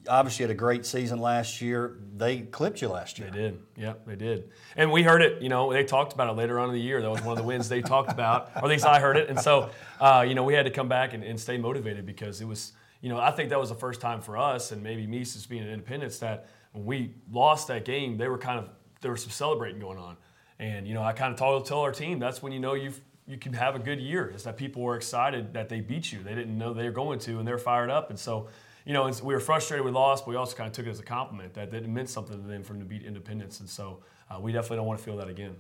Obviously, 0.09 0.45
had 0.45 0.51
a 0.51 0.55
great 0.55 0.87
season 0.87 1.21
last 1.21 1.61
year. 1.61 1.99
They 2.17 2.41
clipped 2.41 2.81
you 2.81 2.89
last 2.89 3.19
year. 3.19 3.31
They 3.31 3.39
did. 3.39 3.59
Yeah, 3.77 3.95
they 4.07 4.17
did. 4.17 4.51
And 4.77 4.91
we 4.91 5.03
heard 5.03 5.23
it. 5.23 5.43
You 5.43 5.49
know, 5.49 5.73
they 5.73 5.85
talked 5.85 6.13
about 6.13 6.31
it 6.31 6.37
later 6.37 6.59
on 6.59 6.69
in 6.71 6.75
the 6.75 6.81
year. 6.81 7.03
That 7.03 7.11
was 7.11 7.23
one 7.23 7.33
of 7.33 7.39
the 7.39 7.47
wins 7.47 7.69
they 7.69 7.83
talked 7.83 8.11
about, 8.11 8.51
or 8.57 8.65
at 8.65 8.69
least 8.69 8.87
I 8.87 8.99
heard 8.99 9.17
it. 9.17 9.29
And 9.29 9.39
so, 9.39 9.71
uh, 10.01 10.25
you 10.27 10.35
know, 10.35 10.45
we 10.45 10.55
had 10.55 10.65
to 10.65 10.71
come 10.71 10.89
back 10.89 11.13
and, 11.13 11.23
and 11.23 11.39
stay 11.39 11.59
motivated 11.59 12.07
because 12.07 12.41
it 12.41 12.47
was 12.47 12.73
you 13.01 13.09
know, 13.09 13.19
I 13.19 13.31
think 13.31 13.51
that 13.51 13.59
was 13.59 13.71
the 13.71 13.75
first 13.75 14.01
time 14.01 14.21
for 14.21 14.37
us, 14.37 14.73
and 14.73 14.83
maybe 14.83 15.07
me 15.07 15.21
Mises 15.21 15.47
being 15.47 15.63
an 15.63 15.71
independence, 15.71 16.19
that 16.19 16.49
when 16.73 16.85
we 16.85 17.15
lost 17.33 17.69
that 17.69 17.85
game, 17.85 18.17
they 18.19 18.29
were 18.29 18.39
kind 18.39 18.59
of 18.59 18.69
there 19.01 19.11
was 19.11 19.23
some 19.23 19.31
celebrating 19.31 19.81
going 19.81 19.99
on, 19.99 20.17
and 20.59 20.87
you 20.87 20.95
know, 20.95 21.03
I 21.03 21.13
kind 21.13 21.33
of 21.33 21.39
told 21.39 21.65
tell 21.65 21.81
our 21.81 21.93
team 21.93 22.19
that's 22.19 22.43
when 22.43 22.53
you 22.53 22.61
know 22.61 22.75
you've 22.75 23.01
you 23.27 23.39
can 23.39 23.53
have 23.55 23.75
a 23.75 23.79
good 23.79 24.01
year. 24.01 24.31
Is 24.35 24.45
that 24.45 24.57
people 24.57 24.83
were 24.83 24.97
excited 24.97 25.55
that 25.55 25.69
they 25.69 25.81
beat 25.81 26.13
you. 26.13 26.23
They 26.23 26.35
didn't 26.35 26.57
know 26.57 26.75
they 26.75 26.85
were 26.85 26.91
going 26.91 27.19
to, 27.21 27.39
and 27.39 27.49
they're 27.49 27.59
fired 27.59 27.91
up, 27.91 28.11
and 28.11 28.19
so. 28.19 28.49
You 28.85 28.95
know, 28.95 29.11
we 29.23 29.35
were 29.35 29.41
frustrated 29.41 29.85
we 29.85 29.93
lost, 29.93 30.25
but 30.25 30.31
we 30.31 30.37
also 30.37 30.57
kind 30.57 30.67
of 30.67 30.73
took 30.73 30.87
it 30.87 30.91
as 30.91 31.01
a 31.01 31.05
compliment 31.05 31.55
that 31.55 31.73
it 31.75 31.89
meant 31.89 32.09
something 32.09 32.41
to 32.41 32.49
them 32.49 32.63
for 32.63 32.73
them 32.73 32.81
to 32.81 32.89
beat 32.89 33.03
Independence, 33.03 33.61
and 33.61 33.69
so 33.69 34.01
uh, 34.31 34.41
we 34.41 34.53
definitely 34.53 34.79
don't 34.79 34.87
want 34.87 34.99
to 34.99 35.05
feel 35.05 35.17
that 35.19 35.29
again. 35.29 35.57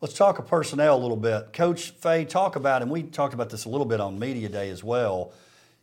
Let's 0.00 0.14
talk 0.14 0.38
of 0.38 0.46
personnel 0.46 0.96
a 0.96 1.00
little 1.00 1.16
bit. 1.16 1.52
Coach 1.52 1.90
Fey, 1.90 2.24
talk 2.24 2.56
about, 2.56 2.82
and 2.82 2.90
we 2.90 3.02
talked 3.02 3.34
about 3.34 3.50
this 3.50 3.64
a 3.64 3.68
little 3.68 3.86
bit 3.86 4.00
on 4.00 4.18
Media 4.18 4.48
Day 4.48 4.68
as 4.68 4.84
well 4.84 5.32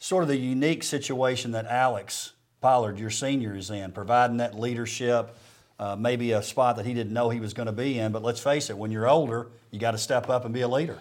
sort 0.04 0.22
of 0.22 0.28
the 0.28 0.36
unique 0.36 0.84
situation 0.84 1.52
that 1.52 1.66
Alex 1.66 2.34
Pollard, 2.60 3.00
your 3.00 3.10
senior, 3.10 3.56
is 3.56 3.72
in, 3.72 3.94
providing 3.94 4.38
that 4.38 4.60
leadership, 4.60 5.38
uh, 5.80 5.96
maybe 5.96 6.34
a 6.34 6.44
spot 6.44 6.76
that 6.76 6.86
he 6.86 6.94
didn't 6.94 7.14
know 7.14 7.30
he 7.30 7.40
was 7.40 7.54
going 7.54 7.68
to 7.68 7.72
be 7.72 7.98
in. 8.00 8.12
But 8.12 8.22
let's 8.22 8.42
face 8.42 8.70
it, 8.70 8.78
when 8.78 8.92
you're 8.92 9.08
older, 9.08 9.48
you 9.72 9.80
got 9.80 9.92
to 9.92 9.98
step 9.98 10.30
up 10.30 10.44
and 10.44 10.54
be 10.54 10.60
a 10.60 10.68
leader. 10.68 11.00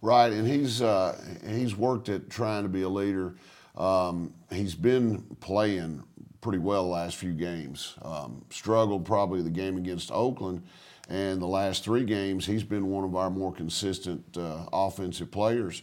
Right, 0.00 0.32
and 0.32 0.48
he's 0.48 0.80
uh, 0.80 1.20
he's 1.46 1.76
worked 1.76 2.08
at 2.08 2.30
trying 2.30 2.62
to 2.62 2.70
be 2.70 2.82
a 2.82 2.88
leader. 2.88 3.34
Um, 3.78 4.34
he's 4.50 4.74
been 4.74 5.22
playing 5.40 6.02
pretty 6.40 6.58
well 6.58 6.84
the 6.84 6.90
last 6.90 7.16
few 7.16 7.32
games. 7.32 7.94
Um, 8.02 8.44
struggled 8.50 9.04
probably 9.04 9.42
the 9.42 9.50
game 9.50 9.76
against 9.76 10.10
Oakland, 10.12 10.62
and 11.08 11.40
the 11.40 11.46
last 11.46 11.84
three 11.84 12.04
games 12.04 12.44
he's 12.44 12.64
been 12.64 12.88
one 12.88 13.04
of 13.04 13.16
our 13.16 13.30
more 13.30 13.52
consistent 13.52 14.36
uh, 14.36 14.66
offensive 14.72 15.30
players 15.30 15.82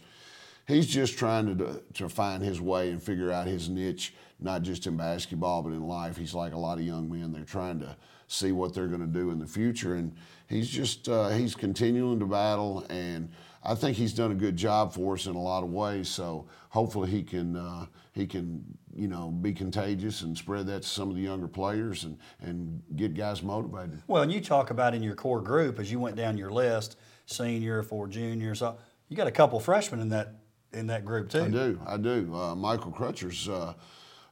he's 0.66 0.86
just 0.86 1.16
trying 1.16 1.56
to 1.58 1.82
to 1.94 2.08
find 2.08 2.42
his 2.42 2.60
way 2.60 2.90
and 2.90 3.02
figure 3.02 3.32
out 3.32 3.46
his 3.46 3.68
niche, 3.68 4.14
not 4.40 4.62
just 4.62 4.86
in 4.86 4.96
basketball 4.96 5.62
but 5.62 5.70
in 5.70 5.86
life. 5.86 6.16
He's 6.16 6.34
like 6.34 6.52
a 6.52 6.58
lot 6.58 6.78
of 6.78 6.84
young 6.84 7.10
men; 7.10 7.32
they're 7.32 7.44
trying 7.44 7.80
to 7.80 7.96
see 8.28 8.52
what 8.52 8.74
they're 8.74 8.88
going 8.88 9.00
to 9.00 9.06
do 9.06 9.30
in 9.30 9.38
the 9.38 9.46
future, 9.46 9.94
and 9.94 10.14
he's 10.48 10.68
just 10.68 11.08
uh, 11.08 11.30
he's 11.30 11.54
continuing 11.54 12.18
to 12.20 12.26
battle, 12.26 12.84
and 12.90 13.30
I 13.66 13.74
think 13.74 13.96
he's 13.96 14.12
done 14.12 14.30
a 14.30 14.34
good 14.34 14.56
job 14.56 14.92
for 14.92 15.14
us 15.14 15.26
in 15.26 15.34
a 15.34 15.42
lot 15.42 15.64
of 15.64 15.70
ways. 15.70 16.08
So 16.08 16.46
hopefully 16.70 17.10
he 17.10 17.22
can 17.22 17.56
uh, 17.56 17.86
he 18.12 18.26
can 18.26 18.64
you 18.94 19.08
know 19.08 19.30
be 19.30 19.52
contagious 19.52 20.22
and 20.22 20.36
spread 20.38 20.66
that 20.68 20.82
to 20.82 20.88
some 20.88 21.10
of 21.10 21.16
the 21.16 21.22
younger 21.22 21.48
players 21.48 22.04
and 22.04 22.16
and 22.40 22.80
get 22.94 23.14
guys 23.14 23.42
motivated. 23.42 24.02
Well, 24.06 24.22
and 24.22 24.32
you 24.32 24.40
talk 24.40 24.70
about 24.70 24.94
in 24.94 25.02
your 25.02 25.16
core 25.16 25.40
group 25.40 25.80
as 25.80 25.90
you 25.90 25.98
went 25.98 26.16
down 26.16 26.38
your 26.38 26.52
list, 26.52 26.96
senior, 27.26 27.82
four 27.82 28.06
juniors. 28.06 28.62
Uh, 28.62 28.76
you 29.08 29.16
got 29.16 29.26
a 29.26 29.32
couple 29.32 29.58
freshmen 29.58 30.00
in 30.00 30.08
that 30.10 30.34
in 30.72 30.86
that 30.86 31.04
group 31.04 31.28
too. 31.28 31.42
I 31.42 31.48
do. 31.48 31.80
I 31.86 31.96
do. 31.96 32.34
Uh, 32.34 32.54
Michael 32.54 32.92
Crutcher's 32.92 33.48
uh, 33.48 33.74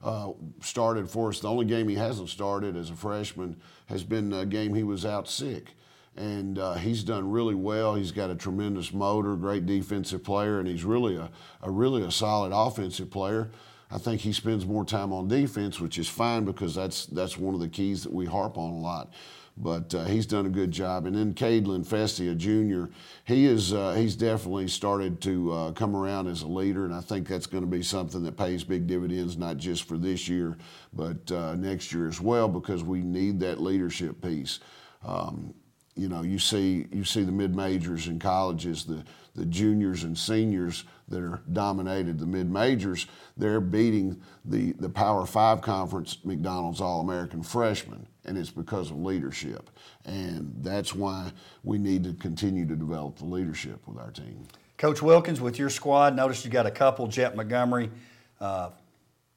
uh, 0.03 0.33
started 0.61 1.11
for 1.11 1.31
us. 1.31 1.41
The 1.41 1.49
only 1.49 1.65
game 1.65 1.89
he 1.89 1.97
hasn't 1.97 2.29
started 2.29 2.77
as 2.77 2.91
a 2.91 2.95
freshman 2.95 3.61
has 3.87 4.05
been 4.05 4.33
a 4.33 4.47
game 4.47 4.75
he 4.75 4.85
was 4.85 5.05
out 5.05 5.29
sick. 5.29 5.75
And 6.17 6.59
uh, 6.59 6.75
he's 6.75 7.03
done 7.03 7.31
really 7.31 7.55
well. 7.55 7.95
He's 7.95 8.13
got 8.13 8.31
a 8.31 8.37
tremendous 8.37 8.93
motor, 8.93 9.35
great 9.35 9.67
defensive 9.67 10.23
player, 10.23 10.61
and 10.61 10.69
he's 10.69 10.85
really 10.85 11.17
a, 11.17 11.31
a 11.63 11.71
really 11.71 12.03
a 12.03 12.11
solid 12.11 12.53
offensive 12.55 13.11
player. 13.11 13.51
I 13.91 13.99
think 13.99 14.21
he 14.21 14.33
spends 14.33 14.65
more 14.65 14.85
time 14.85 15.13
on 15.13 15.29
defense, 15.29 15.81
which 15.81 15.99
is 15.99 16.09
fine 16.09 16.45
because 16.45 16.75
that's 16.75 17.07
that's 17.07 17.37
one 17.37 17.55
of 17.55 17.61
the 17.61 17.69
keys 17.69 18.03
that 18.05 18.13
we 18.13 18.27
harp 18.27 18.57
on 18.57 18.71
a 18.71 18.79
lot 18.79 19.13
but 19.57 19.95
uh, 19.95 20.05
he's 20.05 20.27
done 20.27 20.47
a 20.47 20.51
good 20.51 20.71
job. 20.71 21.07
And 21.07 21.15
then 21.15 21.35
Cadelin 21.35 21.87
Festia 21.87 22.37
Jr., 22.37 22.93
he 23.25 23.47
is 23.47 23.73
uh, 23.73 23.95
he's 23.95 24.17
definitely 24.17 24.69
started 24.69 25.21
to 25.23 25.53
uh, 25.53 25.73
come 25.73 25.95
around 25.95 26.27
as 26.27 26.43
a 26.43 26.47
leader, 26.47 26.85
and 26.85 26.95
I 26.95 27.01
think 27.01 27.29
that's 27.29 27.47
going 27.47 27.63
to 27.63 27.71
be 27.71 27.83
something 27.83 28.23
that 28.25 28.37
pays 28.37 28.65
big 28.65 28.87
dividends, 28.87 29.37
not 29.37 29.57
just 29.57 29.85
for 29.85 29.97
this 29.97 30.29
year, 30.29 30.57
but 30.93 31.31
uh, 31.31 31.55
next 31.55 31.93
year 31.93 32.09
as 32.09 32.21
well, 32.21 32.49
because 32.49 32.83
we 32.83 33.01
need 33.01 33.41
that 33.41 33.61
leadership 33.61 34.21
piece. 34.21 34.61
Um, 35.05 35.55
you 35.97 36.09
know, 36.09 36.23
you 36.23 36.39
see 36.39 36.87
you 36.93 37.05
see 37.05 37.23
the 37.23 37.33
mid 37.33 37.55
majors 37.55 38.09
in 38.09 38.19
colleges, 38.19 38.85
the 38.85 39.05
the 39.35 39.47
juniors 39.47 40.05
and 40.05 40.17
seniors 40.17 40.85
that 41.09 41.21
are 41.21 41.43
dominated 41.53 42.19
the 42.19 42.27
mid 42.27 42.51
majors, 42.51 43.07
they're 43.37 43.61
beating 43.61 44.21
the 44.45 44.73
the 44.73 44.89
Power 44.89 45.27
Five 45.27 45.61
conference 45.61 46.19
McDonald's 46.25 46.81
All 46.81 47.01
American 47.01 47.43
freshmen, 47.43 48.07
and 48.25 48.37
it's 48.37 48.51
because 48.51 48.91
of 48.91 48.99
leadership, 48.99 49.71
and 50.05 50.53
that's 50.61 50.95
why 50.95 51.31
we 51.63 51.79
need 51.79 52.05
to 52.05 52.15
continue 52.15 52.67
to 52.67 52.77
develop 52.77 53.17
the 53.17 53.27
leadership 53.27 53.81
with 53.87 53.99
our 53.99 54.11
team. 54.11 54.47
Coach 54.77 55.01
Wilkins, 55.01 55.41
with 55.41 55.59
your 55.59 55.71
squad, 55.71 56.17
notice 56.17 56.45
you 56.45 56.51
got 56.51 56.67
a 56.67 56.71
couple, 56.71 57.07
Jet 57.07 57.37
Montgomery 57.37 57.91
uh, 58.41 58.71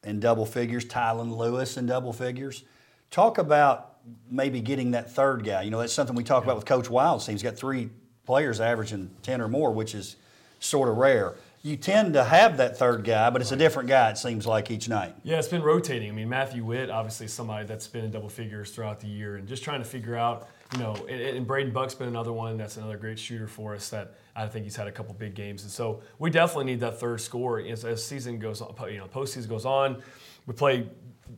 in 0.02 0.18
double 0.18 0.44
figures, 0.44 0.84
Tylen 0.84 1.36
Lewis 1.36 1.76
in 1.76 1.86
double 1.86 2.12
figures. 2.12 2.64
Talk 3.10 3.38
about 3.38 3.87
maybe 4.30 4.60
getting 4.60 4.92
that 4.92 5.10
third 5.10 5.44
guy. 5.44 5.62
You 5.62 5.70
know, 5.70 5.80
that's 5.80 5.92
something 5.92 6.16
we 6.16 6.24
talk 6.24 6.44
about 6.44 6.56
with 6.56 6.64
Coach 6.64 6.88
team. 6.88 7.34
He's 7.34 7.42
got 7.42 7.56
three 7.56 7.90
players 8.24 8.60
averaging 8.60 9.10
10 9.22 9.40
or 9.40 9.48
more, 9.48 9.72
which 9.72 9.94
is 9.94 10.16
sort 10.60 10.88
of 10.88 10.96
rare. 10.96 11.36
you 11.62 11.76
tend 11.76 12.14
to 12.14 12.22
have 12.22 12.56
that 12.58 12.78
third 12.78 13.04
guy, 13.04 13.30
but 13.30 13.40
it's 13.42 13.52
a 13.52 13.56
different 13.56 13.88
guy, 13.88 14.10
it 14.10 14.18
seems 14.18 14.46
like, 14.46 14.70
each 14.70 14.88
night. 14.88 15.14
Yeah, 15.24 15.38
it's 15.38 15.48
been 15.48 15.62
rotating. 15.62 16.08
I 16.08 16.12
mean, 16.12 16.28
Matthew 16.28 16.64
Witt, 16.64 16.88
obviously, 16.88 17.26
somebody 17.26 17.66
that's 17.66 17.88
been 17.88 18.04
in 18.04 18.10
double 18.10 18.28
figures 18.28 18.70
throughout 18.70 19.00
the 19.00 19.08
year, 19.08 19.36
and 19.36 19.48
just 19.48 19.64
trying 19.64 19.80
to 19.80 19.84
figure 19.84 20.14
out, 20.14 20.48
you 20.72 20.78
know, 20.78 20.94
and, 21.08 21.20
and 21.20 21.46
Braden 21.46 21.72
Buck's 21.72 21.94
been 21.94 22.08
another 22.08 22.32
one 22.32 22.56
that's 22.56 22.76
another 22.76 22.96
great 22.96 23.18
shooter 23.18 23.48
for 23.48 23.74
us 23.74 23.88
that 23.90 24.14
I 24.36 24.46
think 24.46 24.64
he's 24.64 24.76
had 24.76 24.86
a 24.86 24.92
couple 24.92 25.14
big 25.14 25.34
games. 25.34 25.62
And 25.62 25.70
so 25.70 26.00
we 26.18 26.30
definitely 26.30 26.66
need 26.66 26.80
that 26.80 27.00
third 27.00 27.20
score 27.20 27.60
as, 27.60 27.84
as 27.84 28.04
season 28.04 28.38
goes 28.38 28.60
on, 28.60 28.74
you 28.90 28.98
know, 28.98 29.06
postseason 29.06 29.48
goes 29.48 29.64
on. 29.64 30.02
We 30.46 30.54
play 30.54 30.88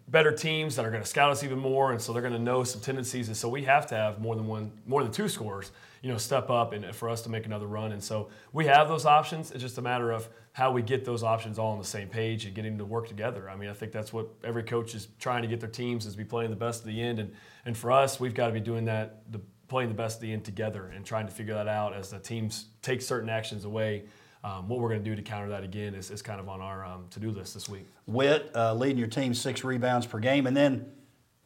better 0.08 0.32
teams 0.32 0.76
that 0.76 0.84
are 0.84 0.90
going 0.90 1.02
to 1.02 1.08
scout 1.08 1.30
us 1.30 1.44
even 1.44 1.58
more, 1.58 1.92
and 1.92 2.00
so 2.00 2.12
they're 2.12 2.22
going 2.22 2.34
to 2.34 2.38
know 2.38 2.64
some 2.64 2.80
tendencies. 2.80 3.28
And 3.28 3.36
so 3.36 3.48
we 3.48 3.64
have 3.64 3.86
to 3.88 3.94
have 3.94 4.20
more 4.20 4.34
than 4.34 4.46
one, 4.46 4.72
more 4.86 5.02
than 5.02 5.12
two 5.12 5.28
scorers, 5.28 5.70
you 6.02 6.10
know, 6.10 6.18
step 6.18 6.50
up 6.50 6.72
and 6.72 6.94
for 6.94 7.08
us 7.08 7.22
to 7.22 7.28
make 7.28 7.46
another 7.46 7.66
run. 7.66 7.92
And 7.92 8.02
so 8.02 8.28
we 8.52 8.66
have 8.66 8.88
those 8.88 9.06
options. 9.06 9.50
It's 9.50 9.62
just 9.62 9.78
a 9.78 9.82
matter 9.82 10.10
of 10.10 10.28
how 10.52 10.72
we 10.72 10.82
get 10.82 11.04
those 11.04 11.22
options 11.22 11.58
all 11.58 11.72
on 11.72 11.78
the 11.78 11.84
same 11.84 12.08
page 12.08 12.44
and 12.44 12.54
getting 12.54 12.76
to 12.78 12.84
work 12.84 13.06
together. 13.06 13.48
I 13.48 13.56
mean, 13.56 13.70
I 13.70 13.72
think 13.72 13.92
that's 13.92 14.12
what 14.12 14.28
every 14.42 14.64
coach 14.64 14.94
is 14.94 15.08
trying 15.18 15.42
to 15.42 15.48
get 15.48 15.60
their 15.60 15.68
teams 15.68 16.06
is 16.06 16.16
be 16.16 16.24
playing 16.24 16.50
the 16.50 16.56
best 16.56 16.80
of 16.80 16.86
the 16.86 17.00
end. 17.00 17.18
And 17.18 17.32
and 17.64 17.76
for 17.76 17.92
us, 17.92 18.18
we've 18.18 18.34
got 18.34 18.48
to 18.48 18.52
be 18.52 18.60
doing 18.60 18.86
that, 18.86 19.30
the, 19.30 19.40
playing 19.68 19.88
the 19.88 19.94
best 19.94 20.16
of 20.16 20.22
the 20.22 20.32
end 20.32 20.44
together 20.44 20.92
and 20.94 21.04
trying 21.04 21.26
to 21.26 21.32
figure 21.32 21.54
that 21.54 21.68
out 21.68 21.94
as 21.94 22.10
the 22.10 22.18
teams 22.18 22.66
take 22.82 23.00
certain 23.02 23.28
actions 23.28 23.64
away 23.64 24.04
um, 24.42 24.68
what 24.68 24.80
we're 24.80 24.88
going 24.88 25.02
to 25.02 25.10
do 25.10 25.14
to 25.14 25.22
counter 25.22 25.50
that 25.50 25.64
again 25.64 25.94
is, 25.94 26.10
is 26.10 26.22
kind 26.22 26.40
of 26.40 26.48
on 26.48 26.60
our 26.60 26.84
um, 26.84 27.06
to 27.10 27.20
do 27.20 27.30
list 27.30 27.54
this 27.54 27.68
week. 27.68 27.86
Witt 28.06 28.50
uh, 28.54 28.74
leading 28.74 28.98
your 28.98 29.08
team 29.08 29.34
six 29.34 29.64
rebounds 29.64 30.06
per 30.06 30.18
game, 30.18 30.46
and 30.46 30.56
then 30.56 30.90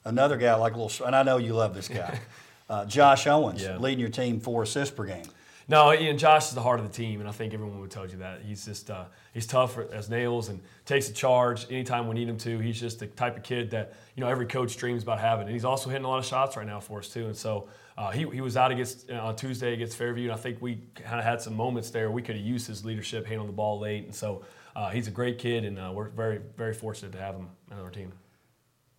another 0.04 0.37
guy 0.37 0.54
like 0.54 0.74
a 0.74 0.78
little, 0.80 1.07
and 1.07 1.16
I 1.16 1.22
know 1.22 1.38
you 1.38 1.54
love 1.54 1.74
this 1.74 1.88
guy, 1.88 2.20
uh, 2.68 2.85
Josh 2.85 3.26
Owens 3.26 3.62
yeah. 3.62 3.78
leading 3.78 4.00
your 4.00 4.11
team 4.11 4.40
four 4.40 4.62
assists 4.62 4.94
per 4.94 5.04
game. 5.04 5.24
No, 5.66 5.90
and 5.90 6.18
Josh 6.18 6.48
is 6.48 6.54
the 6.54 6.61
heart 6.61 6.78
of 6.78 6.87
the 6.87 6.92
team, 6.92 7.20
and 7.20 7.28
I 7.28 7.33
think 7.33 7.54
everyone 7.54 7.80
would 7.80 7.90
tell 7.90 8.07
you 8.07 8.18
that. 8.18 8.42
He's 8.42 8.66
just 8.66 8.90
uh, 8.90 9.04
he's 9.33 9.46
tough 9.46 9.78
as 9.78 10.11
nails 10.11 10.50
and 10.50 10.61
takes 10.85 11.09
a 11.09 11.12
charge 11.12 11.66
anytime 11.70 12.07
we 12.07 12.14
need 12.14 12.28
him 12.28 12.37
to. 12.38 12.59
He's 12.59 12.78
just 12.78 12.98
the 12.98 13.07
type 13.07 13.37
of 13.37 13.42
kid 13.42 13.70
that 13.70 13.94
you 14.14 14.20
know 14.22 14.28
every 14.28 14.46
coach 14.46 14.76
dreams 14.76 15.02
about 15.02 15.20
having, 15.20 15.46
and 15.46 15.54
he's 15.54 15.64
also 15.64 15.88
hitting 15.88 16.04
a 16.04 16.09
lot 16.09 16.18
of 16.18 16.26
shots 16.26 16.57
right 16.57 16.66
now 16.66 16.80
for 16.80 16.98
us 16.98 17.09
too. 17.09 17.26
And 17.26 17.37
so 17.37 17.68
uh, 17.96 18.11
he, 18.11 18.28
he 18.30 18.40
was 18.40 18.57
out 18.57 18.72
against 18.72 19.11
uh, 19.11 19.14
on 19.14 19.37
Tuesday 19.37 19.72
against 19.72 19.96
Fairview, 19.96 20.24
and 20.24 20.33
I 20.33 20.37
think 20.37 20.61
we 20.61 20.80
kind 20.94 21.18
of 21.18 21.24
had 21.24 21.40
some 21.40 21.54
moments 21.54 21.90
there 21.90 22.11
we 22.11 22.22
could 22.22 22.37
have 22.37 22.44
used 22.44 22.66
his 22.66 22.85
leadership, 22.85 23.26
handling 23.26 23.48
the 23.48 23.57
ball 23.57 23.78
late, 23.78 24.04
and 24.04 24.14
so 24.14 24.44
uh, 24.74 24.90
he's 24.90 25.07
a 25.07 25.12
great 25.12 25.38
kid, 25.38 25.64
and 25.64 25.78
uh, 25.78 25.92
we're 25.94 26.09
very 26.09 26.40
very 26.57 26.74
fortunate 26.74 27.12
to 27.12 27.18
have 27.18 27.37
him 27.37 27.48
on 27.70 27.78
our 27.78 27.90
team. 27.90 28.12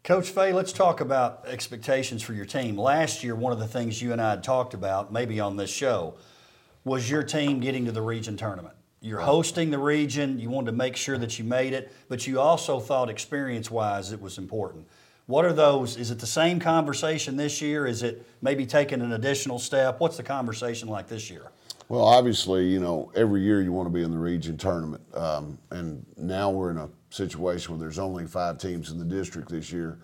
Coach 0.06 0.30
Fey, 0.30 0.54
let's 0.54 0.72
talk 0.72 1.02
about 1.02 1.46
expectations 1.48 2.22
for 2.22 2.34
your 2.34 2.46
team. 2.46 2.78
Last 2.78 3.24
year, 3.24 3.36
one 3.36 3.52
of 3.52 3.58
the 3.58 3.68
things 3.68 4.02
you 4.02 4.12
and 4.12 4.22
I 4.22 4.30
had 4.30 4.44
talked 4.44 4.76
about, 4.76 5.12
maybe 5.12 5.40
on 5.40 5.58
this 5.58 5.72
show, 5.72 6.14
was 6.84 7.10
your 7.10 7.24
team 7.24 7.60
getting 7.60 7.86
to 7.86 7.92
the 7.92 8.04
region 8.04 8.38
tournament. 8.38 8.76
You're 9.02 9.22
hosting 9.22 9.72
the 9.72 9.80
region, 9.80 10.40
you 10.40 10.50
wanted 10.50 10.72
to 10.72 10.78
make 10.78 10.96
sure 10.96 11.18
that 11.18 11.38
you 11.38 11.44
made 11.44 11.74
it, 11.74 11.92
but 12.08 12.28
you 12.28 12.40
also 12.40 12.80
thought 12.80 13.10
experience 13.10 13.70
wise 13.70 14.12
it 14.12 14.22
was 14.22 14.38
important. 14.38 14.88
What 15.28 15.44
are 15.44 15.54
those? 15.54 15.98
Is 15.98 16.12
it 16.12 16.20
the 16.20 16.28
same 16.28 16.60
conversation 16.60 17.36
this 17.36 17.60
year? 17.60 17.88
Is 17.88 18.04
it 18.04 18.26
maybe 18.42 18.66
taking 18.66 19.02
an 19.02 19.14
additional 19.14 19.58
step? 19.58 20.00
What's 20.00 20.18
the 20.18 20.24
conversation 20.24 20.88
like 20.88 21.08
this 21.08 21.32
year? 21.32 21.52
Well, 21.90 22.04
obviously, 22.04 22.68
you 22.68 22.80
know, 22.80 23.12
every 23.16 23.42
year 23.42 23.62
you 23.62 23.72
want 23.72 23.88
to 23.88 23.94
be 23.94 24.04
in 24.04 24.12
the 24.12 24.18
region 24.18 24.56
tournament. 24.56 25.04
Um, 25.16 25.58
and 25.72 26.06
now 26.18 26.52
we're 26.52 26.72
in 26.72 26.78
a 26.78 26.90
situation 27.10 27.74
where 27.74 27.80
there's 27.80 28.00
only 28.00 28.28
five 28.28 28.60
teams 28.60 28.92
in 28.92 29.00
the 29.00 29.06
district 29.06 29.50
this 29.50 29.72
year. 29.72 30.00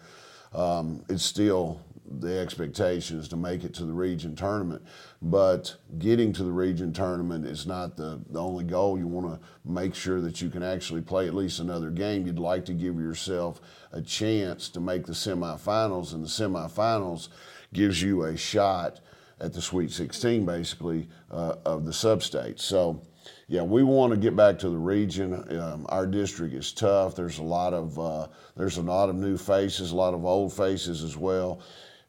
Um, 0.53 1.03
it's 1.07 1.23
still 1.23 1.81
the 2.19 2.39
expectation 2.39 3.19
is 3.19 3.27
to 3.29 3.37
make 3.37 3.63
it 3.63 3.73
to 3.75 3.85
the 3.85 3.93
region 3.93 4.35
tournament. 4.35 4.83
But 5.21 5.75
getting 5.99 6.33
to 6.33 6.43
the 6.43 6.51
region 6.51 6.91
tournament 6.93 7.45
is 7.45 7.65
not 7.65 7.95
the, 7.95 8.21
the 8.29 8.41
only 8.41 8.63
goal. 8.63 8.97
You 8.97 9.07
want 9.07 9.27
to 9.27 9.47
make 9.63 9.95
sure 9.95 10.19
that 10.21 10.41
you 10.41 10.49
can 10.49 10.63
actually 10.63 11.01
play 11.01 11.27
at 11.27 11.35
least 11.35 11.59
another 11.59 11.89
game. 11.89 12.25
You'd 12.25 12.39
like 12.39 12.65
to 12.65 12.73
give 12.73 12.95
yourself 12.95 13.61
a 13.91 14.01
chance 14.01 14.69
to 14.69 14.79
make 14.79 15.05
the 15.05 15.13
semifinals, 15.13 16.13
and 16.13 16.23
the 16.23 16.29
semifinals 16.29 17.29
gives 17.73 18.01
you 18.01 18.23
a 18.23 18.35
shot 18.35 18.99
at 19.39 19.53
the 19.53 19.61
Sweet 19.61 19.91
16, 19.91 20.45
basically, 20.45 21.07
uh, 21.31 21.55
of 21.65 21.85
the 21.85 21.93
sub-state. 21.93 22.59
So, 22.59 23.01
yeah, 23.47 23.63
we 23.63 23.83
want 23.83 24.11
to 24.11 24.17
get 24.17 24.35
back 24.35 24.57
to 24.59 24.69
the 24.69 24.77
region. 24.77 25.33
Um, 25.59 25.85
our 25.89 26.07
district 26.07 26.53
is 26.53 26.71
tough. 26.71 27.15
There's 27.15 27.39
a 27.39 27.43
lot 27.43 27.73
of 27.73 27.99
uh, 27.99 28.27
there's 28.55 28.77
a 28.77 28.81
lot 28.81 29.09
of 29.09 29.15
new 29.15 29.37
faces, 29.37 29.91
a 29.91 29.95
lot 29.95 30.13
of 30.13 30.25
old 30.25 30.53
faces 30.53 31.03
as 31.03 31.17
well. 31.17 31.59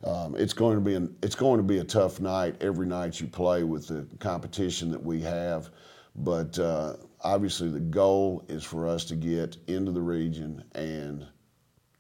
Um, 0.05 0.35
it's 0.37 0.53
going 0.53 0.77
to 0.77 0.81
be 0.81 0.95
an, 0.95 1.17
it's 1.23 1.37
going 1.37 1.59
to 1.59 1.63
be 1.63 1.79
a 1.79 1.85
tough 1.85 2.21
night 2.21 2.57
every 2.61 2.87
night 2.87 3.21
you 3.21 3.27
play 3.29 3.63
with 3.63 3.87
the 3.87 4.07
competition 4.19 4.91
that 4.91 5.03
we 5.03 5.21
have, 5.23 5.71
but 6.17 6.59
uh, 6.59 6.97
obviously 7.21 7.69
the 7.69 7.81
goal 7.81 8.45
is 8.49 8.65
for 8.65 8.89
us 8.89 9.05
to 9.07 9.15
get 9.15 9.57
into 9.69 9.93
the 9.93 10.01
region 10.01 10.65
and 10.75 11.27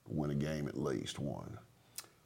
win 0.08 0.30
a 0.30 0.34
game 0.34 0.66
at 0.66 0.76
least 0.76 1.18
one. 1.18 1.58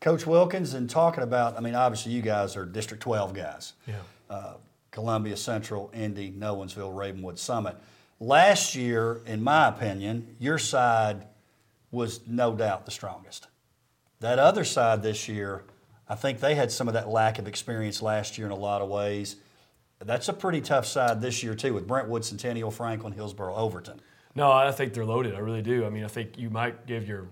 Coach 0.01 0.27
Wilkins, 0.27 0.75
and 0.75 0.89
talking 0.89 1.23
about, 1.23 1.57
I 1.57 1.61
mean, 1.61 1.75
obviously 1.75 2.13
you 2.13 2.23
guys 2.23 2.57
are 2.57 2.65
District 2.65 3.03
12 3.03 3.35
guys. 3.35 3.73
Yeah. 3.87 3.95
Uh, 4.31 4.55
Columbia 4.91 5.37
Central, 5.37 5.91
Indy, 5.93 6.33
Nolensville, 6.33 6.97
Ravenwood, 6.97 7.39
Summit. 7.39 7.77
Last 8.19 8.75
year, 8.75 9.21
in 9.27 9.43
my 9.43 9.69
opinion, 9.69 10.37
your 10.39 10.59
side 10.59 11.27
was 11.91 12.27
no 12.27 12.55
doubt 12.55 12.87
the 12.87 12.91
strongest. 12.91 13.49
That 14.21 14.39
other 14.39 14.65
side 14.65 15.03
this 15.03 15.29
year, 15.29 15.65
I 16.09 16.15
think 16.15 16.41
they 16.41 16.55
had 16.55 16.71
some 16.71 16.89
of 16.89 16.95
that 16.95 17.09
lack 17.09 17.39
of 17.39 17.47
experience 17.47 18.01
last 18.01 18.39
year 18.39 18.47
in 18.47 18.53
a 18.53 18.57
lot 18.57 18.81
of 18.81 18.89
ways. 18.89 19.37
That's 19.99 20.29
a 20.29 20.33
pretty 20.33 20.61
tough 20.61 20.87
side 20.87 21.21
this 21.21 21.43
year 21.43 21.55
too, 21.55 21.75
with 21.75 21.87
Brentwood, 21.87 22.25
Centennial, 22.25 22.71
Franklin, 22.71 23.13
Hillsboro, 23.13 23.55
Overton. 23.55 24.01
No, 24.35 24.53
I 24.53 24.71
think 24.73 24.93
they're 24.93 25.05
loaded. 25.05 25.35
I 25.35 25.39
really 25.39 25.63
do. 25.63 25.87
I 25.87 25.91
mean, 25.91 26.05
I 26.05 26.09
think 26.09 26.39
you 26.39 26.51
might 26.51 26.87
give 26.87 27.09
your 27.09 27.29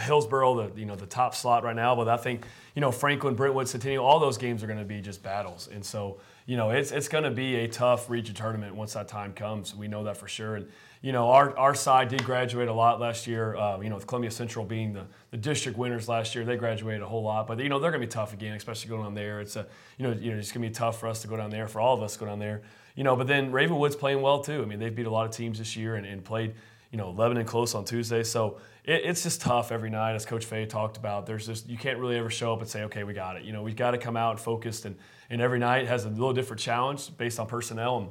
Hillsboro 0.00 0.68
the 0.68 0.80
you 0.80 0.86
know 0.86 0.96
the 0.96 1.06
top 1.06 1.34
slot 1.34 1.64
right 1.64 1.74
now, 1.74 1.94
but 1.94 2.08
I 2.08 2.16
think 2.16 2.44
you 2.74 2.80
know 2.80 2.90
Franklin, 2.90 3.34
Brentwood, 3.34 3.68
Centennial, 3.68 4.04
all 4.04 4.18
those 4.18 4.36
games 4.36 4.62
are 4.62 4.66
going 4.66 4.78
to 4.78 4.84
be 4.84 5.00
just 5.00 5.22
battles, 5.22 5.68
and 5.72 5.84
so 5.84 6.18
you 6.44 6.56
know 6.56 6.70
it's 6.70 6.90
it's 6.90 7.08
going 7.08 7.24
to 7.24 7.30
be 7.30 7.56
a 7.56 7.68
tough 7.68 8.10
region 8.10 8.34
tournament 8.34 8.74
once 8.74 8.94
that 8.94 9.08
time 9.08 9.32
comes. 9.32 9.74
We 9.74 9.88
know 9.88 10.04
that 10.04 10.16
for 10.16 10.28
sure, 10.28 10.56
and 10.56 10.68
you 11.06 11.12
know, 11.12 11.30
our, 11.30 11.56
our 11.56 11.72
side 11.72 12.08
did 12.08 12.24
graduate 12.24 12.66
a 12.66 12.72
lot 12.72 12.98
last 12.98 13.28
year. 13.28 13.54
Uh, 13.54 13.78
you 13.80 13.88
know, 13.88 13.94
with 13.94 14.08
Columbia 14.08 14.28
Central 14.32 14.64
being 14.64 14.92
the, 14.92 15.06
the 15.30 15.36
district 15.36 15.78
winners 15.78 16.08
last 16.08 16.34
year, 16.34 16.44
they 16.44 16.56
graduated 16.56 17.00
a 17.00 17.06
whole 17.06 17.22
lot. 17.22 17.46
But 17.46 17.60
you 17.60 17.68
know, 17.68 17.78
they're 17.78 17.92
going 17.92 18.00
to 18.00 18.06
be 18.08 18.10
tough 18.10 18.32
again, 18.32 18.56
especially 18.56 18.88
going 18.88 19.04
down 19.04 19.14
there. 19.14 19.40
It's 19.40 19.54
a 19.54 19.68
you 19.98 20.04
know, 20.08 20.12
you 20.14 20.32
know, 20.32 20.38
it's 20.38 20.50
going 20.50 20.64
to 20.64 20.68
be 20.68 20.74
tough 20.74 20.98
for 20.98 21.06
us 21.06 21.22
to 21.22 21.28
go 21.28 21.36
down 21.36 21.50
there, 21.50 21.68
for 21.68 21.80
all 21.80 21.94
of 21.94 22.02
us 22.02 22.14
to 22.14 22.18
go 22.18 22.26
down 22.26 22.40
there. 22.40 22.62
You 22.96 23.04
know, 23.04 23.14
but 23.14 23.28
then 23.28 23.52
Ravenwood's 23.52 23.94
playing 23.94 24.20
well 24.20 24.40
too. 24.40 24.60
I 24.60 24.64
mean, 24.64 24.80
they've 24.80 24.92
beat 24.92 25.06
a 25.06 25.10
lot 25.10 25.26
of 25.26 25.30
teams 25.30 25.58
this 25.58 25.76
year 25.76 25.94
and, 25.94 26.04
and 26.04 26.24
played 26.24 26.54
you 26.90 26.98
know 26.98 27.12
Lebanon 27.12 27.44
close 27.44 27.76
on 27.76 27.84
Tuesday. 27.84 28.24
So 28.24 28.58
it, 28.82 29.02
it's 29.04 29.22
just 29.22 29.40
tough 29.40 29.70
every 29.70 29.90
night, 29.90 30.16
as 30.16 30.26
Coach 30.26 30.44
Fey 30.44 30.66
talked 30.66 30.96
about. 30.96 31.24
There's 31.24 31.46
just 31.46 31.68
you 31.68 31.78
can't 31.78 32.00
really 32.00 32.16
ever 32.16 32.30
show 32.30 32.52
up 32.52 32.58
and 32.62 32.68
say, 32.68 32.82
okay, 32.82 33.04
we 33.04 33.14
got 33.14 33.36
it. 33.36 33.44
You 33.44 33.52
know, 33.52 33.62
we've 33.62 33.76
got 33.76 33.92
to 33.92 33.98
come 33.98 34.16
out 34.16 34.40
focused, 34.40 34.84
and 34.84 34.96
and 35.30 35.40
every 35.40 35.60
night 35.60 35.86
has 35.86 36.04
a 36.04 36.08
little 36.08 36.32
different 36.32 36.58
challenge 36.58 37.16
based 37.16 37.38
on 37.38 37.46
personnel 37.46 37.98
and 37.98 38.08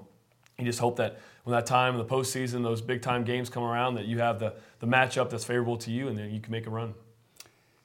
you 0.58 0.66
just 0.66 0.80
hope 0.80 0.98
that 0.98 1.20
when 1.46 1.56
that 1.56 1.68
time 1.68 1.94
in 1.94 2.00
the 2.00 2.06
postseason, 2.06 2.64
those 2.64 2.82
big 2.82 3.02
time 3.02 3.24
games 3.24 3.50
come 3.50 3.64
around, 3.64 3.96
that 3.96 4.06
you 4.06 4.18
have 4.18 4.40
the, 4.40 4.54
the 4.80 4.88
matchup 4.88 5.30
that's 5.30 5.46
favorable 5.46 5.78
to 5.78 5.92
you 5.92 6.08
and 6.08 6.18
then 6.18 6.32
you 6.32 6.42
can 6.42 6.52
make 6.52 6.66
a 6.68 6.70
run. 6.72 6.96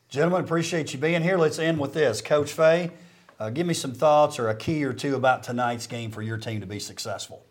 Gentlemen, 0.09 0.43
appreciate 0.43 0.93
you 0.93 0.99
being 0.99 1.23
here. 1.23 1.37
Let's 1.37 1.59
end 1.59 1.79
with 1.79 1.93
this. 1.93 2.23
Coach 2.23 2.53
Fey, 2.53 2.91
uh, 3.39 3.51
give 3.51 3.67
me 3.67 3.75
some 3.75 3.93
thoughts 3.93 4.39
or 4.39 4.49
a 4.49 4.57
key 4.57 4.83
or 4.83 4.95
two 4.95 5.15
about 5.15 5.43
tonight's 5.43 5.87
game 5.87 6.11
for 6.11 6.23
your 6.23 6.39
team 6.39 6.61
to 6.61 6.67
be 6.67 6.81
successful. 6.81 7.45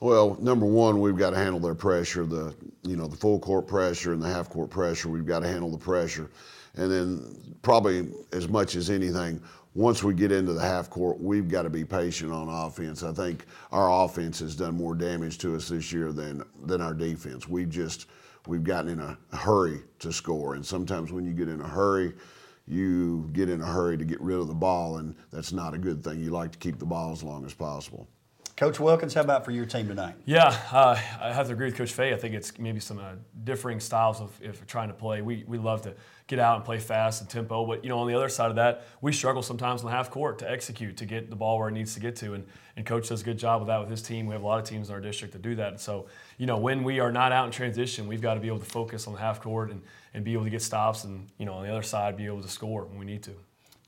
Well, 0.00 0.36
number 0.38 0.66
one, 0.66 1.00
we've 1.00 1.16
got 1.16 1.30
to 1.30 1.36
handle 1.36 1.60
their 1.60 1.74
pressure, 1.74 2.26
the 2.26 2.54
you 2.82 2.96
know 2.96 3.06
the 3.06 3.16
full 3.16 3.38
court 3.38 3.68
pressure 3.68 4.12
and 4.12 4.20
the 4.20 4.28
half 4.28 4.50
court 4.50 4.68
pressure. 4.68 5.08
We've 5.08 5.26
got 5.26 5.40
to 5.40 5.48
handle 5.48 5.70
the 5.70 5.78
pressure, 5.78 6.28
and 6.74 6.90
then 6.90 7.56
probably 7.62 8.08
as 8.32 8.48
much 8.48 8.74
as 8.74 8.90
anything, 8.90 9.40
once 9.74 10.02
we 10.02 10.12
get 10.12 10.30
into 10.30 10.52
the 10.52 10.60
half 10.60 10.90
court, 10.90 11.20
we've 11.20 11.48
got 11.48 11.62
to 11.62 11.70
be 11.70 11.84
patient 11.84 12.32
on 12.32 12.48
offense. 12.48 13.02
I 13.02 13.12
think 13.12 13.46
our 13.70 14.04
offense 14.04 14.38
has 14.40 14.54
done 14.54 14.76
more 14.76 14.94
damage 14.94 15.38
to 15.38 15.56
us 15.56 15.68
this 15.68 15.92
year 15.92 16.12
than 16.12 16.44
than 16.64 16.80
our 16.80 16.94
defense. 16.94 17.48
We've 17.48 17.70
just 17.70 18.06
we've 18.46 18.64
gotten 18.64 18.90
in 18.90 19.00
a 19.00 19.36
hurry 19.36 19.80
to 20.00 20.12
score, 20.12 20.54
and 20.54 20.64
sometimes 20.64 21.12
when 21.12 21.24
you 21.24 21.32
get 21.32 21.48
in 21.48 21.60
a 21.60 21.68
hurry, 21.68 22.12
you 22.66 23.30
get 23.32 23.48
in 23.48 23.60
a 23.60 23.66
hurry 23.66 23.96
to 23.96 24.04
get 24.04 24.20
rid 24.20 24.38
of 24.38 24.46
the 24.48 24.54
ball, 24.54 24.98
and 24.98 25.14
that's 25.30 25.52
not 25.52 25.74
a 25.74 25.78
good 25.78 26.04
thing. 26.04 26.20
You 26.20 26.30
like 26.30 26.52
to 26.52 26.58
keep 26.58 26.78
the 26.78 26.86
ball 26.86 27.12
as 27.12 27.22
long 27.22 27.46
as 27.46 27.54
possible. 27.54 28.08
Coach 28.62 28.78
Wilkins, 28.78 29.12
how 29.14 29.22
about 29.22 29.44
for 29.44 29.50
your 29.50 29.66
team 29.66 29.88
tonight? 29.88 30.14
Yeah, 30.24 30.56
uh, 30.70 30.96
I 31.20 31.32
have 31.32 31.48
to 31.48 31.52
agree 31.52 31.66
with 31.66 31.74
Coach 31.74 31.92
Fey. 31.92 32.14
I 32.14 32.16
think 32.16 32.32
it's 32.32 32.56
maybe 32.60 32.78
some 32.78 33.00
uh, 33.00 33.14
differing 33.42 33.80
styles 33.80 34.20
of 34.20 34.30
if 34.40 34.64
trying 34.68 34.86
to 34.86 34.94
play. 34.94 35.20
We, 35.20 35.42
we 35.48 35.58
love 35.58 35.82
to 35.82 35.96
get 36.28 36.38
out 36.38 36.54
and 36.54 36.64
play 36.64 36.78
fast 36.78 37.22
and 37.22 37.28
tempo, 37.28 37.66
but 37.66 37.82
you 37.82 37.90
know 37.90 37.98
on 37.98 38.06
the 38.06 38.14
other 38.14 38.28
side 38.28 38.50
of 38.50 38.54
that, 38.54 38.84
we 39.00 39.12
struggle 39.12 39.42
sometimes 39.42 39.80
in 39.80 39.86
the 39.86 39.92
half 39.92 40.12
court 40.12 40.38
to 40.38 40.48
execute 40.48 40.96
to 40.98 41.06
get 41.06 41.28
the 41.28 41.34
ball 41.34 41.58
where 41.58 41.70
it 41.70 41.72
needs 41.72 41.94
to 41.94 41.98
get 41.98 42.14
to. 42.18 42.34
And, 42.34 42.46
and 42.76 42.86
Coach 42.86 43.08
does 43.08 43.22
a 43.22 43.24
good 43.24 43.36
job 43.36 43.62
with 43.62 43.66
that 43.66 43.80
with 43.80 43.90
his 43.90 44.00
team. 44.00 44.26
We 44.26 44.32
have 44.32 44.44
a 44.44 44.46
lot 44.46 44.60
of 44.60 44.64
teams 44.64 44.90
in 44.90 44.94
our 44.94 45.00
district 45.00 45.32
that 45.32 45.42
do 45.42 45.56
that. 45.56 45.68
And 45.70 45.80
so 45.80 46.06
you 46.38 46.46
know 46.46 46.56
when 46.56 46.84
we 46.84 47.00
are 47.00 47.10
not 47.10 47.32
out 47.32 47.46
in 47.46 47.50
transition, 47.50 48.06
we've 48.06 48.22
got 48.22 48.34
to 48.34 48.40
be 48.40 48.46
able 48.46 48.60
to 48.60 48.64
focus 48.64 49.08
on 49.08 49.14
the 49.14 49.18
half 49.18 49.40
court 49.40 49.72
and, 49.72 49.82
and 50.14 50.22
be 50.22 50.34
able 50.34 50.44
to 50.44 50.50
get 50.50 50.62
stops, 50.62 51.02
and 51.02 51.26
you 51.36 51.46
know 51.46 51.54
on 51.54 51.64
the 51.64 51.72
other 51.72 51.82
side 51.82 52.16
be 52.16 52.26
able 52.26 52.42
to 52.42 52.48
score 52.48 52.84
when 52.84 53.00
we 53.00 53.06
need 53.06 53.24
to. 53.24 53.32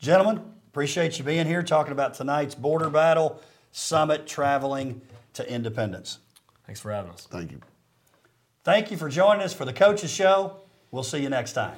Gentlemen, 0.01 0.43
appreciate 0.67 1.17
you 1.17 1.25
being 1.25 1.47
here 1.47 1.63
talking 1.63 1.93
about 1.93 2.15
tonight's 2.15 2.57
border 2.57 2.91
battle. 2.91 3.41
Summit 3.77 4.25
traveling 4.25 5.03
to 5.33 5.53
Independence. 5.53 6.21
Thanks 6.65 6.81
for 6.81 6.93
having 6.93 7.11
us. 7.11 7.27
Thank 7.29 7.51
you. 7.51 7.61
Thank 8.63 8.93
you 8.93 8.97
for 8.97 9.09
joining 9.09 9.43
us 9.43 9.53
for 9.53 9.65
the 9.65 9.73
Coaches 9.73 10.13
Show. 10.13 10.61
We'll 10.93 11.03
see 11.03 11.19
you 11.19 11.29
next 11.29 11.55
time. 11.55 11.75